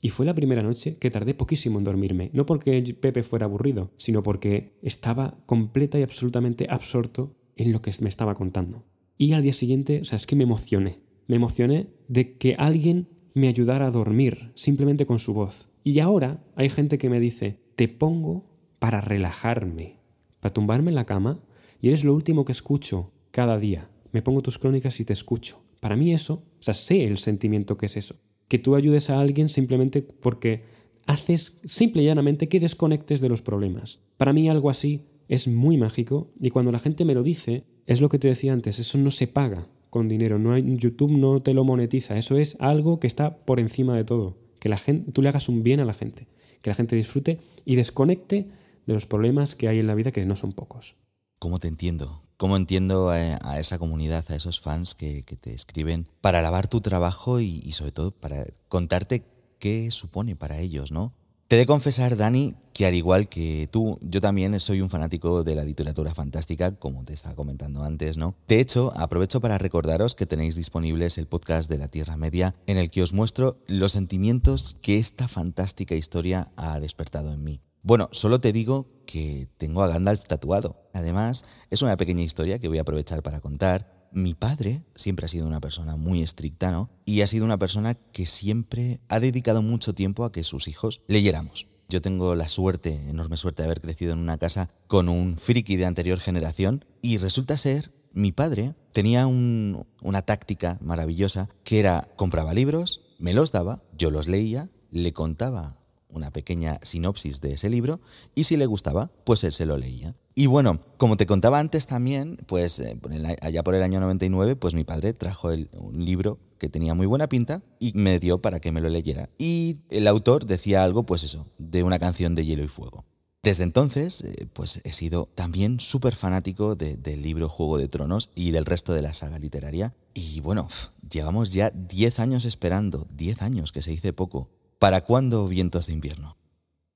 y 0.00 0.10
fue 0.10 0.26
la 0.26 0.34
primera 0.34 0.62
noche 0.62 0.96
que 0.96 1.10
tardé 1.10 1.34
poquísimo 1.34 1.78
en 1.78 1.84
dormirme, 1.84 2.30
no 2.32 2.46
porque 2.46 2.82
Pepe 3.00 3.22
fuera 3.22 3.46
aburrido, 3.46 3.92
sino 3.96 4.22
porque 4.22 4.78
estaba 4.82 5.38
completa 5.46 5.98
y 5.98 6.02
absolutamente 6.02 6.66
absorto 6.68 7.36
en 7.56 7.72
lo 7.72 7.82
que 7.82 7.92
me 8.00 8.08
estaba 8.08 8.34
contando. 8.34 8.84
Y 9.18 9.32
al 9.32 9.42
día 9.42 9.52
siguiente, 9.52 10.00
o 10.00 10.04
sea, 10.04 10.16
es 10.16 10.26
que 10.26 10.36
me 10.36 10.44
emocioné. 10.44 11.00
Me 11.26 11.36
emocioné 11.36 11.88
de 12.08 12.38
que 12.38 12.54
alguien 12.58 13.08
me 13.34 13.48
ayudara 13.48 13.86
a 13.86 13.90
dormir 13.90 14.52
simplemente 14.54 15.06
con 15.06 15.18
su 15.18 15.34
voz. 15.34 15.68
Y 15.84 16.00
ahora 16.00 16.42
hay 16.56 16.70
gente 16.70 16.98
que 16.98 17.10
me 17.10 17.20
dice, 17.20 17.60
te 17.76 17.86
pongo 17.88 18.50
para 18.78 19.02
relajarme, 19.02 20.00
para 20.40 20.54
tumbarme 20.54 20.90
en 20.90 20.96
la 20.96 21.06
cama, 21.06 21.44
y 21.82 21.88
eres 21.88 22.04
lo 22.04 22.14
último 22.14 22.44
que 22.44 22.52
escucho 22.52 23.12
cada 23.30 23.58
día. 23.58 23.90
Me 24.12 24.22
pongo 24.22 24.42
tus 24.42 24.58
crónicas 24.58 24.98
y 24.98 25.04
te 25.04 25.12
escucho. 25.12 25.62
Para 25.80 25.96
mí 25.96 26.12
eso, 26.12 26.42
o 26.58 26.62
sea, 26.62 26.74
sé 26.74 27.04
el 27.04 27.18
sentimiento 27.18 27.76
que 27.76 27.86
es 27.86 27.96
eso 27.98 28.16
que 28.50 28.58
tú 28.58 28.74
ayudes 28.74 29.10
a 29.10 29.20
alguien 29.20 29.48
simplemente 29.48 30.02
porque 30.02 30.64
haces 31.06 31.60
simple 31.64 32.02
y 32.02 32.06
llanamente 32.06 32.48
que 32.48 32.58
desconectes 32.58 33.20
de 33.20 33.28
los 33.28 33.42
problemas. 33.42 34.00
Para 34.16 34.32
mí 34.32 34.48
algo 34.50 34.70
así 34.70 35.06
es 35.28 35.46
muy 35.46 35.78
mágico 35.78 36.32
y 36.40 36.50
cuando 36.50 36.72
la 36.72 36.80
gente 36.80 37.04
me 37.04 37.14
lo 37.14 37.22
dice, 37.22 37.64
Es 37.86 38.00
lo 38.00 38.08
que 38.08 38.18
te 38.18 38.28
decía 38.28 38.52
antes, 38.52 38.78
eso 38.78 38.98
no 38.98 39.10
se 39.10 39.26
paga 39.26 39.68
con 39.88 40.08
dinero, 40.08 40.38
no 40.38 40.52
hay, 40.52 40.64
YouTube 40.76 41.12
no 41.12 41.42
te 41.42 41.54
lo 41.54 41.64
monetiza, 41.64 42.18
eso 42.18 42.36
es 42.36 42.56
algo 42.60 43.00
que 43.00 43.06
está 43.06 43.38
por 43.44 43.58
encima 43.58 43.96
de 43.96 44.04
todo, 44.04 44.36
que 44.60 44.68
la 44.68 44.76
gente, 44.76 45.10
tú 45.10 45.22
le 45.22 45.28
hagas 45.28 45.48
un 45.48 45.62
bien 45.62 45.80
a 45.80 45.84
la 45.84 45.94
gente, 45.94 46.28
que 46.60 46.70
la 46.70 46.74
gente 46.74 46.94
disfrute 46.94 47.40
y 47.64 47.76
desconecte 47.76 48.48
de 48.86 48.94
los 48.94 49.06
problemas 49.06 49.56
que 49.56 49.68
hay 49.68 49.78
en 49.78 49.86
la 49.86 49.94
vida 49.94 50.12
que 50.12 50.24
no 50.26 50.36
son 50.36 50.52
pocos. 50.52 50.96
¿Cómo 51.38 51.58
te 51.58 51.68
entiendo? 51.68 52.22
¿Cómo 52.40 52.56
entiendo 52.56 53.10
a, 53.10 53.60
esa 53.60 53.78
comunidad, 53.78 54.24
a 54.30 54.34
esos 54.34 54.60
fans 54.60 54.94
que, 54.94 55.22
te 55.42 55.52
escriben 55.52 56.06
para 56.22 56.38
alabar 56.38 56.68
tu 56.68 56.80
trabajo 56.80 57.38
y, 57.38 57.70
sobre 57.72 57.92
todo 57.92 58.12
para 58.12 58.46
contarte 58.70 59.26
qué 59.58 59.90
supone 59.90 60.36
para 60.36 60.58
ellos, 60.58 60.90
¿no? 60.90 61.12
Te 61.48 61.56
de 61.56 61.66
confesar, 61.66 62.16
Dani, 62.16 62.54
que 62.72 62.86
al 62.86 62.94
igual 62.94 63.28
que 63.28 63.68
tú, 63.70 63.98
yo 64.00 64.22
también 64.22 64.58
soy 64.58 64.80
un 64.80 64.88
fanático 64.88 65.44
de 65.44 65.54
la 65.54 65.64
literatura 65.64 66.14
fantástica, 66.14 66.74
como 66.74 67.04
te 67.04 67.12
estaba 67.12 67.36
comentando 67.36 67.82
antes, 67.82 68.16
¿no? 68.16 68.34
De 68.48 68.58
hecho, 68.58 68.90
aprovecho 68.96 69.42
para 69.42 69.58
recordaros 69.58 70.14
que 70.14 70.24
tenéis 70.24 70.54
disponibles 70.54 71.18
el 71.18 71.26
podcast 71.26 71.68
de 71.68 71.76
la 71.76 71.88
Tierra 71.88 72.16
Media, 72.16 72.54
en 72.66 72.78
el 72.78 72.88
que 72.88 73.02
os 73.02 73.12
muestro 73.12 73.58
los 73.66 73.92
sentimientos 73.92 74.78
que 74.80 74.96
esta 74.96 75.28
fantástica 75.28 75.94
historia 75.94 76.52
ha 76.56 76.80
despertado 76.80 77.34
en 77.34 77.44
mí. 77.44 77.60
Bueno, 77.82 78.08
solo 78.12 78.40
te 78.40 78.52
digo 78.52 78.88
que 79.06 79.48
tengo 79.56 79.82
a 79.82 79.88
Gandalf 79.88 80.26
tatuado. 80.26 80.82
Además, 80.92 81.44
es 81.70 81.82
una 81.82 81.96
pequeña 81.96 82.22
historia 82.22 82.58
que 82.58 82.68
voy 82.68 82.78
a 82.78 82.82
aprovechar 82.82 83.22
para 83.22 83.40
contar 83.40 84.00
mi 84.12 84.34
padre 84.34 84.84
siempre 84.94 85.26
ha 85.26 85.28
sido 85.28 85.46
una 85.46 85.60
persona 85.60 85.96
muy 85.96 86.22
estricta, 86.22 86.72
¿no? 86.72 86.90
Y 87.04 87.20
ha 87.22 87.26
sido 87.26 87.44
una 87.44 87.58
persona 87.58 87.94
que 87.94 88.26
siempre 88.26 89.00
ha 89.08 89.20
dedicado 89.20 89.62
mucho 89.62 89.94
tiempo 89.94 90.24
a 90.24 90.32
que 90.32 90.44
sus 90.44 90.68
hijos 90.68 91.00
leyéramos. 91.06 91.68
Yo 91.88 92.00
tengo 92.00 92.34
la 92.34 92.48
suerte, 92.48 93.08
enorme 93.08 93.36
suerte 93.36 93.62
de 93.62 93.66
haber 93.66 93.80
crecido 93.80 94.12
en 94.12 94.20
una 94.20 94.38
casa 94.38 94.70
con 94.86 95.08
un 95.08 95.36
friki 95.36 95.76
de 95.76 95.86
anterior 95.86 96.20
generación 96.20 96.84
y 97.02 97.18
resulta 97.18 97.58
ser, 97.58 97.92
mi 98.12 98.32
padre 98.32 98.74
tenía 98.92 99.26
una 99.26 100.22
táctica 100.22 100.78
maravillosa 100.80 101.48
que 101.64 101.78
era 101.80 102.08
compraba 102.16 102.54
libros, 102.54 103.00
me 103.18 103.32
los 103.32 103.50
daba, 103.50 103.82
yo 103.96 104.10
los 104.10 104.28
leía, 104.28 104.70
le 104.90 105.12
contaba 105.12 105.79
una 106.12 106.30
pequeña 106.30 106.78
sinopsis 106.82 107.40
de 107.40 107.54
ese 107.54 107.70
libro 107.70 108.00
y 108.34 108.44
si 108.44 108.56
le 108.56 108.66
gustaba, 108.66 109.10
pues 109.24 109.44
él 109.44 109.52
se 109.52 109.66
lo 109.66 109.76
leía. 109.76 110.14
Y 110.34 110.46
bueno, 110.46 110.80
como 110.96 111.16
te 111.16 111.26
contaba 111.26 111.58
antes 111.58 111.86
también, 111.86 112.38
pues 112.46 112.80
eh, 112.80 112.98
allá 113.42 113.62
por 113.62 113.74
el 113.74 113.82
año 113.82 114.00
99, 114.00 114.56
pues 114.56 114.74
mi 114.74 114.84
padre 114.84 115.12
trajo 115.12 115.48
un 115.48 116.04
libro 116.04 116.38
que 116.58 116.68
tenía 116.68 116.94
muy 116.94 117.06
buena 117.06 117.28
pinta 117.28 117.62
y 117.78 117.92
me 117.94 118.18
dio 118.18 118.40
para 118.40 118.60
que 118.60 118.72
me 118.72 118.80
lo 118.80 118.88
leyera. 118.88 119.28
Y 119.38 119.78
el 119.90 120.06
autor 120.06 120.46
decía 120.46 120.84
algo, 120.84 121.04
pues 121.04 121.24
eso, 121.24 121.46
de 121.58 121.82
una 121.82 121.98
canción 121.98 122.34
de 122.34 122.44
Hielo 122.44 122.62
y 122.62 122.68
Fuego. 122.68 123.04
Desde 123.42 123.62
entonces, 123.62 124.22
eh, 124.22 124.46
pues 124.52 124.82
he 124.84 124.92
sido 124.92 125.30
también 125.34 125.80
súper 125.80 126.14
fanático 126.14 126.76
del 126.76 127.22
libro 127.22 127.48
Juego 127.48 127.78
de 127.78 127.88
Tronos 127.88 128.30
y 128.34 128.50
del 128.50 128.66
resto 128.66 128.92
de 128.92 129.00
la 129.00 129.14
saga 129.14 129.38
literaria. 129.38 129.94
Y 130.12 130.40
bueno, 130.40 130.68
llevamos 131.10 131.52
ya 131.52 131.70
10 131.70 132.20
años 132.20 132.44
esperando, 132.44 133.06
10 133.16 133.40
años, 133.40 133.72
que 133.72 133.80
se 133.80 133.92
dice 133.92 134.12
poco, 134.12 134.50
¿Para 134.80 135.02
cuándo 135.02 135.46
Vientos 135.46 135.88
de 135.88 135.92
invierno? 135.92 136.38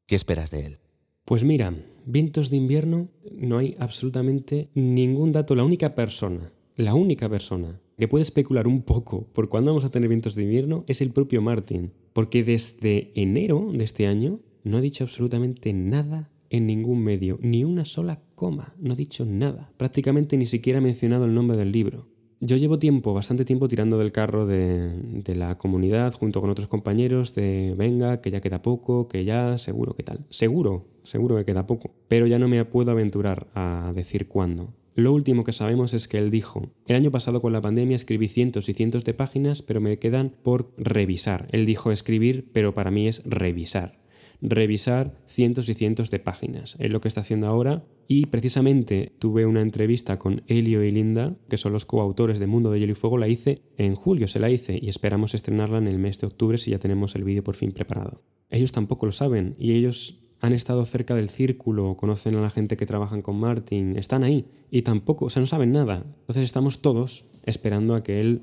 ¿Qué 0.07 0.14
esperas 0.14 0.51
de 0.51 0.64
él? 0.64 0.78
Pues 1.26 1.45
mira, 1.45 1.76
Vientos 2.07 2.49
de 2.49 2.57
invierno 2.57 3.11
no 3.30 3.59
hay 3.59 3.76
absolutamente 3.78 4.70
ningún 4.72 5.32
dato. 5.32 5.55
La 5.55 5.64
única 5.64 5.95
persona, 5.95 6.51
la 6.76 6.95
única 6.95 7.28
persona 7.28 7.82
que 7.99 8.09
puede 8.09 8.22
especular 8.22 8.66
un 8.66 8.80
poco 8.80 9.26
por 9.35 9.51
cuándo 9.51 9.70
vamos 9.70 9.85
a 9.85 9.91
tener 9.91 10.09
vientos 10.09 10.35
de 10.35 10.45
invierno 10.45 10.85
es 10.89 11.03
el 11.03 11.11
propio 11.11 11.43
Martin, 11.43 11.93
porque 12.14 12.43
desde 12.43 13.12
enero 13.20 13.68
de 13.70 13.85
este 13.85 14.07
año 14.07 14.41
no 14.62 14.78
ha 14.78 14.80
dicho 14.80 15.05
absolutamente 15.05 15.74
nada 15.74 16.30
en 16.49 16.66
ningún 16.66 17.05
medio, 17.05 17.39
ni 17.43 17.64
una 17.64 17.85
sola 17.85 18.22
coma, 18.35 18.74
no 18.78 18.95
ha 18.95 18.97
dicho 18.97 19.26
nada, 19.26 19.74
prácticamente 19.76 20.39
ni 20.39 20.47
siquiera 20.47 20.78
ha 20.78 20.82
mencionado 20.82 21.26
el 21.26 21.35
nombre 21.35 21.59
del 21.59 21.72
libro. 21.72 22.07
Yo 22.47 22.59
llevo 22.59 22.78
tiempo, 22.78 23.14
bastante 23.14 23.47
tiempo 23.47 23.68
tirando 23.68 23.97
del 23.97 24.12
carro 24.12 24.45
de, 24.45 25.22
la 25.34 25.57
comunidad 25.57 26.12
junto 26.12 26.42
con 26.42 26.51
otros 26.51 26.68
compañeros 26.68 27.34
de 27.34 27.74
venga, 27.74 28.20
que 28.20 28.30
ya 28.30 28.42
queda 28.42 28.61
poco, 28.61 29.09
que 29.09 29.24
ya 29.24 29.57
seguro 29.57 29.97
que 29.97 30.03
tal. 30.03 30.26
Seguro, 30.28 30.86
seguro 31.05 31.36
que 31.36 31.47
queda 31.47 31.66
poco. 31.66 31.95
Pero 32.07 32.26
ya 32.26 32.38
no 32.38 32.47
me 32.47 32.62
puedo 32.66 32.90
aventurar 32.90 33.47
a 33.55 33.92
decir 33.95 34.28
cuándo. 34.28 34.74
Lo 34.95 35.14
último 35.14 35.42
que 35.42 35.55
sabemos 35.55 35.95
es 35.95 36.07
que 36.07 36.18
él 36.18 36.30
dijo, 36.30 36.68
el 36.86 36.97
año 36.97 37.11
pasado 37.11 37.40
con 37.40 37.55
la 37.55 37.62
pandemia 37.62 37.97
escribí 37.97 38.28
cientos 38.28 38.68
y 38.68 38.74
cientos 38.74 39.07
de 39.07 39.14
páginas, 39.14 39.62
pero 39.62 39.80
me 39.80 39.99
quedan 39.99 40.34
por 40.42 40.70
revisar. 40.76 41.49
Él 41.51 41.64
dijo 41.64 41.92
escribir, 41.92 42.51
pero 42.53 42.74
para 42.74 42.90
mí 42.90 43.09
es 43.09 43.22
revisar 43.24 44.03
revisar 44.41 45.14
cientos 45.26 45.68
y 45.68 45.74
cientos 45.74 46.11
de 46.11 46.18
páginas. 46.18 46.76
Es 46.78 46.91
lo 46.91 47.01
que 47.01 47.09
está 47.09 47.22
haciendo 47.22 47.47
ahora 47.47 47.85
y 48.09 48.26
precisamente 48.26 49.12
tuve 49.18 49.47
una 49.47 49.62
entrevista 49.62 50.18
con 50.18 50.43
Elio 50.47 50.85
y 50.85 50.91
Linda, 50.91 51.37
que 51.49 51.57
son 51.57 51.72
los 51.72 51.85
coautores 51.85 52.39
de 52.39 52.47
Mundo 52.47 52.70
de 52.70 52.80
Hielo 52.80 52.93
y 52.93 52.97
Fuego, 52.97 53.18
la 53.18 53.28
hice 53.28 53.62
en 53.76 53.95
julio, 53.95 54.28
se 54.28 54.41
la 54.41 54.51
hice 54.51 54.78
y 54.80 54.89
esperamos 54.89 55.35
estrenarla 55.35 55.78
en 55.78 55.89
el 55.89 55.99
mes 55.99 56.18
de 56.18 56.26
octubre 56.26 56.59
si 56.59 56.70
ya 56.70 56.78
tenemos 56.78 57.14
el 57.14 57.24
vídeo 57.24 57.43
por 57.43 57.57
fin 57.57 57.72
preparado. 57.72 58.22
Ellos 58.51 58.72
tampoco 58.72 59.07
lo 59.07 59.12
saben 59.12 59.55
y 59.59 59.72
ellos 59.72 60.20
han 60.41 60.53
estado 60.53 60.85
cerca 60.85 61.14
del 61.14 61.30
círculo, 61.30 61.97
conocen 61.97 62.35
a 62.37 62.43
la 62.43 62.51
gente 62.51 62.76
que 62.76 62.85
trabajan 62.85 63.22
con 63.22 63.41
Martin, 63.41 63.97
están 63.97 64.24
ahí 64.24 64.47
y 64.70 64.82
tampoco, 64.82 65.24
o 65.24 65.30
sea, 65.30 65.41
no 65.41 65.47
saben 65.47 65.72
nada. 65.72 66.05
Entonces 66.20 66.43
estamos 66.43 66.82
todos 66.82 67.24
esperando 67.45 67.95
a 67.95 68.03
que 68.03 68.20
él 68.20 68.43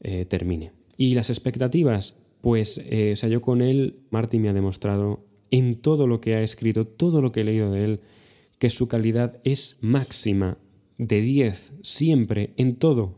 eh, 0.00 0.24
termine. 0.24 0.72
Y 0.96 1.14
las 1.14 1.28
expectativas, 1.28 2.16
pues, 2.44 2.84
eh, 2.84 3.12
o 3.14 3.16
sea, 3.16 3.30
yo 3.30 3.40
con 3.40 3.62
él, 3.62 4.00
Martin 4.10 4.42
me 4.42 4.50
ha 4.50 4.52
demostrado 4.52 5.24
en 5.50 5.76
todo 5.76 6.06
lo 6.06 6.20
que 6.20 6.34
ha 6.34 6.42
escrito, 6.42 6.86
todo 6.86 7.22
lo 7.22 7.32
que 7.32 7.40
he 7.40 7.44
leído 7.44 7.72
de 7.72 7.84
él, 7.86 8.00
que 8.58 8.68
su 8.68 8.86
calidad 8.86 9.40
es 9.44 9.78
máxima, 9.80 10.58
de 10.98 11.22
10, 11.22 11.72
siempre, 11.80 12.50
en 12.58 12.76
todo. 12.76 13.14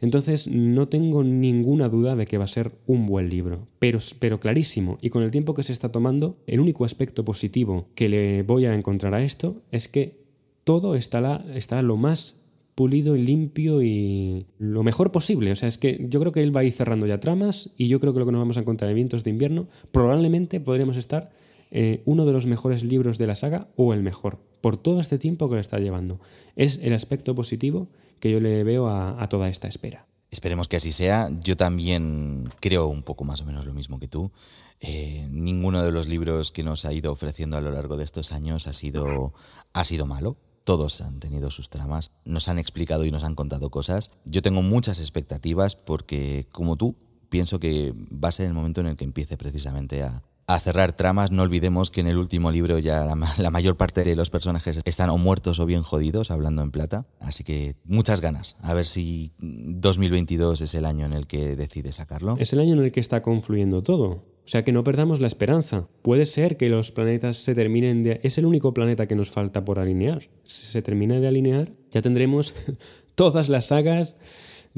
Entonces 0.00 0.48
no 0.48 0.88
tengo 0.88 1.22
ninguna 1.22 1.88
duda 1.88 2.16
de 2.16 2.26
que 2.26 2.36
va 2.36 2.46
a 2.46 2.48
ser 2.48 2.72
un 2.88 3.06
buen 3.06 3.30
libro, 3.30 3.68
pero, 3.78 4.00
pero 4.18 4.40
clarísimo. 4.40 4.98
Y 5.00 5.10
con 5.10 5.22
el 5.22 5.30
tiempo 5.30 5.54
que 5.54 5.62
se 5.62 5.72
está 5.72 5.92
tomando, 5.92 6.36
el 6.48 6.58
único 6.58 6.84
aspecto 6.84 7.24
positivo 7.24 7.86
que 7.94 8.08
le 8.08 8.42
voy 8.42 8.64
a 8.64 8.74
encontrar 8.74 9.14
a 9.14 9.22
esto 9.22 9.62
es 9.70 9.86
que 9.86 10.18
todo 10.64 10.96
está, 10.96 11.44
está 11.54 11.80
lo 11.82 11.96
más 11.96 12.40
pulido 12.78 13.16
y 13.16 13.22
limpio 13.22 13.82
y 13.82 14.46
lo 14.56 14.84
mejor 14.84 15.10
posible. 15.10 15.50
O 15.50 15.56
sea, 15.56 15.66
es 15.66 15.78
que 15.78 16.06
yo 16.08 16.20
creo 16.20 16.30
que 16.30 16.44
él 16.44 16.56
va 16.56 16.60
a 16.60 16.64
ir 16.64 16.72
cerrando 16.72 17.06
ya 17.06 17.18
tramas 17.18 17.70
y 17.76 17.88
yo 17.88 17.98
creo 17.98 18.12
que 18.12 18.20
lo 18.20 18.26
que 18.26 18.30
nos 18.30 18.38
vamos 18.38 18.56
a 18.56 18.60
encontrar 18.60 18.88
en 18.88 18.94
Vientos 18.94 19.24
de 19.24 19.30
Invierno 19.30 19.66
probablemente 19.90 20.60
podríamos 20.60 20.96
estar 20.96 21.32
eh, 21.72 22.02
uno 22.04 22.24
de 22.24 22.32
los 22.32 22.46
mejores 22.46 22.84
libros 22.84 23.18
de 23.18 23.26
la 23.26 23.34
saga 23.34 23.66
o 23.74 23.94
el 23.94 24.04
mejor, 24.04 24.38
por 24.60 24.76
todo 24.76 25.00
este 25.00 25.18
tiempo 25.18 25.48
que 25.48 25.56
le 25.56 25.60
está 25.60 25.80
llevando. 25.80 26.20
Es 26.54 26.78
el 26.80 26.92
aspecto 26.92 27.34
positivo 27.34 27.88
que 28.20 28.30
yo 28.30 28.38
le 28.38 28.62
veo 28.62 28.86
a, 28.86 29.28
toda 29.28 29.48
esta 29.48 29.66
espera. 29.66 30.06
Esperemos 30.30 30.68
que 30.68 30.76
así 30.76 30.92
sea. 30.92 31.30
Yo 31.42 31.56
también 31.56 32.48
creo 32.60 32.86
un 32.86 33.02
poco 33.02 33.24
más 33.24 33.40
o 33.40 33.44
menos 33.44 33.66
lo 33.66 33.74
mismo 33.74 33.98
que 33.98 34.06
tú. 34.06 34.30
Eh, 34.78 35.26
ninguno 35.32 35.82
de 35.82 35.90
los 35.90 36.06
libros 36.06 36.52
que 36.52 36.62
nos 36.62 36.84
ha 36.84 36.92
ido 36.92 37.10
ofreciendo 37.10 37.56
a 37.56 37.60
lo 37.60 37.72
largo 37.72 37.96
de 37.96 38.04
estos 38.04 38.30
años 38.30 38.68
ha 38.68 38.72
sido, 38.72 39.34
ha 39.72 39.84
sido 39.84 40.06
malo 40.06 40.36
todos 40.68 41.00
han 41.00 41.18
tenido 41.18 41.50
sus 41.50 41.70
tramas, 41.70 42.10
nos 42.26 42.46
han 42.50 42.58
explicado 42.58 43.06
y 43.06 43.10
nos 43.10 43.24
han 43.24 43.34
contado 43.34 43.70
cosas. 43.70 44.10
Yo 44.26 44.42
tengo 44.42 44.60
muchas 44.60 45.00
expectativas 45.00 45.76
porque, 45.76 46.46
como 46.52 46.76
tú, 46.76 46.94
pienso 47.30 47.58
que 47.58 47.94
va 48.12 48.28
a 48.28 48.32
ser 48.32 48.48
el 48.48 48.52
momento 48.52 48.82
en 48.82 48.88
el 48.88 48.96
que 48.98 49.06
empiece 49.06 49.38
precisamente 49.38 50.02
a, 50.02 50.22
cerrar 50.60 50.92
tramas. 50.92 51.30
No 51.30 51.42
olvidemos 51.42 51.90
que 51.90 52.02
en 52.02 52.06
el 52.06 52.18
último 52.18 52.50
libro 52.50 52.78
ya 52.78 53.06
la, 53.06 53.50
mayor 53.50 53.78
parte 53.78 54.04
de 54.04 54.14
los 54.14 54.28
personajes 54.28 54.80
están 54.84 55.08
o 55.08 55.16
muertos 55.16 55.58
o 55.58 55.64
bien 55.64 55.82
jodidos, 55.82 56.30
hablando 56.30 56.60
en 56.60 56.70
plata. 56.70 57.06
Así 57.18 57.44
que 57.44 57.76
muchas 57.84 58.20
ganas. 58.20 58.56
A 58.60 58.74
ver 58.74 58.84
si 58.84 59.32
2022 59.38 60.60
es 60.60 60.74
el 60.74 60.84
año 60.84 61.06
en 61.06 61.14
el 61.14 61.26
que 61.26 61.56
decide 61.56 61.92
sacarlo. 61.92 62.36
Es 62.38 62.52
el 62.52 62.60
año 62.60 62.74
en 62.74 62.84
el 62.84 62.92
que 62.92 63.00
está 63.00 63.22
confluyendo 63.22 63.82
todo. 63.82 64.22
O 64.48 64.50
sea 64.50 64.64
que 64.64 64.72
no 64.72 64.82
perdamos 64.82 65.20
la 65.20 65.26
esperanza. 65.26 65.88
Puede 66.00 66.24
ser 66.24 66.56
que 66.56 66.70
los 66.70 66.90
planetas 66.90 67.36
se 67.36 67.54
terminen 67.54 68.02
de... 68.02 68.18
Es 68.22 68.38
el 68.38 68.46
único 68.46 68.72
planeta 68.72 69.04
que 69.04 69.14
nos 69.14 69.30
falta 69.30 69.62
por 69.62 69.78
alinear. 69.78 70.22
Si 70.42 70.64
se 70.68 70.80
termina 70.80 71.20
de 71.20 71.28
alinear, 71.28 71.70
ya 71.90 72.00
tendremos 72.00 72.54
todas 73.14 73.50
las 73.50 73.66
sagas, 73.66 74.16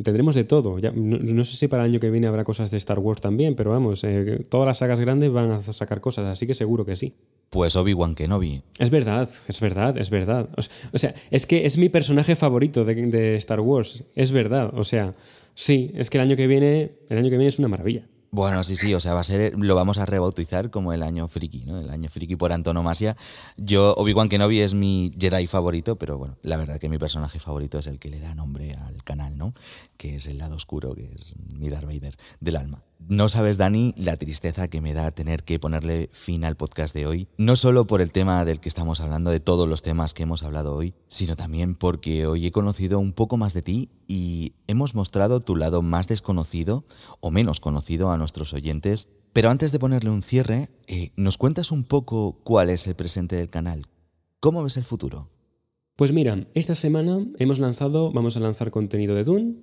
tendremos 0.02 0.34
de 0.34 0.42
todo. 0.42 0.80
Ya, 0.80 0.90
no, 0.90 1.44
sé 1.44 1.56
si 1.56 1.68
para 1.68 1.84
el 1.84 1.90
año 1.92 2.00
que 2.00 2.10
viene 2.10 2.26
habrá 2.26 2.42
cosas 2.42 2.72
de 2.72 2.78
Star 2.78 2.98
Wars 2.98 3.20
también, 3.20 3.54
pero 3.54 3.70
vamos, 3.70 4.02
eh, 4.02 4.44
todas 4.48 4.66
las 4.66 4.78
sagas 4.78 4.98
grandes 4.98 5.30
van 5.30 5.52
a 5.52 5.62
sacar 5.62 6.00
cosas, 6.00 6.26
así 6.26 6.48
que 6.48 6.54
seguro 6.54 6.84
que 6.84 6.96
sí. 6.96 7.14
Pues 7.50 7.76
Obi-Wan 7.76 8.16
Kenobi. 8.16 8.62
Es 8.80 8.90
verdad, 8.90 9.30
es 9.46 9.60
verdad, 9.60 9.96
es 9.98 10.10
verdad. 10.10 10.48
O, 10.92 10.98
sea, 10.98 11.14
es 11.30 11.46
que 11.46 11.64
es 11.64 11.78
mi 11.78 11.88
personaje 11.88 12.34
favorito 12.34 12.84
de, 12.84 13.06
de 13.06 13.36
Star 13.36 13.60
Wars. 13.60 14.02
Es 14.16 14.32
verdad, 14.32 14.72
o 14.76 14.82
sea, 14.82 15.14
sí, 15.54 15.92
es 15.94 16.10
que 16.10 16.18
el 16.18 16.22
año 16.22 16.34
que 16.34 16.48
viene, 16.48 16.90
el 17.08 17.18
año 17.18 17.30
que 17.30 17.36
viene 17.36 17.50
es 17.50 17.60
una 17.60 17.68
maravilla. 17.68 18.08
Bueno, 18.32 18.62
sí, 18.62 18.76
sí, 18.76 18.94
o 18.94 19.00
sea, 19.00 19.14
va 19.14 19.20
a 19.20 19.24
ser, 19.24 19.58
lo 19.58 19.74
vamos 19.74 19.98
a 19.98 20.06
rebautizar 20.06 20.70
como 20.70 20.92
el 20.92 21.02
año 21.02 21.26
friki, 21.26 21.64
¿no? 21.64 21.80
El 21.80 21.90
año 21.90 22.08
friki 22.08 22.36
por 22.36 22.52
antonomasia. 22.52 23.16
Yo, 23.56 23.92
Obi-Wan 23.96 24.28
Kenobi 24.28 24.60
es 24.60 24.72
mi 24.72 25.12
Jedi 25.18 25.48
favorito, 25.48 25.96
pero 25.96 26.16
bueno, 26.16 26.36
la 26.42 26.56
verdad 26.56 26.78
que 26.78 26.88
mi 26.88 26.98
personaje 26.98 27.40
favorito 27.40 27.80
es 27.80 27.88
el 27.88 27.98
que 27.98 28.08
le 28.08 28.20
da 28.20 28.36
nombre 28.36 28.74
al 28.74 29.02
canal, 29.02 29.36
¿no? 29.36 29.52
Que 29.96 30.16
es 30.16 30.26
el 30.26 30.38
lado 30.38 30.54
oscuro, 30.54 30.94
que 30.94 31.06
es 31.06 31.34
mi 31.48 31.70
Darth 31.70 31.86
Vader 31.86 32.16
del 32.38 32.56
alma. 32.56 32.84
No 33.08 33.28
sabes, 33.28 33.58
Dani, 33.58 33.94
la 33.96 34.16
tristeza 34.16 34.68
que 34.68 34.80
me 34.80 34.92
da 34.92 35.10
tener 35.10 35.42
que 35.42 35.58
ponerle 35.58 36.10
fin 36.12 36.44
al 36.44 36.56
podcast 36.56 36.94
de 36.94 37.06
hoy, 37.06 37.28
no 37.38 37.56
solo 37.56 37.86
por 37.86 38.00
el 38.00 38.12
tema 38.12 38.44
del 38.44 38.60
que 38.60 38.68
estamos 38.68 39.00
hablando, 39.00 39.30
de 39.30 39.40
todos 39.40 39.68
los 39.68 39.82
temas 39.82 40.14
que 40.14 40.22
hemos 40.22 40.42
hablado 40.42 40.76
hoy, 40.76 40.94
sino 41.08 41.34
también 41.34 41.74
porque 41.74 42.26
hoy 42.26 42.46
he 42.46 42.52
conocido 42.52 43.00
un 43.00 43.12
poco 43.12 43.36
más 43.36 43.54
de 43.54 43.62
ti 43.62 43.88
y 44.06 44.52
hemos 44.66 44.94
mostrado 44.94 45.40
tu 45.40 45.56
lado 45.56 45.82
más 45.82 46.08
desconocido 46.08 46.84
o 47.20 47.30
menos 47.30 47.58
conocido 47.58 48.10
a 48.10 48.18
nuestros 48.18 48.52
oyentes. 48.52 49.08
Pero 49.32 49.50
antes 49.50 49.72
de 49.72 49.78
ponerle 49.78 50.10
un 50.10 50.22
cierre, 50.22 50.68
eh, 50.86 51.10
¿nos 51.16 51.38
cuentas 51.38 51.72
un 51.72 51.84
poco 51.84 52.38
cuál 52.44 52.70
es 52.70 52.86
el 52.86 52.96
presente 52.96 53.36
del 53.36 53.48
canal? 53.48 53.86
¿Cómo 54.40 54.62
ves 54.62 54.76
el 54.76 54.84
futuro? 54.84 55.28
Pues 55.96 56.12
mira, 56.12 56.46
esta 56.54 56.74
semana 56.74 57.26
hemos 57.38 57.58
lanzado, 57.58 58.12
vamos 58.12 58.36
a 58.36 58.40
lanzar 58.40 58.70
contenido 58.70 59.14
de 59.14 59.24
Dune 59.24 59.56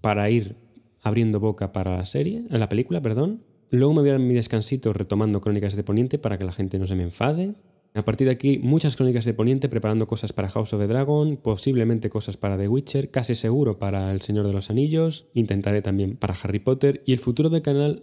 para 0.00 0.28
ir 0.30 0.56
abriendo 1.04 1.38
boca 1.38 1.72
para 1.72 1.96
la 1.96 2.06
serie, 2.06 2.42
en 2.50 2.58
la 2.58 2.68
película, 2.68 3.00
perdón. 3.00 3.42
Luego 3.70 3.94
me 3.94 4.00
voy 4.00 4.10
a 4.10 4.18
mi 4.18 4.34
descansito 4.34 4.92
retomando 4.92 5.40
Crónicas 5.40 5.76
de 5.76 5.84
Poniente 5.84 6.18
para 6.18 6.38
que 6.38 6.44
la 6.44 6.52
gente 6.52 6.78
no 6.78 6.86
se 6.86 6.96
me 6.96 7.04
enfade. 7.04 7.54
A 7.96 8.02
partir 8.02 8.26
de 8.26 8.32
aquí, 8.32 8.58
muchas 8.58 8.96
crónicas 8.96 9.24
de 9.24 9.34
Poniente 9.34 9.68
preparando 9.68 10.08
cosas 10.08 10.32
para 10.32 10.48
House 10.48 10.72
of 10.72 10.80
the 10.80 10.88
Dragon, 10.88 11.36
posiblemente 11.36 12.10
cosas 12.10 12.36
para 12.36 12.58
The 12.58 12.66
Witcher, 12.66 13.10
casi 13.10 13.36
seguro 13.36 13.78
para 13.78 14.10
El 14.10 14.20
Señor 14.20 14.48
de 14.48 14.52
los 14.52 14.68
Anillos, 14.68 15.28
intentaré 15.32 15.80
también 15.80 16.16
para 16.16 16.34
Harry 16.42 16.58
Potter 16.58 17.02
y 17.06 17.12
el 17.12 17.20
futuro 17.20 17.50
del 17.50 17.62
canal 17.62 18.02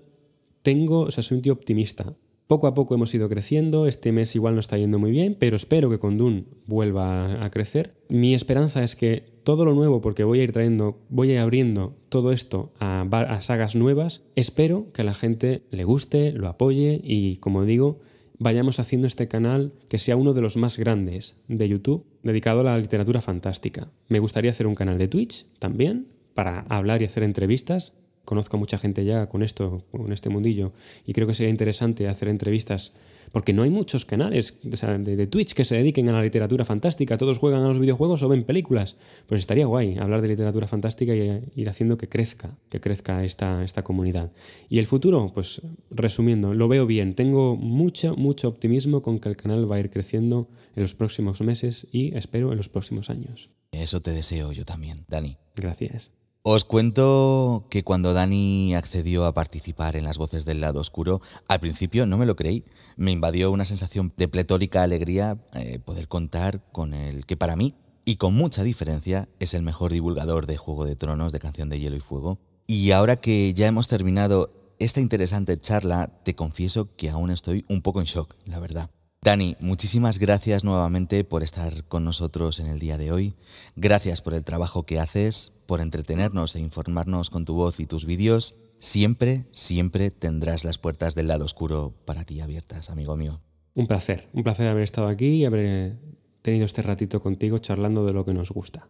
tengo, 0.61 1.01
o 1.01 1.11
sea, 1.11 1.23
soy 1.23 1.37
un 1.37 1.41
tío 1.41 1.53
optimista. 1.53 2.15
Poco 2.47 2.67
a 2.67 2.73
poco 2.73 2.95
hemos 2.95 3.13
ido 3.13 3.27
creciendo, 3.29 3.87
este 3.87 4.11
mes 4.11 4.35
igual 4.35 4.53
no 4.53 4.59
está 4.59 4.77
yendo 4.77 4.99
muy 4.99 5.11
bien, 5.11 5.35
pero 5.39 5.55
espero 5.55 5.89
que 5.89 5.99
con 5.99 6.17
Dune 6.17 6.45
vuelva 6.67 7.43
a 7.43 7.49
crecer. 7.49 7.95
Mi 8.07 8.33
esperanza 8.33 8.83
es 8.83 8.95
que 8.95 9.30
todo 9.43 9.65
lo 9.65 9.73
nuevo, 9.73 10.01
porque 10.01 10.23
voy 10.23 10.39
a 10.39 10.43
ir 10.43 10.51
trayendo, 10.51 10.99
voy 11.09 11.31
a 11.31 11.33
ir 11.33 11.39
abriendo 11.39 11.95
todo 12.09 12.31
esto 12.31 12.71
a, 12.79 13.01
a 13.01 13.41
sagas 13.41 13.75
nuevas, 13.75 14.23
espero 14.35 14.91
que 14.93 15.01
a 15.01 15.05
la 15.05 15.13
gente 15.13 15.63
le 15.71 15.83
guste, 15.83 16.31
lo 16.31 16.47
apoye 16.47 17.01
y, 17.03 17.37
como 17.37 17.65
digo, 17.65 17.99
vayamos 18.39 18.79
haciendo 18.79 19.07
este 19.07 19.27
canal 19.27 19.73
que 19.87 19.97
sea 19.97 20.15
uno 20.15 20.33
de 20.33 20.41
los 20.41 20.57
más 20.57 20.77
grandes 20.77 21.37
de 21.47 21.69
YouTube 21.69 22.05
dedicado 22.23 22.61
a 22.61 22.63
la 22.63 22.77
literatura 22.77 23.21
fantástica. 23.21 23.91
Me 24.07 24.19
gustaría 24.19 24.51
hacer 24.51 24.67
un 24.67 24.75
canal 24.75 24.97
de 24.97 25.07
Twitch 25.07 25.45
también 25.59 26.07
para 26.33 26.61
hablar 26.61 27.01
y 27.01 27.05
hacer 27.05 27.23
entrevistas 27.23 27.97
conozco 28.25 28.57
a 28.57 28.59
mucha 28.59 28.77
gente 28.77 29.05
ya 29.05 29.27
con 29.27 29.43
esto, 29.43 29.79
con 29.91 30.11
este 30.11 30.29
mundillo, 30.29 30.73
y 31.05 31.13
creo 31.13 31.27
que 31.27 31.33
sería 31.33 31.49
interesante 31.49 32.07
hacer 32.07 32.27
entrevistas, 32.27 32.93
porque 33.31 33.53
no 33.53 33.63
hay 33.63 33.69
muchos 33.69 34.05
canales 34.05 34.57
de, 34.61 35.27
Twitch 35.27 35.53
que 35.53 35.63
se 35.63 35.75
dediquen 35.75 36.09
a 36.09 36.11
la 36.11 36.21
literatura 36.21 36.65
fantástica, 36.65 37.17
todos 37.17 37.37
juegan 37.37 37.63
a 37.63 37.67
los 37.67 37.79
videojuegos 37.79 38.23
o 38.23 38.29
ven 38.29 38.43
películas. 38.43 38.97
Pues 39.27 39.39
estaría 39.39 39.65
guay 39.65 39.97
hablar 39.97 40.21
de 40.21 40.27
literatura 40.27 40.67
fantástica 40.67 41.15
y 41.15 41.41
ir 41.55 41.69
haciendo 41.69 41.97
que 41.97 42.09
crezca, 42.09 42.57
que 42.69 42.81
crezca 42.81 43.23
esta, 43.23 43.63
esta 43.63 43.83
comunidad. 43.83 44.31
Y 44.69 44.79
el 44.79 44.85
futuro, 44.85 45.27
pues 45.33 45.61
resumiendo, 45.89 46.53
lo 46.53 46.67
veo 46.67 46.85
bien, 46.85 47.13
tengo 47.13 47.55
mucho, 47.55 48.15
mucho 48.15 48.49
optimismo 48.49 49.01
con 49.01 49.19
que 49.19 49.29
el 49.29 49.37
canal 49.37 49.71
va 49.71 49.77
a 49.77 49.79
ir 49.79 49.89
creciendo 49.89 50.49
en 50.75 50.83
los 50.83 50.93
próximos 50.93 51.41
meses 51.41 51.87
y 51.91 52.15
espero 52.17 52.51
en 52.51 52.57
los 52.57 52.69
próximos 52.69 53.09
años. 53.09 53.49
Eso 53.71 54.01
te 54.01 54.11
deseo 54.11 54.51
yo 54.51 54.65
también, 54.65 55.05
Dani. 55.07 55.37
Gracias. 55.55 56.11
Os 56.43 56.63
cuento 56.63 57.67
que 57.69 57.83
cuando 57.83 58.13
Dani 58.13 58.73
accedió 58.73 59.25
a 59.25 59.33
participar 59.33 59.95
en 59.95 60.05
las 60.05 60.17
voces 60.17 60.43
del 60.43 60.59
lado 60.59 60.79
oscuro, 60.79 61.21
al 61.47 61.59
principio 61.59 62.07
no 62.07 62.17
me 62.17 62.25
lo 62.25 62.35
creí. 62.35 62.65
Me 62.97 63.11
invadió 63.11 63.51
una 63.51 63.63
sensación 63.63 64.11
de 64.17 64.27
pletórica 64.27 64.81
alegría 64.81 65.37
eh, 65.53 65.77
poder 65.77 66.07
contar 66.07 66.63
con 66.71 66.95
el 66.95 67.27
que 67.27 67.37
para 67.37 67.55
mí, 67.55 67.75
y 68.05 68.15
con 68.15 68.33
mucha 68.33 68.63
diferencia, 68.63 69.29
es 69.39 69.53
el 69.53 69.61
mejor 69.61 69.91
divulgador 69.91 70.47
de 70.47 70.57
Juego 70.57 70.85
de 70.85 70.95
Tronos, 70.95 71.31
de 71.31 71.39
Canción 71.39 71.69
de 71.69 71.79
Hielo 71.79 71.95
y 71.95 71.99
Fuego. 71.99 72.39
Y 72.65 72.89
ahora 72.89 73.17
que 73.17 73.53
ya 73.53 73.67
hemos 73.67 73.87
terminado 73.87 74.51
esta 74.79 74.99
interesante 74.99 75.59
charla, 75.59 76.09
te 76.23 76.33
confieso 76.33 76.89
que 76.95 77.11
aún 77.11 77.29
estoy 77.29 77.65
un 77.69 77.83
poco 77.83 77.99
en 77.99 78.07
shock, 78.07 78.35
la 78.45 78.59
verdad. 78.59 78.89
Dani, 79.23 79.55
muchísimas 79.59 80.17
gracias 80.17 80.63
nuevamente 80.63 81.23
por 81.23 81.43
estar 81.43 81.83
con 81.83 82.03
nosotros 82.03 82.59
en 82.59 82.65
el 82.65 82.79
día 82.79 82.97
de 82.97 83.11
hoy. 83.11 83.35
Gracias 83.75 84.19
por 84.19 84.33
el 84.33 84.43
trabajo 84.43 84.81
que 84.87 84.99
haces, 84.99 85.53
por 85.67 85.79
entretenernos 85.79 86.55
e 86.55 86.59
informarnos 86.59 87.29
con 87.29 87.45
tu 87.45 87.53
voz 87.53 87.79
y 87.79 87.85
tus 87.85 88.05
vídeos. 88.05 88.55
Siempre, 88.79 89.45
siempre 89.51 90.09
tendrás 90.09 90.63
las 90.63 90.79
puertas 90.79 91.13
del 91.13 91.27
lado 91.27 91.45
oscuro 91.45 91.93
para 92.03 92.23
ti 92.23 92.41
abiertas, 92.41 92.89
amigo 92.89 93.15
mío. 93.15 93.41
Un 93.75 93.85
placer, 93.85 94.27
un 94.33 94.41
placer 94.41 94.67
haber 94.67 94.81
estado 94.81 95.07
aquí 95.07 95.27
y 95.27 95.45
haber 95.45 95.99
tenido 96.41 96.65
este 96.65 96.81
ratito 96.81 97.21
contigo 97.21 97.59
charlando 97.59 98.07
de 98.07 98.13
lo 98.13 98.25
que 98.25 98.33
nos 98.33 98.49
gusta. 98.49 98.89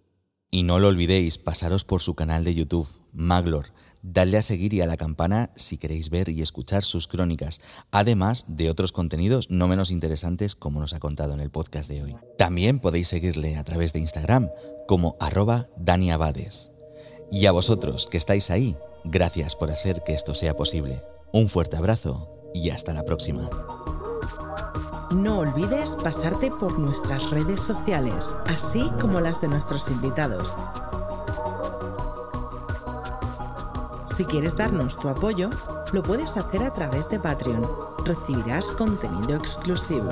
Y 0.49 0.63
no 0.63 0.79
lo 0.79 0.87
olvidéis, 0.87 1.39
pasaros 1.39 1.83
por 1.83 2.01
su 2.01 2.15
canal 2.15 2.45
de 2.45 2.55
YouTube, 2.55 2.87
Maglor 3.11 3.73
Dadle 4.03 4.37
a 4.37 4.41
seguir 4.41 4.73
y 4.73 4.81
a 4.81 4.87
la 4.87 4.97
campana 4.97 5.51
si 5.55 5.77
queréis 5.77 6.09
ver 6.09 6.29
y 6.29 6.41
escuchar 6.41 6.83
sus 6.83 7.07
crónicas, 7.07 7.61
además 7.91 8.45
de 8.47 8.69
otros 8.69 8.91
contenidos 8.91 9.49
no 9.49 9.67
menos 9.67 9.91
interesantes 9.91 10.55
como 10.55 10.79
nos 10.79 10.93
ha 10.93 10.99
contado 10.99 11.33
en 11.33 11.39
el 11.39 11.51
podcast 11.51 11.89
de 11.89 12.03
hoy. 12.03 12.15
También 12.37 12.79
podéis 12.79 13.09
seguirle 13.09 13.57
a 13.57 13.63
través 13.63 13.93
de 13.93 13.99
Instagram 13.99 14.49
como 14.87 15.15
arroba 15.19 15.67
Dani 15.77 16.11
Abades. 16.11 16.71
Y 17.31 17.45
a 17.45 17.51
vosotros 17.51 18.07
que 18.09 18.17
estáis 18.17 18.49
ahí, 18.49 18.75
gracias 19.03 19.55
por 19.55 19.69
hacer 19.69 20.03
que 20.03 20.13
esto 20.13 20.35
sea 20.35 20.55
posible. 20.55 21.03
Un 21.31 21.47
fuerte 21.47 21.77
abrazo 21.77 22.29
y 22.53 22.71
hasta 22.71 22.93
la 22.93 23.05
próxima. 23.05 23.49
No 25.15 25.39
olvides 25.39 25.91
pasarte 26.01 26.49
por 26.51 26.79
nuestras 26.79 27.29
redes 27.31 27.59
sociales, 27.59 28.33
así 28.47 28.89
como 28.99 29.19
las 29.19 29.41
de 29.41 29.49
nuestros 29.49 29.89
invitados. 29.89 30.57
Si 34.21 34.27
quieres 34.27 34.55
darnos 34.55 34.99
tu 34.99 35.09
apoyo, 35.09 35.49
lo 35.93 36.03
puedes 36.03 36.37
hacer 36.37 36.61
a 36.61 36.71
través 36.71 37.09
de 37.09 37.19
Patreon. 37.19 37.67
Recibirás 38.05 38.67
contenido 38.67 39.35
exclusivo. 39.35 40.11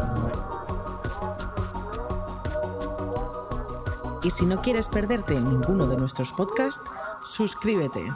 Y 4.23 4.31
si 4.31 4.47
no 4.47 4.63
quieres 4.63 4.87
perderte 4.87 5.39
ninguno 5.39 5.85
de 5.85 5.95
nuestros 5.97 6.31
podcasts, 6.31 6.81
suscríbete. 7.21 8.11